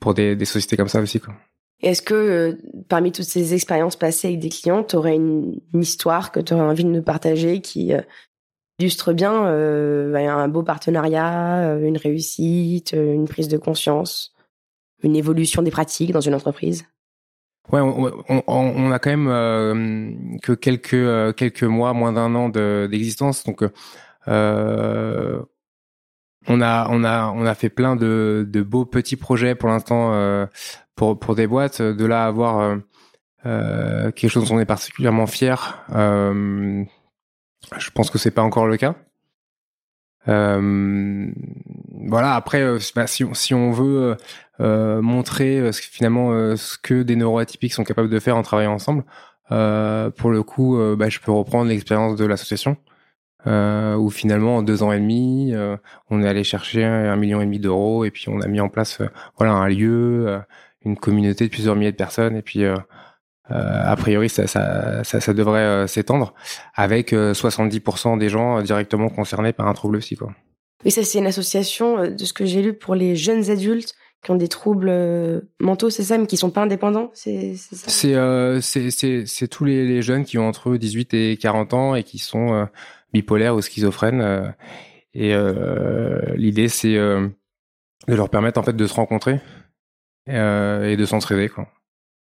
pour 0.00 0.14
des, 0.14 0.34
des 0.34 0.46
sociétés 0.46 0.78
comme 0.78 0.88
ça 0.88 1.00
aussi, 1.00 1.20
quoi. 1.20 1.34
Est-ce 1.80 2.02
que 2.02 2.14
euh, 2.14 2.54
parmi 2.88 3.12
toutes 3.12 3.26
ces 3.26 3.52
expériences 3.54 3.96
passées 3.96 4.28
avec 4.28 4.40
des 4.40 4.48
clients, 4.48 4.82
tu 4.84 4.96
aurais 4.96 5.16
une, 5.16 5.60
histoire 5.74 6.32
que 6.32 6.40
tu 6.40 6.54
aurais 6.54 6.62
envie 6.62 6.84
de 6.84 6.88
nous 6.88 7.02
partager 7.02 7.60
qui 7.60 7.92
euh, 7.92 8.00
illustre 8.78 9.12
bien 9.12 9.46
euh, 9.46 10.10
bah, 10.12 10.20
un 10.20 10.48
beau 10.48 10.62
partenariat, 10.62 11.76
une 11.78 11.98
réussite, 11.98 12.92
une 12.92 13.28
prise 13.28 13.48
de 13.48 13.58
conscience, 13.58 14.34
une 15.02 15.16
évolution 15.16 15.62
des 15.62 15.70
pratiques 15.70 16.12
dans 16.12 16.20
une 16.20 16.34
entreprise? 16.34 16.86
Ouais, 17.72 17.80
on, 17.80 18.90
a 18.92 18.98
quand 18.98 19.16
même 19.16 20.38
que 20.42 20.52
quelques 20.52 21.34
quelques 21.34 21.62
mois, 21.62 21.94
moins 21.94 22.12
d'un 22.12 22.34
an 22.34 22.50
d'existence, 22.50 23.42
donc 23.44 23.62
on 24.26 24.30
a 26.60 26.88
on 26.90 27.04
a 27.04 27.32
on 27.34 27.46
a 27.46 27.54
fait 27.54 27.70
plein 27.70 27.96
de, 27.96 28.46
de 28.46 28.60
beaux 28.60 28.84
petits 28.84 29.16
projets 29.16 29.54
pour 29.54 29.70
l'instant 29.70 30.12
pour 30.94 31.18
pour 31.18 31.34
des 31.34 31.46
boîtes 31.46 31.82
de 31.82 32.04
là 32.04 32.26
avoir 32.26 32.78
quelque 33.44 34.28
chose 34.28 34.48
dont 34.48 34.56
on 34.56 34.60
est 34.60 34.64
particulièrement 34.64 35.26
fier. 35.26 35.84
je 35.90 36.84
pense 37.94 38.10
que 38.10 38.18
c'est 38.18 38.30
pas 38.30 38.42
encore 38.42 38.66
le 38.66 38.76
cas. 38.76 38.94
Euh, 40.28 41.30
voilà. 42.08 42.34
Après, 42.34 42.62
euh, 42.62 42.78
bah, 42.94 43.06
si, 43.06 43.24
on, 43.24 43.34
si 43.34 43.54
on 43.54 43.70
veut 43.70 44.16
euh, 44.60 45.02
montrer 45.02 45.70
finalement 45.72 46.56
ce 46.56 46.78
que 46.78 47.02
des 47.02 47.16
neuroatypiques 47.16 47.72
sont 47.72 47.84
capables 47.84 48.10
de 48.10 48.18
faire 48.18 48.36
en 48.36 48.42
travaillant 48.42 48.72
ensemble, 48.72 49.04
pour 49.48 50.30
le 50.30 50.42
coup, 50.42 50.78
bah, 50.96 51.08
je 51.08 51.20
peux 51.20 51.32
reprendre 51.32 51.68
l'expérience 51.68 52.16
de 52.16 52.24
l'association. 52.24 52.76
Euh, 53.46 53.94
où 53.96 54.08
finalement 54.08 54.56
en 54.56 54.62
deux 54.62 54.82
ans 54.82 54.90
et 54.90 54.98
demi, 54.98 55.52
on 56.08 56.22
est 56.22 56.26
allé 56.26 56.44
chercher 56.44 56.82
un, 56.82 57.16
million 57.16 57.42
et 57.42 57.44
demi 57.44 57.58
d'euros 57.58 58.06
et 58.06 58.10
puis 58.10 58.30
on 58.30 58.40
a 58.40 58.46
mis 58.46 58.58
en 58.58 58.70
place 58.70 59.02
voilà 59.36 59.52
un 59.52 59.68
lieu, 59.68 60.40
une 60.84 60.96
communauté 60.96 61.44
de 61.46 61.50
plusieurs 61.50 61.76
milliers 61.76 61.92
de 61.92 61.96
personnes 61.96 62.36
et 62.36 62.42
puis 62.42 62.64
euh, 63.50 63.82
a 63.84 63.94
priori, 63.96 64.30
ça, 64.30 64.46
ça, 64.46 65.04
ça, 65.04 65.20
ça 65.20 65.34
devrait 65.34 65.60
euh, 65.60 65.86
s'étendre 65.86 66.32
avec 66.74 67.12
70% 67.12 68.14
euh, 68.14 68.18
des 68.18 68.30
gens 68.30 68.62
directement 68.62 69.10
concernés 69.10 69.52
par 69.52 69.68
un 69.68 69.74
trouble 69.74 69.98
psy. 69.98 70.16
Quoi. 70.16 70.32
Oui, 70.84 70.90
ça 70.90 71.02
c'est 71.02 71.18
une 71.18 71.26
association 71.26 72.08
de 72.10 72.24
ce 72.24 72.32
que 72.32 72.46
j'ai 72.46 72.62
lu 72.62 72.72
pour 72.72 72.94
les 72.94 73.16
jeunes 73.16 73.50
adultes 73.50 73.94
qui 74.22 74.30
ont 74.30 74.36
des 74.36 74.48
troubles 74.48 74.90
mentaux, 75.60 75.90
c'est 75.90 76.04
ça, 76.04 76.16
mais 76.16 76.26
qui 76.26 76.38
sont 76.38 76.50
pas 76.50 76.62
indépendants, 76.62 77.10
c'est 77.12 77.56
ça? 77.56 77.90
C'est 78.62 79.26
c'est 79.26 79.48
tous 79.48 79.64
les, 79.66 79.86
les, 79.86 80.00
jeunes 80.00 80.24
qui 80.24 80.38
ont 80.38 80.48
entre 80.48 80.78
18 80.78 81.12
et 81.12 81.36
40 81.36 81.74
ans 81.74 81.94
et 81.94 82.02
qui 82.04 82.18
sont 82.18 82.66
bipolaires 83.12 83.54
ou 83.54 83.60
schizophrènes. 83.60 84.54
et 85.12 85.36
l'idée 86.36 86.68
c'est 86.68 86.94
de 86.94 87.30
leur 88.08 88.30
permettre 88.30 88.58
en 88.58 88.62
fait 88.62 88.74
de 88.74 88.86
se 88.86 88.94
rencontrer 88.94 89.40
et 90.26 90.96
de 90.96 91.04
s'entraider 91.04 91.48
quoi. 91.48 91.68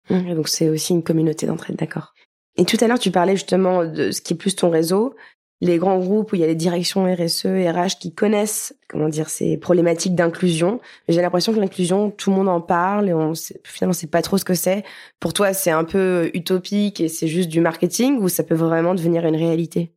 Mmh, 0.09 0.33
donc 0.35 0.47
c'est 0.47 0.69
aussi 0.69 0.93
une 0.93 1.03
communauté 1.03 1.45
d'entraide, 1.45 1.75
d'accord. 1.75 2.13
Et 2.57 2.65
tout 2.65 2.77
à 2.81 2.87
l'heure, 2.87 2.99
tu 2.99 3.11
parlais 3.11 3.35
justement 3.35 3.85
de 3.85 4.11
ce 4.11 4.21
qui 4.21 4.33
est 4.33 4.37
plus 4.37 4.55
ton 4.55 4.69
réseau, 4.69 5.15
les 5.61 5.77
grands 5.77 5.99
groupes 5.99 6.31
où 6.31 6.35
il 6.35 6.41
y 6.41 6.43
a 6.43 6.47
les 6.47 6.55
directions 6.55 7.05
RSE, 7.05 7.45
RH 7.45 7.99
qui 7.99 8.13
connaissent, 8.13 8.75
comment 8.89 9.09
dire, 9.09 9.29
ces 9.29 9.57
problématiques 9.57 10.15
d'inclusion. 10.15 10.81
J'ai 11.07 11.21
l'impression 11.21 11.53
que 11.53 11.59
l'inclusion, 11.59 12.09
tout 12.09 12.31
le 12.31 12.35
monde 12.37 12.49
en 12.49 12.61
parle 12.61 13.09
et 13.09 13.13
on 13.13 13.35
sait, 13.35 13.61
finalement, 13.63 13.93
c'est 13.93 14.09
pas 14.09 14.23
trop 14.23 14.37
ce 14.37 14.45
que 14.45 14.55
c'est. 14.55 14.83
Pour 15.19 15.33
toi, 15.33 15.53
c'est 15.53 15.71
un 15.71 15.83
peu 15.83 16.31
utopique 16.33 16.99
et 16.99 17.07
c'est 17.07 17.27
juste 17.27 17.49
du 17.49 17.61
marketing 17.61 18.17
ou 18.19 18.27
ça 18.27 18.43
peut 18.43 18.55
vraiment 18.55 18.95
devenir 18.95 19.25
une 19.25 19.35
réalité? 19.35 19.93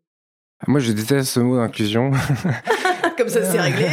Moi, 0.66 0.80
je 0.80 0.92
déteste 0.92 1.30
ce 1.30 1.40
mot 1.40 1.56
d'inclusion. 1.56 2.10
Comme 3.16 3.28
ça, 3.28 3.44
c'est 3.44 3.60
réglé. 3.60 3.88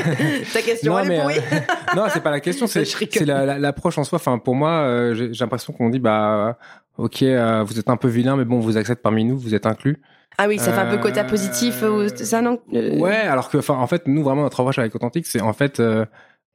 Ta 0.53 0.61
question, 0.61 0.97
elle 0.97 1.11
est 1.11 1.21
pourrie. 1.21 1.37
Euh, 1.37 1.59
non, 1.95 2.05
c'est 2.09 2.21
pas 2.21 2.31
la 2.31 2.39
question, 2.39 2.67
c'est 2.67 2.85
l'approche 3.25 3.97
en 3.97 4.03
soi. 4.03 4.17
Enfin, 4.17 4.37
pour 4.37 4.55
moi, 4.55 4.71
euh, 4.71 5.13
j'ai 5.13 5.43
l'impression 5.43 5.73
qu'on 5.73 5.89
dit, 5.89 5.99
bah, 5.99 6.57
ok, 6.97 7.23
euh, 7.23 7.63
vous 7.63 7.77
êtes 7.79 7.89
un 7.89 7.97
peu 7.97 8.07
vilain, 8.07 8.35
mais 8.35 8.45
bon, 8.45 8.57
on 8.57 8.61
vous 8.61 8.77
accepte 8.77 9.01
parmi 9.01 9.23
nous, 9.25 9.37
vous 9.37 9.53
êtes 9.53 9.65
inclus. 9.65 10.01
Ah 10.37 10.47
oui, 10.47 10.57
ça 10.57 10.71
fait 10.71 10.79
un 10.79 10.89
peu 10.89 10.97
quota 10.97 11.23
positif, 11.23 11.83
ça 12.15 12.41
non? 12.41 12.59
Ouais, 12.71 13.15
alors 13.15 13.49
que, 13.49 13.57
enfin, 13.57 13.75
en 13.75 13.87
fait, 13.87 14.07
nous 14.07 14.23
vraiment 14.23 14.43
notre 14.43 14.59
approche 14.61 14.79
avec 14.79 14.95
Authentique, 14.95 15.27
c'est 15.27 15.41
en 15.41 15.53
fait, 15.53 15.79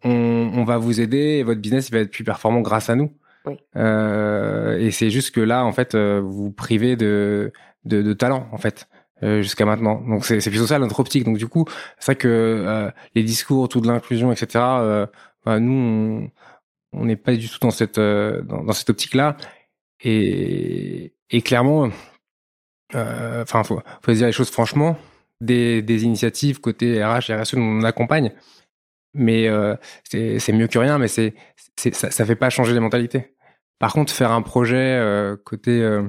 on, 0.02 0.10
on, 0.54 0.64
va 0.64 0.78
vous 0.78 1.00
aider 1.00 1.18
et 1.38 1.42
votre 1.42 1.60
business 1.60 1.88
il 1.88 1.92
va 1.92 2.00
être 2.00 2.10
plus 2.10 2.24
performant 2.24 2.62
grâce 2.62 2.90
à 2.90 2.94
nous. 2.94 3.12
Oui. 3.44 3.54
et 3.76 4.90
c'est 4.90 5.10
juste 5.10 5.32
que 5.32 5.40
là, 5.40 5.64
en 5.64 5.72
fait, 5.72 5.94
vous 5.94 6.50
privez 6.50 6.96
de, 6.96 7.52
de, 7.84 8.02
de 8.02 8.12
talent, 8.14 8.48
en 8.50 8.58
fait. 8.58 8.88
Euh, 9.22 9.40
jusqu'à 9.40 9.64
maintenant. 9.64 10.02
Donc 10.06 10.26
c'est 10.26 10.50
plutôt 10.50 10.66
ça 10.66 10.78
notre 10.78 11.00
optique. 11.00 11.24
Donc 11.24 11.38
du 11.38 11.48
coup, 11.48 11.64
c'est 11.98 12.12
vrai 12.12 12.16
que 12.16 12.28
euh, 12.28 12.90
les 13.14 13.22
discours 13.22 13.62
autour 13.62 13.80
de 13.80 13.86
l'inclusion, 13.88 14.30
etc. 14.30 14.48
Euh, 14.62 15.06
bah, 15.42 15.58
nous, 15.58 16.30
on 16.92 17.04
n'est 17.06 17.16
pas 17.16 17.34
du 17.34 17.48
tout 17.48 17.58
dans 17.60 17.70
cette 17.70 17.98
dans, 17.98 18.62
dans, 18.62 18.72
cette 18.74 18.90
optique-là. 18.90 19.38
Et, 20.04 21.14
et 21.30 21.40
clairement, 21.40 21.88
enfin, 22.92 23.64
faut, 23.64 23.80
faut 24.02 24.12
dire 24.12 24.26
les 24.26 24.32
choses 24.32 24.50
franchement. 24.50 24.98
Des, 25.40 25.82
des 25.82 26.04
initiatives 26.04 26.60
côté 26.60 27.02
RH 27.04 27.30
et 27.30 27.36
RSE, 27.36 27.54
on 27.54 27.82
accompagne. 27.84 28.32
Mais 29.14 29.48
c'est 30.04 30.52
mieux 30.52 30.66
que 30.66 30.78
rien. 30.78 30.98
Mais 30.98 31.08
c'est 31.08 31.34
ça, 31.76 32.10
ça 32.10 32.26
fait 32.26 32.36
pas 32.36 32.50
changer 32.50 32.74
les 32.74 32.80
mentalités. 32.80 33.34
Par 33.78 33.94
contre, 33.94 34.12
faire 34.12 34.32
un 34.32 34.42
projet 34.42 35.00
côté 35.44 36.00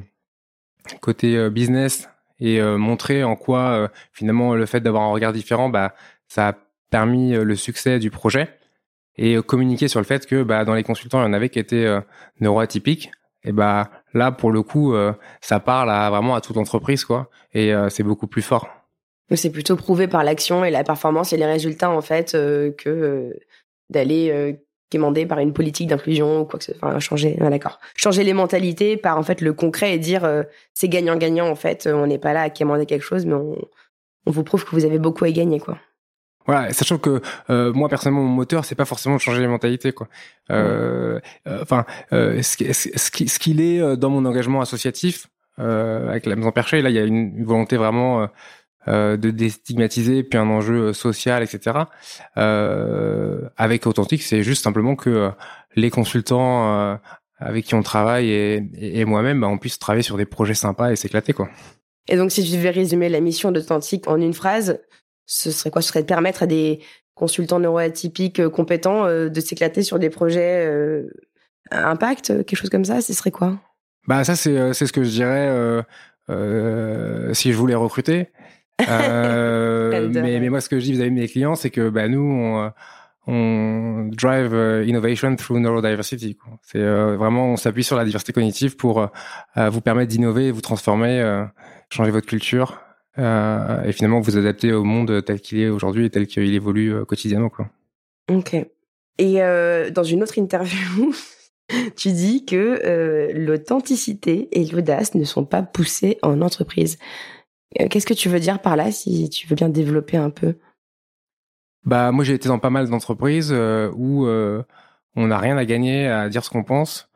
côté 1.00 1.50
business 1.50 2.10
et 2.40 2.60
euh, 2.60 2.78
montrer 2.78 3.24
en 3.24 3.36
quoi 3.36 3.60
euh, 3.60 3.88
finalement 4.14 4.54
le 4.56 4.66
fait 4.66 4.80
d'avoir 4.80 5.04
un 5.04 5.12
regard 5.12 5.34
différent, 5.34 5.70
bah, 5.70 5.94
ça 6.28 6.50
a 6.50 6.54
permis 6.90 7.34
euh, 7.34 7.44
le 7.44 7.56
succès 7.56 8.00
du 8.00 8.12
projet 8.12 8.50
et 9.18 9.36
communiquer 9.42 9.88
sur 9.88 10.00
le 10.00 10.06
fait 10.06 10.28
que 10.28 10.44
bah, 10.44 10.64
dans 10.64 10.76
les 10.76 10.84
consultants, 10.84 11.20
il 11.22 11.26
y 11.26 11.28
en 11.28 11.34
avait 11.34 11.50
qui 11.50 11.58
étaient 11.58 11.88
neuroatypiques. 12.40 13.10
Et 13.44 13.52
bah 13.52 13.90
là, 14.14 14.32
pour 14.32 14.52
le 14.52 14.62
coup, 14.62 14.94
ça 15.42 15.60
parle 15.60 15.90
à, 15.90 16.08
vraiment 16.12 16.36
à 16.36 16.42
toute 16.42 16.56
entreprise, 16.58 17.04
quoi. 17.04 17.32
Et 17.52 17.74
c'est 17.90 18.04
beaucoup 18.04 18.28
plus 18.28 18.44
fort. 18.44 18.70
C'est 19.34 19.50
plutôt 19.52 19.76
prouvé 19.76 20.08
par 20.08 20.24
l'action 20.24 20.64
et 20.64 20.70
la 20.70 20.84
performance 20.84 21.34
et 21.34 21.38
les 21.38 21.48
résultats 21.48 21.90
en 21.90 22.02
fait 22.02 22.34
que 22.34 23.34
d'aller 23.90 24.60
quémander 24.90 25.26
par 25.26 25.40
une 25.40 25.54
politique 25.54 25.88
d'inclusion 25.88 26.42
ou 26.42 26.46
quoi 26.46 26.60
que 26.60 26.66
ce 26.66 26.74
soit. 26.74 26.88
Enfin, 26.88 27.00
changer, 27.00 27.38
ah, 27.42 27.50
d'accord. 27.50 27.80
Changer 27.96 28.24
les 28.24 28.34
mentalités 28.34 28.98
par 28.98 29.18
en 29.18 29.24
fait 29.24 29.42
le 29.42 29.54
concret 29.54 29.94
et 29.94 29.98
dire 29.98 30.24
euh, 30.24 30.44
c'est 30.74 30.88
gagnant-gagnant 30.88 31.48
en 31.48 31.56
fait. 31.56 31.88
On 31.92 32.08
n'est 32.08 32.18
pas 32.18 32.34
là 32.34 32.44
à 32.44 32.50
quémander 32.50 32.86
quelque 32.86 33.04
chose, 33.04 33.26
mais 33.26 33.34
on, 33.34 33.58
on 34.26 34.32
vous 34.32 34.44
prouve 34.44 34.66
que 34.66 34.72
vous 34.72 34.86
avez 34.86 35.00
beaucoup 35.00 35.26
à 35.26 35.32
gagner 35.32 35.60
quoi. 35.60 35.78
Voilà, 36.46 36.72
sachant 36.72 36.98
que 36.98 37.22
euh, 37.50 37.74
moi 37.74 37.90
personnellement 37.90 38.24
mon 38.24 38.30
moteur 38.30 38.64
c'est 38.64 38.76
pas 38.76 38.86
forcément 38.86 39.18
de 39.18 39.22
changer 39.22 39.42
les 39.42 39.48
mentalités 39.48 39.92
quoi. 39.92 40.08
Euh, 40.50 41.20
enfin, 41.46 41.86
ce 42.12 43.40
qu'il 43.40 43.60
est 43.60 43.98
dans 43.98 44.10
mon 44.10 44.24
engagement 44.24 44.62
associatif 44.62 45.28
avec 45.58 46.26
la 46.26 46.38
maison 46.38 46.52
perchée, 46.52 46.82
là 46.82 46.90
il 46.90 46.96
y 46.96 47.00
a 47.00 47.04
une 47.04 47.44
volonté 47.44 47.76
vraiment 47.76 48.30
euh, 48.88 49.18
de 49.18 49.32
déstigmatiser, 49.32 50.24
puis 50.24 50.40
un 50.40 50.48
enjeu 50.50 50.76
euh, 50.76 50.94
social, 50.94 51.44
etc. 51.44 51.78
Euh, 52.38 53.42
avec 53.58 53.86
Authentique, 53.86 54.24
c'est 54.24 54.44
juste 54.44 54.64
simplement 54.64 54.96
que 54.96 55.32
les 55.76 55.90
consultants 55.90 56.98
avec 57.40 57.66
qui 57.66 57.76
on 57.76 57.84
travaille 57.84 58.32
et, 58.32 59.06
moi-même, 59.06 59.42
bah, 59.42 59.48
on 59.48 59.58
puisse 59.58 59.78
travailler 59.78 60.04
sur 60.04 60.16
des 60.16 60.26
projets 60.26 60.54
sympas 60.54 60.92
et 60.92 60.96
s'éclater, 60.96 61.34
quoi. 61.34 61.50
Et 62.08 62.16
donc, 62.16 62.32
si 62.32 62.44
tu 62.44 62.56
devais 62.56 62.70
résumer 62.70 63.10
la 63.10 63.20
mission 63.20 63.52
d'Authentique 63.52 64.08
en 64.08 64.22
une 64.22 64.34
phrase, 64.34 64.80
ce 65.26 65.52
serait 65.52 65.70
quoi? 65.70 65.82
Ce 65.82 65.90
serait 65.90 66.02
de 66.02 66.08
permettre 66.08 66.44
à 66.44 66.48
des 66.48 66.80
consultants 67.14 67.60
neuroatypiques 67.60 68.48
compétents 68.48 69.06
de 69.08 69.40
s'éclater 69.42 69.84
sur 69.84 70.00
des 70.00 70.10
projets 70.10 70.72
impact, 71.72 72.28
quelque 72.46 72.56
chose 72.56 72.70
comme 72.70 72.86
ça? 72.86 73.02
Ce 73.02 73.14
serait 73.14 73.32
quoi? 73.32 73.60
Bah 74.08 74.24
ça, 74.24 74.38
c'est 74.38 74.74
c'est 74.74 74.88
ce 74.88 74.94
que 74.94 75.04
je 75.04 75.10
dirais 75.10 75.84
si 77.34 77.52
je 77.52 77.58
voulais 77.58 77.76
recruter. 77.76 78.30
Euh, 78.88 80.10
mais, 80.14 80.40
mais 80.40 80.50
moi, 80.50 80.62
ce 80.62 80.70
que 80.70 80.80
je 80.80 80.86
dis 80.86 80.92
vis-à-vis 80.94 81.12
de 81.12 81.16
mes 81.16 81.28
clients, 81.28 81.56
c'est 81.56 81.70
que 81.70 81.90
bah, 81.90 82.08
nous, 82.08 82.22
on, 82.22 82.72
on 83.28 84.10
drive 84.10 84.54
euh, 84.54 84.86
innovation 84.86 85.36
through 85.36 85.60
neurodiversity. 85.60 86.38
C'est 86.64 86.80
euh, 86.80 87.18
vraiment, 87.18 87.52
on 87.52 87.58
s'appuie 87.58 87.84
sur 87.84 87.98
la 87.98 88.06
diversité 88.06 88.32
cognitive 88.32 88.78
pour 88.78 89.00
euh, 89.00 89.70
vous 89.70 89.82
permettre 89.82 90.10
d'innover, 90.10 90.52
vous 90.52 90.62
transformer, 90.62 91.46
changer 91.90 92.12
votre 92.12 92.26
culture 92.26 92.82
et 93.18 93.92
finalement 93.94 94.20
vous 94.20 94.38
adapter 94.38 94.72
au 94.72 94.84
monde 94.84 95.24
tel 95.26 95.42
qu'il 95.42 95.60
est 95.60 95.70
aujourd'hui 95.70 96.06
et 96.06 96.10
tel 96.10 96.28
qu'il 96.28 96.54
évolue 96.54 97.04
quotidiennement. 97.06 97.50
Quoi. 97.50 97.68
Ok. 98.32 98.56
Et 99.18 99.40
dans 99.92 100.04
une 100.04 100.22
autre 100.22 100.38
interview, 100.38 101.14
tu 101.96 102.12
dis 102.12 102.46
que 102.46 103.32
l'authenticité 103.34 104.48
et 104.52 104.66
l'audace 104.66 105.16
ne 105.16 105.24
sont 105.24 105.46
pas 105.46 105.64
poussées 105.64 106.20
en 106.22 106.42
entreprise. 106.42 107.00
Euh, 107.80 107.88
qu'est-ce 107.90 108.06
que 108.06 108.14
tu 108.14 108.30
veux 108.30 108.40
dire 108.40 108.60
par 108.60 108.76
là, 108.76 108.92
si 108.92 109.30
tu 109.30 109.48
veux 109.48 109.56
bien 109.56 109.70
développer 109.70 110.18
un 110.18 110.30
peu? 110.30 110.56
Bah 111.84 112.12
moi 112.12 112.26
j'ai 112.26 112.34
été 112.34 112.50
dans 112.50 112.60
pas 112.60 112.70
mal 112.70 112.90
d'entreprises 112.90 113.52
euh, 113.54 113.92
où 113.96 114.26
euh, 114.26 114.64
on 115.16 115.28
n'a 115.28 115.38
rien 115.38 115.58
à 115.58 115.66
gagner 115.66 116.08
à 116.08 116.28
dire 116.28 116.44
ce 116.44 116.50
qu'on 116.50 116.64
pense, 116.64 117.10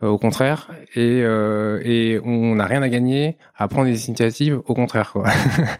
au 0.00 0.18
contraire, 0.18 0.70
et, 0.94 1.18
et 1.20 2.20
on 2.24 2.54
n'a 2.56 2.66
rien 2.66 2.82
à 2.82 2.88
gagner 2.88 3.38
à 3.54 3.68
prendre 3.68 3.86
des 3.86 4.08
initiatives, 4.08 4.60
au 4.66 4.74
contraire. 4.74 5.12
Quoi. 5.12 5.28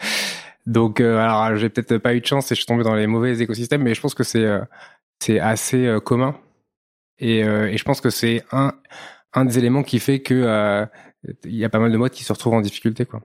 Donc 0.66 1.01
alors 1.01 1.57
j'ai 1.57 1.68
peut-être 1.68 1.99
pas 1.99 2.14
eu 2.14 2.20
de 2.20 2.27
chance 2.27 2.51
et 2.51 2.55
je 2.55 2.61
suis 2.61 2.66
tombé 2.66 2.85
dans 2.85 2.95
les 2.95 3.07
mauvais 3.07 3.39
écosystèmes, 3.41 3.83
mais 3.83 3.95
je 3.95 4.01
pense 4.01 4.14
que 4.14 4.25
c'est 4.25 4.47
c'est 5.20 5.41
assez 5.41 5.99
commun 6.05 6.37
et, 7.18 7.41
et 7.41 7.77
je 7.77 7.85
pense 7.85 8.01
que 8.01 8.11
c'est 8.11 8.45
un 8.53 8.72
un 9.33 9.45
des 9.45 9.59
éléments 9.59 9.83
qui 9.83 9.99
fait 9.99 10.20
que 10.20 10.87
il 11.45 11.57
y 11.57 11.64
a 11.64 11.68
pas 11.68 11.81
mal 11.81 11.93
de 11.93 11.97
modes 11.97 12.12
qui 12.12 12.25
se 12.25 12.33
retrouvent 12.33 12.55
en 12.55 12.61
difficulté 12.61 13.05
quoi. 13.05 13.20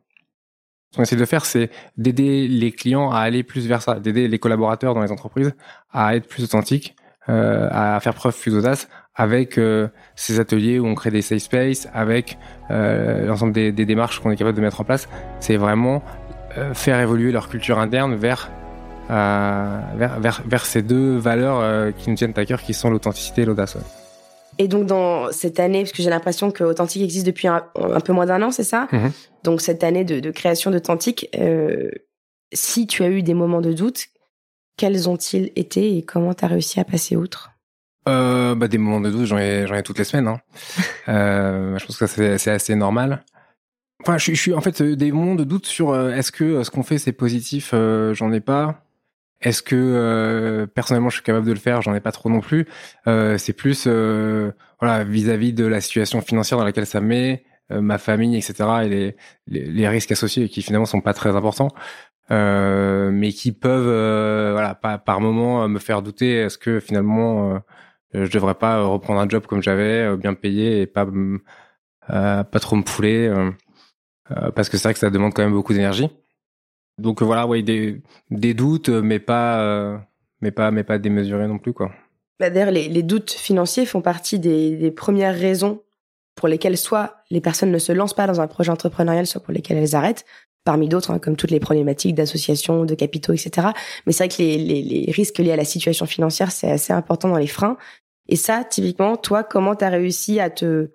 Ce 0.91 0.97
qu'on 0.97 1.03
essaie 1.03 1.15
de 1.15 1.25
faire, 1.25 1.45
c'est 1.45 1.69
d'aider 1.97 2.47
les 2.47 2.71
clients 2.71 3.11
à 3.11 3.19
aller 3.19 3.43
plus 3.43 3.67
vers 3.67 3.81
ça, 3.81 3.99
d'aider 3.99 4.27
les 4.27 4.39
collaborateurs 4.39 4.93
dans 4.95 5.01
les 5.01 5.11
entreprises 5.11 5.53
à 5.91 6.15
être 6.15 6.27
plus 6.27 6.43
authentiques, 6.43 6.95
euh, 7.29 7.67
à 7.71 7.99
faire 7.99 8.15
preuve 8.15 8.35
plus 8.39 8.51
d'audace 8.51 8.87
avec 9.19 9.57
euh, 9.57 9.89
ces 10.15 10.39
ateliers 10.39 10.79
où 10.79 10.87
on 10.87 10.95
crée 10.95 11.11
des 11.11 11.21
safe 11.21 11.39
space, 11.39 11.89
avec 11.93 12.37
euh, 12.71 13.25
l'ensemble 13.27 13.51
des, 13.51 13.73
des, 13.73 13.85
démarches 13.85 14.21
qu'on 14.21 14.31
est 14.31 14.37
capable 14.37 14.55
de 14.55 14.61
mettre 14.61 14.79
en 14.79 14.85
place. 14.85 15.09
C'est 15.41 15.57
vraiment 15.57 16.01
euh, 16.57 16.73
faire 16.73 16.97
évoluer 17.01 17.33
leur 17.33 17.49
culture 17.49 17.79
interne 17.79 18.15
vers, 18.15 18.49
vers, 19.09 20.19
vers, 20.19 20.41
vers, 20.45 20.65
ces 20.65 20.81
deux 20.81 21.17
valeurs 21.17 21.93
qui 21.95 22.09
nous 22.09 22.15
tiennent 22.15 22.33
à 22.37 22.45
cœur, 22.45 22.61
qui 22.61 22.73
sont 22.73 22.89
l'authenticité 22.89 23.41
et 23.41 23.45
l'audace. 23.45 23.77
Et 24.60 24.68
donc 24.68 24.86
dans 24.86 25.32
cette 25.32 25.60
année, 25.60 25.84
parce 25.84 25.93
que 25.93 26.03
j'ai 26.03 26.10
l'impression 26.10 26.51
que 26.51 26.66
Authentique 26.66 27.01
existe 27.01 27.26
depuis 27.26 27.47
un, 27.47 27.64
peu 28.03 28.12
moins 28.14 28.26
d'un 28.26 28.41
an, 28.43 28.51
c'est 28.51 28.66
ça 28.66 28.88
Mhm. 28.91 29.12
Donc 29.43 29.62
cette 29.62 29.84
année 29.86 30.03
de, 30.03 30.20
de 30.20 30.32
création 30.32 30.70
d'Authentique, 30.70 31.30
euh, 31.39 31.89
si 32.53 32.86
tu 32.86 33.03
as 33.03 33.10
eu 33.10 33.24
des 33.24 33.34
moments 33.34 33.62
de 33.62 33.72
doute, 33.72 34.07
quels 34.78 35.10
ont-ils 35.10 35.51
été 35.55 35.97
et 35.97 36.03
comment 36.03 36.34
tu 36.34 36.43
as 36.43 36.49
réussi 36.49 36.80
à 36.80 36.84
passer 36.84 37.16
outre? 37.16 37.51
Euh, 38.10 38.53
bah, 38.53 38.68
des 38.68 38.78
moments 38.78 38.99
de 38.99 39.10
doute, 39.10 39.26
j'en 39.26 39.38
ai, 39.38 39.66
toutes 39.84 39.97
les 39.97 40.03
semaines. 40.03 40.28
Hein. 40.28 40.41
euh, 41.07 41.80
je 41.80 41.86
pense 41.86 41.97
que 41.97 42.05
c'est, 42.07 42.51
assez 42.51 42.76
normal. 42.76 43.24
Enfin, 44.01 44.18
je, 44.18 44.24
suis- 44.24 44.36
je 44.36 44.41
suis 44.41 44.53
en 44.53 44.62
fait 44.62 44.82
des 44.82 45.12
moments 45.14 45.36
de 45.36 45.45
doute 45.45 45.68
sur 45.68 45.97
est-ce 45.97 46.32
que 46.34 46.64
ce 46.64 46.70
qu'on 46.70 46.84
fait 46.84 46.97
c'est 46.97 47.12
positif, 47.14 47.74
j'en 48.14 48.32
ai 48.34 48.39
pas. 48.41 48.84
Est-ce 49.41 49.63
que 49.63 49.75
euh, 49.75 50.67
personnellement 50.67 51.09
je 51.09 51.15
suis 51.15 51.23
capable 51.23 51.45
de 51.45 51.53
le 51.53 51.59
faire, 51.59 51.81
j'en 51.81 51.95
ai 51.95 52.01
pas 52.01 52.11
trop 52.11 52.29
non 52.29 52.41
plus. 52.41 52.67
Euh, 53.07 53.37
c'est 53.37 53.53
plus 53.53 53.85
euh, 53.87 54.51
voilà 54.79 55.03
vis-à-vis 55.03 55.53
de 55.53 55.65
la 55.65 55.81
situation 55.81 56.21
financière 56.21 56.57
dans 56.57 56.65
laquelle 56.65 56.85
ça 56.85 56.99
me 56.99 57.07
met, 57.07 57.45
euh, 57.71 57.81
ma 57.81 57.97
famille, 57.97 58.35
etc. 58.37 58.53
et 58.83 58.89
les, 58.89 59.15
les, 59.47 59.87
risques 59.87 60.11
associés 60.11 60.49
qui 60.49 60.61
finalement 60.61 60.85
sont 60.85 61.01
pas 61.01 61.13
très 61.13 61.35
importants. 61.35 61.69
Euh, 62.31 63.09
mais 63.11 63.31
qui 63.31 63.51
peuvent 63.51 63.87
euh, 63.87 64.51
voilà 64.53 64.75
par, 64.75 65.19
moment 65.19 65.67
me 65.67 65.79
faire 65.79 66.03
douter 66.03 66.35
est-ce 66.35 66.59
que 66.59 66.79
finalement 66.79 67.59
je 68.13 68.29
devrais 68.29 68.53
pas 68.53 68.83
reprendre 68.83 69.19
un 69.19 69.27
job 69.27 69.47
comme 69.47 69.63
j'avais 69.63 70.15
bien 70.15 70.35
payé 70.35 70.81
et 70.81 70.87
pas 70.87 71.07
pas 72.07 72.59
trop 72.59 72.75
me 72.75 72.83
fouler 72.85 73.33
parce 74.55 74.69
que 74.69 74.77
c'est 74.77 74.83
vrai 74.83 74.93
que 74.93 74.99
ça 74.99 75.09
demande 75.09 75.33
quand 75.33 75.41
même 75.43 75.53
beaucoup 75.53 75.73
d'énergie 75.73 76.09
donc 77.00 77.22
euh, 77.22 77.26
voilà 77.26 77.47
ouais 77.47 77.62
des 77.62 78.02
des 78.30 78.54
doutes 78.54 78.89
mais 78.89 79.20
pas 79.20 79.62
euh, 79.62 79.97
mais 80.41 80.52
pas 80.52 80.72
mais 80.72 80.84
pas 80.84 80.97
démesurés 80.97 81.47
non 81.47 81.58
plus 81.58 81.74
quoi 81.74 81.91
Bah, 82.39 82.50
D'ailleurs, 82.50 82.72
les, 82.72 82.88
les 82.88 83.04
doutes 83.04 83.32
financiers 83.32 83.86
font 83.86 84.02
partie 84.02 84.39
des, 84.39 84.91
premières 84.91 85.36
raisons 85.36 85.82
pour 86.36 86.47
lesquelles 86.47 86.78
soit 86.78 87.18
les 87.30 87.41
personnes 87.41 87.72
ne 87.72 87.80
se 87.80 87.91
lancent 87.91 88.14
pas 88.14 88.28
dans 88.28 88.39
un 88.39 88.47
projet 88.47 88.72
entrepreneurial, 88.72 89.28
soit 89.28 89.41
pour 89.41 89.54
lesquelles 89.54 89.78
elles 89.78 89.95
arrêtent, 89.95 90.26
parmi 90.64 90.88
d'autres, 90.88 91.12
hein, 91.12 91.20
comme 91.20 91.36
toutes 91.36 91.52
les 91.52 91.60
problématiques 91.60 92.16
d'association, 92.16 92.86
de 92.86 92.95
capitaux, 92.95 93.34
etc. 93.34 93.68
Mais 94.06 94.14
c'est 94.14 94.26
vrai 94.26 94.36
que 94.36 94.41
les, 94.41 94.82
les, 94.82 95.12
risques 95.12 95.39
liés 95.39 95.52
à 95.52 95.58
la 95.58 95.66
situation 95.66 96.06
financière, 96.06 96.52
c'est 96.52 96.72
assez 96.72 96.93
important 96.93 97.30
dans 97.30 97.38
les 97.38 97.47
freins. 97.47 97.78
Et 98.30 98.36
ça, 98.36 98.64
typiquement, 98.64 99.18
toi, 99.18 99.43
comment 99.43 99.76
tu 99.76 99.84
as 99.84 99.89
réussi 99.89 100.39
à 100.39 100.50
te 100.50 100.91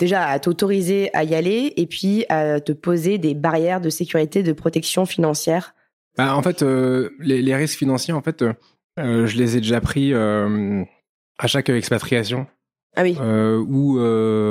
déjà 0.00 0.26
à 0.26 0.38
t'autoriser 0.40 1.10
à 1.14 1.22
y 1.22 1.34
aller 1.36 1.72
et 1.76 1.86
puis 1.86 2.24
à 2.28 2.58
te 2.60 2.72
poser 2.72 3.18
des 3.18 3.34
barrières 3.34 3.80
de 3.80 3.90
sécurité, 3.90 4.42
de 4.42 4.52
protection 4.52 5.06
financière 5.06 5.74
Bah, 6.16 6.34
en 6.34 6.42
fait, 6.42 6.62
euh, 6.62 7.10
les, 7.20 7.40
les 7.42 7.54
risques 7.54 7.78
financiers, 7.78 8.12
en 8.12 8.22
fait, 8.22 8.42
euh, 8.42 8.52
euh, 8.98 9.26
je 9.26 9.36
les 9.36 9.56
ai 9.56 9.60
déjà 9.60 9.80
pris 9.80 10.12
euh, 10.12 10.82
à 11.38 11.46
chaque 11.46 11.68
expatriation. 11.68 12.46
Ah 12.96 13.02
oui. 13.02 13.16
où 13.20 13.94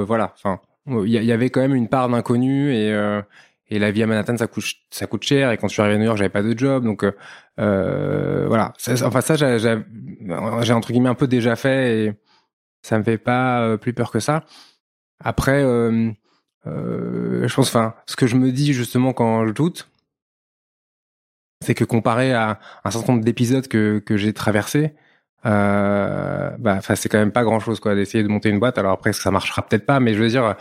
voilà, 0.06 0.34
enfin, 0.38 0.62
il 0.88 1.10
y, 1.10 1.32
avait 1.34 1.50
quand 1.50 1.60
même 1.60 1.76
une 1.76 1.90
part 1.90 2.08
d'inconnu 2.08 2.74
et 2.74 3.20
et 3.72 3.78
la 3.78 3.92
vie 3.92 4.02
à 4.02 4.08
Manhattan 4.08 4.36
ça 4.38 4.48
coûte 4.48 4.64
ça 4.90 5.06
coûte 5.06 5.24
cher 5.24 5.52
et 5.52 5.58
quand 5.58 5.68
je 5.68 5.74
suis 5.74 5.82
arrivé 5.82 5.98
à 5.98 6.00
New 6.00 6.06
York 6.06 6.18
j'avais 6.18 6.30
pas 6.30 6.42
de 6.42 6.58
job 6.58 6.84
donc 6.86 7.04
euh, 7.60 8.46
voilà, 8.48 8.74
Ça- 8.78 9.06
enfin 9.06 9.22
ça 9.22 9.36
j'ai 9.36 10.74
entre 10.74 10.92
guillemets 10.92 11.10
un 11.10 11.16
peu 11.16 11.28
déjà 11.28 11.56
fait 11.58 12.06
et 12.06 12.14
ça 12.82 12.98
me 12.98 13.04
fait 13.04 13.18
pas 13.20 13.78
plus 13.78 13.94
peur 13.94 14.10
que 14.10 14.20
ça. 14.22 14.46
Après, 15.24 15.64
euh, 15.64 16.12
euh, 16.68 17.48
je 17.48 17.56
pense, 17.56 17.70
enfin, 17.70 17.96
ce 18.06 18.16
que 18.16 18.28
je 18.28 18.36
me 18.36 18.52
dis 18.52 18.74
justement 18.74 19.14
quand 19.14 19.48
je 19.48 19.54
doute, 19.54 19.90
c'est 21.62 21.76
que 21.76 21.84
comparé 21.84 22.34
à 22.34 22.60
un 22.84 22.92
certain 22.92 23.14
nombre 23.14 23.26
d'épisodes 23.26 23.68
que 23.68 24.00
que 24.00 24.18
j'ai 24.18 24.34
traversés, 24.34 24.94
euh, 25.46 26.52
bah, 26.60 26.80
c'est 26.82 27.10
quand 27.10 27.18
même 27.18 27.32
pas 27.32 27.44
grand 27.44 27.60
chose, 27.60 27.80
quoi, 27.80 27.96
d'essayer 27.96 28.24
de 28.24 28.30
monter 28.30 28.50
une 28.50 28.60
boîte. 28.60 28.78
Alors 28.78 28.94
après, 28.94 29.14
ça 29.14 29.32
marchera 29.32 29.62
peut-être 29.62 29.86
pas, 29.86 30.00
mais 30.00 30.14
je 30.14 30.22
veux 30.22 30.30
dire, 30.30 30.56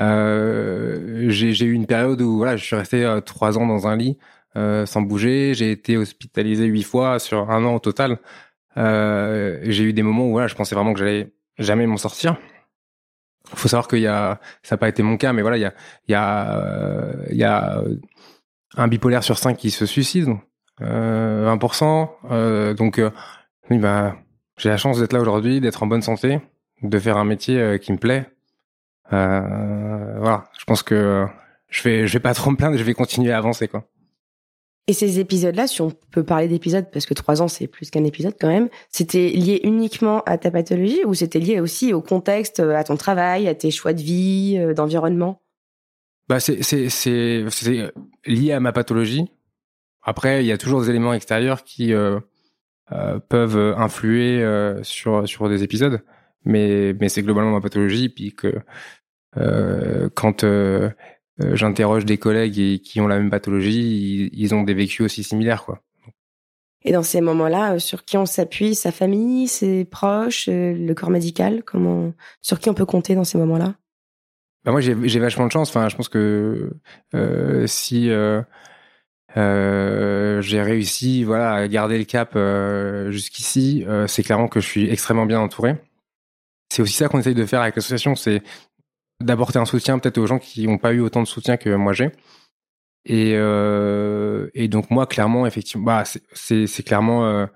euh, 0.00 1.26
j'ai 1.30 1.52
j'ai 1.52 1.66
eu 1.66 1.72
une 1.72 1.86
période 1.86 2.20
où 2.22 2.38
voilà, 2.38 2.56
je 2.56 2.64
suis 2.64 2.76
resté 2.76 3.04
euh, 3.04 3.20
trois 3.20 3.58
ans 3.58 3.66
dans 3.66 3.86
un 3.86 3.96
lit 3.96 4.18
euh, 4.56 4.86
sans 4.86 5.02
bouger. 5.02 5.54
J'ai 5.54 5.70
été 5.72 5.96
hospitalisé 5.96 6.66
huit 6.66 6.82
fois 6.84 7.18
sur 7.18 7.50
un 7.50 7.64
an 7.64 7.74
au 7.74 7.78
total. 7.80 8.18
Euh, 8.76 9.60
j'ai 9.64 9.84
eu 9.84 9.92
des 9.92 10.02
moments 10.02 10.26
où 10.26 10.32
voilà, 10.32 10.46
je 10.48 10.54
pensais 10.54 10.74
vraiment 10.74 10.92
que 10.92 11.00
j'allais 11.00 11.32
jamais 11.58 11.86
m'en 11.86 11.96
sortir. 11.96 12.36
Faut 13.54 13.68
savoir 13.68 13.88
qu'il 13.88 14.00
y 14.00 14.06
a, 14.06 14.40
ça 14.62 14.74
n'a 14.74 14.78
pas 14.78 14.88
été 14.88 15.02
mon 15.02 15.16
cas, 15.16 15.32
mais 15.32 15.42
voilà, 15.42 15.56
il 15.56 15.60
y 15.60 15.64
a, 15.64 15.74
il 16.08 16.12
y 16.12 16.14
a, 16.14 16.56
euh, 16.56 17.12
il 17.30 17.36
y 17.36 17.44
a 17.44 17.82
un 18.76 18.88
bipolaire 18.88 19.24
sur 19.24 19.38
cinq 19.38 19.56
qui 19.56 19.70
se 19.70 19.86
suicide, 19.86 20.28
euh, 20.82 21.44
20%. 21.44 22.10
Euh, 22.30 22.74
donc, 22.74 22.98
euh, 22.98 23.10
oui, 23.70 23.78
bah, 23.78 24.16
j'ai 24.56 24.68
la 24.68 24.76
chance 24.76 24.98
d'être 25.00 25.12
là 25.12 25.20
aujourd'hui, 25.20 25.60
d'être 25.60 25.82
en 25.82 25.86
bonne 25.86 26.02
santé, 26.02 26.40
de 26.82 26.98
faire 26.98 27.16
un 27.16 27.24
métier 27.24 27.78
qui 27.80 27.92
me 27.92 27.98
plaît. 27.98 28.30
Voilà, 29.10 30.48
je 30.58 30.64
pense 30.64 30.82
que 30.82 31.26
je 31.68 31.82
vais, 31.82 32.06
je 32.06 32.12
vais 32.12 32.20
pas 32.20 32.34
trop 32.34 32.50
me 32.50 32.56
plaindre, 32.56 32.76
je 32.76 32.82
vais 32.82 32.94
continuer 32.94 33.32
à 33.32 33.38
avancer, 33.38 33.68
quoi. 33.68 33.84
Et 34.86 34.92
ces 34.92 35.20
épisodes-là, 35.20 35.66
si 35.66 35.82
on 35.82 35.90
peut 36.10 36.24
parler 36.24 36.48
d'épisodes, 36.48 36.86
parce 36.92 37.06
que 37.06 37.14
trois 37.14 37.42
ans, 37.42 37.48
c'est 37.48 37.66
plus 37.66 37.90
qu'un 37.90 38.04
épisode 38.04 38.34
quand 38.40 38.48
même, 38.48 38.68
c'était 38.88 39.28
lié 39.28 39.60
uniquement 39.62 40.22
à 40.22 40.36
ta 40.38 40.50
pathologie 40.50 41.04
ou 41.04 41.14
c'était 41.14 41.38
lié 41.38 41.60
aussi 41.60 41.92
au 41.92 42.00
contexte, 42.00 42.60
à 42.60 42.82
ton 42.82 42.96
travail, 42.96 43.46
à 43.46 43.54
tes 43.54 43.70
choix 43.70 43.92
de 43.92 44.00
vie, 44.00 44.56
euh, 44.58 44.74
d'environnement? 44.74 45.40
Bah, 46.28 46.40
c'est, 46.40 46.62
c'est, 46.62 46.88
c'est, 46.88 47.92
lié 48.24 48.52
à 48.52 48.60
ma 48.60 48.72
pathologie. 48.72 49.30
Après, 50.02 50.42
il 50.42 50.46
y 50.46 50.52
a 50.52 50.58
toujours 50.58 50.80
des 50.80 50.90
éléments 50.90 51.12
extérieurs 51.12 51.64
qui 51.64 51.92
euh, 51.92 52.18
euh, 52.92 53.18
peuvent 53.18 53.74
influer 53.76 54.42
euh, 54.42 54.82
sur 54.82 55.28
sur 55.28 55.48
des 55.48 55.62
épisodes, 55.62 56.02
mais 56.44 56.94
mais 57.00 57.08
c'est 57.08 57.22
globalement 57.22 57.50
ma 57.50 57.60
pathologie. 57.60 58.08
Puis 58.08 58.34
que 58.34 58.60
euh, 59.36 60.08
quand 60.14 60.44
euh, 60.44 60.48
euh, 60.88 60.90
j'interroge 61.54 62.04
des 62.04 62.18
collègues 62.18 62.58
et- 62.58 62.78
qui 62.78 63.00
ont 63.00 63.06
la 63.08 63.18
même 63.18 63.30
pathologie, 63.30 64.30
ils, 64.32 64.40
ils 64.40 64.54
ont 64.54 64.62
des 64.62 64.74
vécus 64.74 65.00
aussi 65.04 65.22
similaires, 65.22 65.64
quoi. 65.64 65.80
Et 66.82 66.92
dans 66.92 67.02
ces 67.02 67.20
moments-là, 67.20 67.74
euh, 67.74 67.78
sur 67.78 68.04
qui 68.04 68.16
on 68.16 68.26
s'appuie? 68.26 68.74
Sa 68.74 68.90
famille, 68.90 69.48
ses 69.48 69.84
proches, 69.84 70.48
euh, 70.48 70.72
le 70.72 70.94
corps 70.94 71.10
médical? 71.10 71.62
Comment 71.62 72.12
Sur 72.40 72.58
qui 72.58 72.70
on 72.70 72.74
peut 72.74 72.86
compter 72.86 73.14
dans 73.14 73.24
ces 73.24 73.36
moments-là? 73.38 73.74
Bah 74.64 74.72
moi 74.72 74.80
j'ai 74.82 75.20
vachement 75.20 75.46
de 75.46 75.52
chance. 75.52 75.70
Enfin, 75.70 75.88
je 75.88 75.96
pense 75.96 76.08
que 76.10 76.72
euh, 77.14 77.66
si 77.66 78.10
euh, 78.10 78.42
euh, 79.36 80.42
j'ai 80.42 80.60
réussi, 80.60 81.24
voilà, 81.24 81.52
à 81.52 81.68
garder 81.68 81.98
le 81.98 82.04
cap 82.04 82.32
euh, 82.36 83.10
jusqu'ici, 83.10 83.84
euh, 83.88 84.06
c'est 84.06 84.22
clairement 84.22 84.48
que 84.48 84.60
je 84.60 84.66
suis 84.66 84.90
extrêmement 84.90 85.26
bien 85.26 85.40
entouré. 85.40 85.76
C'est 86.72 86.82
aussi 86.82 86.94
ça 86.94 87.08
qu'on 87.08 87.18
essaye 87.18 87.34
de 87.34 87.46
faire 87.46 87.62
avec 87.62 87.74
l'association, 87.76 88.14
c'est 88.16 88.42
d'apporter 89.20 89.58
un 89.58 89.64
soutien 89.64 89.98
peut-être 89.98 90.18
aux 90.18 90.26
gens 90.26 90.38
qui 90.38 90.66
n'ont 90.66 90.78
pas 90.78 90.92
eu 90.92 91.00
autant 91.00 91.22
de 91.22 91.26
soutien 91.28 91.56
que 91.56 91.70
moi 91.74 91.92
j'ai. 91.92 92.10
Et, 93.06 93.32
euh, 93.34 94.48
et 94.54 94.68
donc 94.68 94.90
moi 94.90 95.06
clairement 95.06 95.46
effectivement, 95.46 95.84
bah, 95.84 96.04
c'est- 96.32 96.82
clairement 96.84 97.26
euh, 97.26 97.46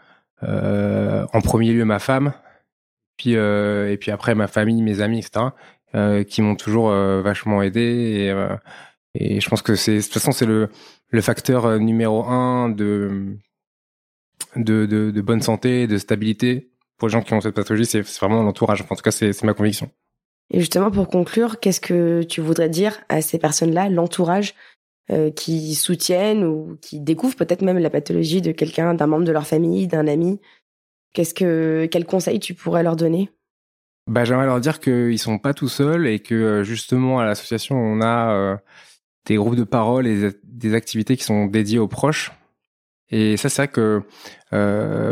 euh, 0.42 1.26
en 1.32 1.40
premier 1.40 1.72
lieu 1.72 1.84
ma 1.84 1.98
femme, 1.98 2.32
puis 3.16 3.36
euh, 3.36 3.90
et 3.92 3.96
puis 3.98 4.10
après 4.10 4.34
ma 4.34 4.46
famille, 4.48 4.82
mes 4.82 5.00
amis, 5.00 5.18
etc 5.20 5.46
euh, 5.94 6.24
qui 6.24 6.42
m'ont 6.42 6.56
toujours 6.56 6.90
euh, 6.90 7.22
vachement 7.22 7.62
aidé. 7.62 8.32
Et, 9.14 9.36
et 9.36 9.40
je 9.40 9.48
pense 9.48 9.62
que 9.62 9.74
c'est 9.76 9.96
de 9.98 10.02
toute 10.02 10.12
façon 10.14 10.32
c'est 10.32 10.46
le 10.46 10.68
le 11.10 11.20
facteur 11.20 11.78
numéro 11.78 12.24
un 12.24 12.68
de 12.70 13.36
de, 14.56 14.86
de 14.86 15.10
de 15.10 15.20
bonne 15.20 15.42
santé 15.42 15.86
de 15.86 15.98
stabilité 15.98 16.70
pour 16.98 17.08
les 17.08 17.12
gens 17.12 17.22
qui 17.22 17.34
ont 17.34 17.40
cette 17.40 17.54
pathologie. 17.54 17.86
C'est 17.86 18.00
vraiment 18.18 18.42
l'entourage. 18.42 18.82
Enfin, 18.82 18.94
en 18.94 18.96
tout 18.96 19.02
cas 19.02 19.10
c'est 19.12 19.40
ma 19.44 19.54
conviction 19.54 19.90
Et 20.51 20.61
justement, 20.61 20.90
pour 20.90 21.09
conclure, 21.09 21.59
qu'est-ce 21.61 21.80
que 21.80 22.22
tu 22.22 22.40
voudrais 22.40 22.68
dire 22.68 23.01
à 23.09 23.22
ces 23.22 23.38
personnes-là, 23.38 23.88
l'entourage 23.88 24.55
euh, 25.11 25.30
qui 25.30 25.74
soutiennent 25.74 26.45
ou 26.45 26.78
qui 26.80 27.01
découvrent 27.01 27.36
peut-être 27.36 27.62
même 27.62 27.78
la 27.78 27.90
pathologie 27.90 28.42
de 28.42 28.53
quelqu'un, 28.53 28.95
d'un 28.95 29.07
membre 29.07 29.24
de 29.24 29.32
leur 29.32 29.47
famille, 29.47 29.86
d'un 29.86 30.07
ami? 30.07 30.40
Qu'est-ce 31.12 31.34
que 31.34 31.86
quel 31.90 32.05
conseil 32.07 32.40
tu 32.40 32.55
pourrais 32.55 32.82
leur 32.82 32.97
donner? 32.97 33.30
Bah 34.07 34.24
j'aimerais 34.24 34.47
leur 34.47 34.61
dire 34.61 34.80
qu'ils 34.80 35.18
sont 35.18 35.38
pas 35.38 35.55
tout 35.55 35.68
seuls 35.68 36.07
et 36.07 36.20
que 36.20 36.34
euh, 36.34 36.64
justement 36.64 37.20
à 37.20 37.24
l'association 37.24 37.76
on 37.76 38.03
a 38.03 38.32
euh, 38.32 38.57
des 39.24 39.36
groupes 39.36 39.57
de 39.57 39.64
parole 39.64 40.07
et 40.07 40.30
des- 40.42 40.74
activités 40.74 41.16
qui 41.16 41.24
sont 41.24 41.47
dédiées 41.47 41.78
aux 41.78 41.88
proches. 41.88 42.32
Et 43.09 43.36
ça 43.36 43.49
c'est 43.49 43.62
vrai 43.62 43.68
que 43.68 44.03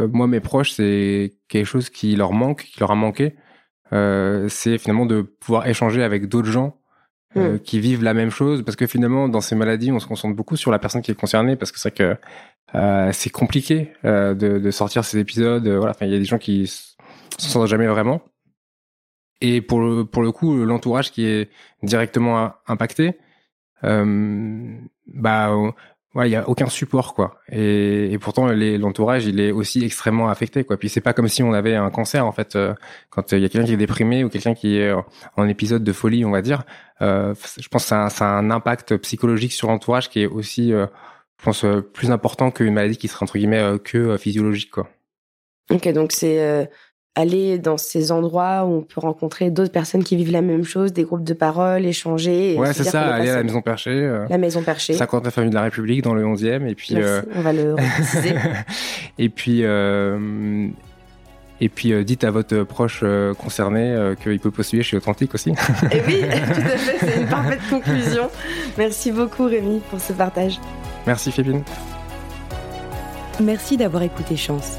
moi 0.07 0.27
mes 0.27 0.41
proches 0.41 0.73
c'est 0.73 1.35
quelque 1.49 1.67
chose 1.67 1.89
qui 1.89 2.17
leur 2.17 2.33
manque 2.33 2.65
qui 2.65 2.81
leur 2.81 2.91
a 2.91 2.95
manqué 2.95 3.35
c'est 4.49 4.79
finalement 4.79 5.07
de 5.07 5.23
pouvoir 5.23 5.67
échanger 5.67 6.03
avec 6.03 6.29
d'autres 6.29 6.51
gens 6.51 6.79
euh, 7.37 7.55
Mm. 7.55 7.59
qui 7.61 7.81
vivent 7.81 8.03
la 8.03 8.15
même 8.15 8.31
chose. 8.31 8.63
Parce 8.63 8.77
que 8.77 8.87
finalement 8.87 9.29
dans 9.29 9.41
ces 9.41 9.55
maladies 9.55 9.91
on 9.91 9.99
se 9.99 10.07
concentre 10.07 10.37
beaucoup 10.37 10.57
sur 10.57 10.71
la 10.71 10.79
personne 10.79 11.03
qui 11.03 11.11
est 11.11 11.15
concernée 11.15 11.57
parce 11.57 11.73
que 11.73 11.79
c'est 11.79 11.89
vrai 11.97 12.17
que 12.17 12.21
euh, 12.75 13.11
c'est 13.13 13.31
compliqué 13.31 13.93
euh, 14.05 14.35
de, 14.35 14.59
de 14.59 14.71
sortir 14.71 15.05
ces 15.05 15.19
épisodes 15.19 15.67
euh, 15.67 15.79
voilà. 15.79 15.93
Enfin 15.93 16.07
il 16.07 16.13
y 16.13 16.15
a 16.15 16.19
des 16.19 16.25
gens 16.25 16.39
qui 16.39 16.67
s'en 17.39 17.49
sortent 17.49 17.69
jamais 17.69 17.87
vraiment. 17.87 18.23
Et 19.41 19.61
pour 19.61 19.81
le, 19.81 20.05
pour 20.05 20.23
le 20.23 20.31
coup, 20.31 20.65
l'entourage 20.65 21.11
qui 21.11 21.25
est 21.27 21.51
directement 21.83 22.53
impacté, 22.69 23.19
euh, 23.83 24.77
bah, 25.07 25.53
euh, 26.15 26.19
ouais, 26.19 26.29
il 26.29 26.33
y 26.33 26.37
a 26.37 26.49
aucun 26.49 26.69
support 26.69 27.15
quoi. 27.15 27.37
Et, 27.51 28.17
pourtant 28.21 28.49
l'entourage 28.49 29.27
il 29.27 29.41
est 29.41 29.51
aussi 29.51 29.85
extrêmement 29.85 30.29
affecté 30.29 30.65
quoi. 30.65 30.77
Puis 30.77 30.89
c'est 30.89 31.01
pas 31.01 31.13
comme 31.13 31.29
si 31.29 31.43
on 31.43 31.53
avait 31.53 31.75
un 31.75 31.91
cancer 31.91 32.27
en 32.27 32.33
fait. 32.33 32.57
Euh, 32.57 32.75
quand 33.11 33.33
il 33.33 33.41
y 33.41 33.45
a 33.45 33.49
quelqu'un 33.49 33.67
qui 33.67 33.75
est 33.75 33.77
déprimé 33.77 34.25
ou 34.25 34.29
quelqu'un 34.29 34.55
qui 34.55 34.77
est 34.77 34.93
en 35.37 35.49
épisode 35.49 35.85
de 35.85 35.93
folie, 35.93 36.25
on 36.25 36.31
va 36.31 36.43
dire, 36.43 36.65
euh, 37.03 37.35
je 37.59 37.69
pense 37.69 37.83
que 37.83 37.89
ça 37.89 38.07
a, 38.07 38.25
un 38.25 38.51
impact 38.51 38.97
psychologique 38.99 39.53
sur 39.53 39.69
l'entourage 39.69 40.09
qui 40.09 40.23
est 40.23 40.27
aussi, 40.27 40.73
euh, 40.73 40.87
je 41.39 41.45
pense, 41.45 41.65
euh, 41.65 41.81
plus 41.81 42.11
important 42.13 42.51
qu'une 42.51 42.75
maladie 42.75 42.97
qui 42.97 43.09
serait 43.09 43.25
entre 43.25 43.39
guillemets 43.39 43.79
que 43.83 44.17
physiologique 44.17 44.71
quoi. 44.71 44.89
Ok, 45.71 45.89
donc 45.89 46.13
c'est 46.13 46.71
aller 47.15 47.59
dans 47.59 47.77
ces 47.77 48.11
endroits 48.11 48.65
où 48.65 48.79
on 48.79 48.83
peut 48.83 49.01
rencontrer 49.01 49.51
d'autres 49.51 49.73
personnes 49.73 50.03
qui 50.03 50.17
vivent 50.17 50.33
la 50.33 50.41
même 50.41 50.65
chose, 50.65 50.93
des 50.93 51.05
groupes 51.05 51.25
de 51.25 51.35
parole, 51.35 51.85
échanger. 51.85 52.57
ouais, 52.59 52.73
c'est 52.73 52.85
ça, 52.85 53.03
aller 53.15 53.29
à 53.29 53.37
la 53.37 53.43
Maison 53.43 53.61
Perchée. 53.61 53.91
Euh, 53.91 54.27
la 54.31 54.39
Maison 54.39 54.63
Perchée. 54.63 54.95
50 54.95 55.29
famille 55.31 55.51
de 55.51 55.55
la 55.55 55.63
République 55.63 56.03
dans 56.03 56.15
le 56.15 56.25
11e. 56.25 56.67
Et 56.67 56.75
puis, 56.75 56.95
euh, 56.97 57.21
on 57.35 57.43
va 57.43 57.53
le 57.53 57.77
et 59.19 59.29
puis, 59.29 59.61
euh, 59.63 60.69
et 61.61 61.69
puis 61.69 61.93
euh, 61.93 62.03
dites 62.03 62.25
à 62.25 62.31
votre 62.31 62.63
proche 62.63 63.01
euh, 63.03 63.35
concerné 63.35 64.15
qu'il 64.23 64.41
peut 64.41 64.51
postuler 64.51 64.83
chez 64.83 64.97
Authentique 64.97 65.35
aussi. 65.35 65.51
et 65.91 66.03
oui, 66.07 66.21
tout 66.31 66.61
à 66.61 66.77
fait, 66.79 66.97
c'est 66.99 67.21
une 67.21 67.29
parfaite 67.29 67.61
conclusion. 67.69 68.31
Merci 68.79 69.13
beaucoup 69.13 69.45
Rémi 69.45 69.81
pour 69.91 70.01
ce 70.01 70.15
partage. 70.15 70.59
Merci 71.07 71.31
Phébine. 71.31 71.63
Merci 73.41 73.77
d'avoir 73.77 74.03
écouté 74.03 74.37
Chance 74.37 74.79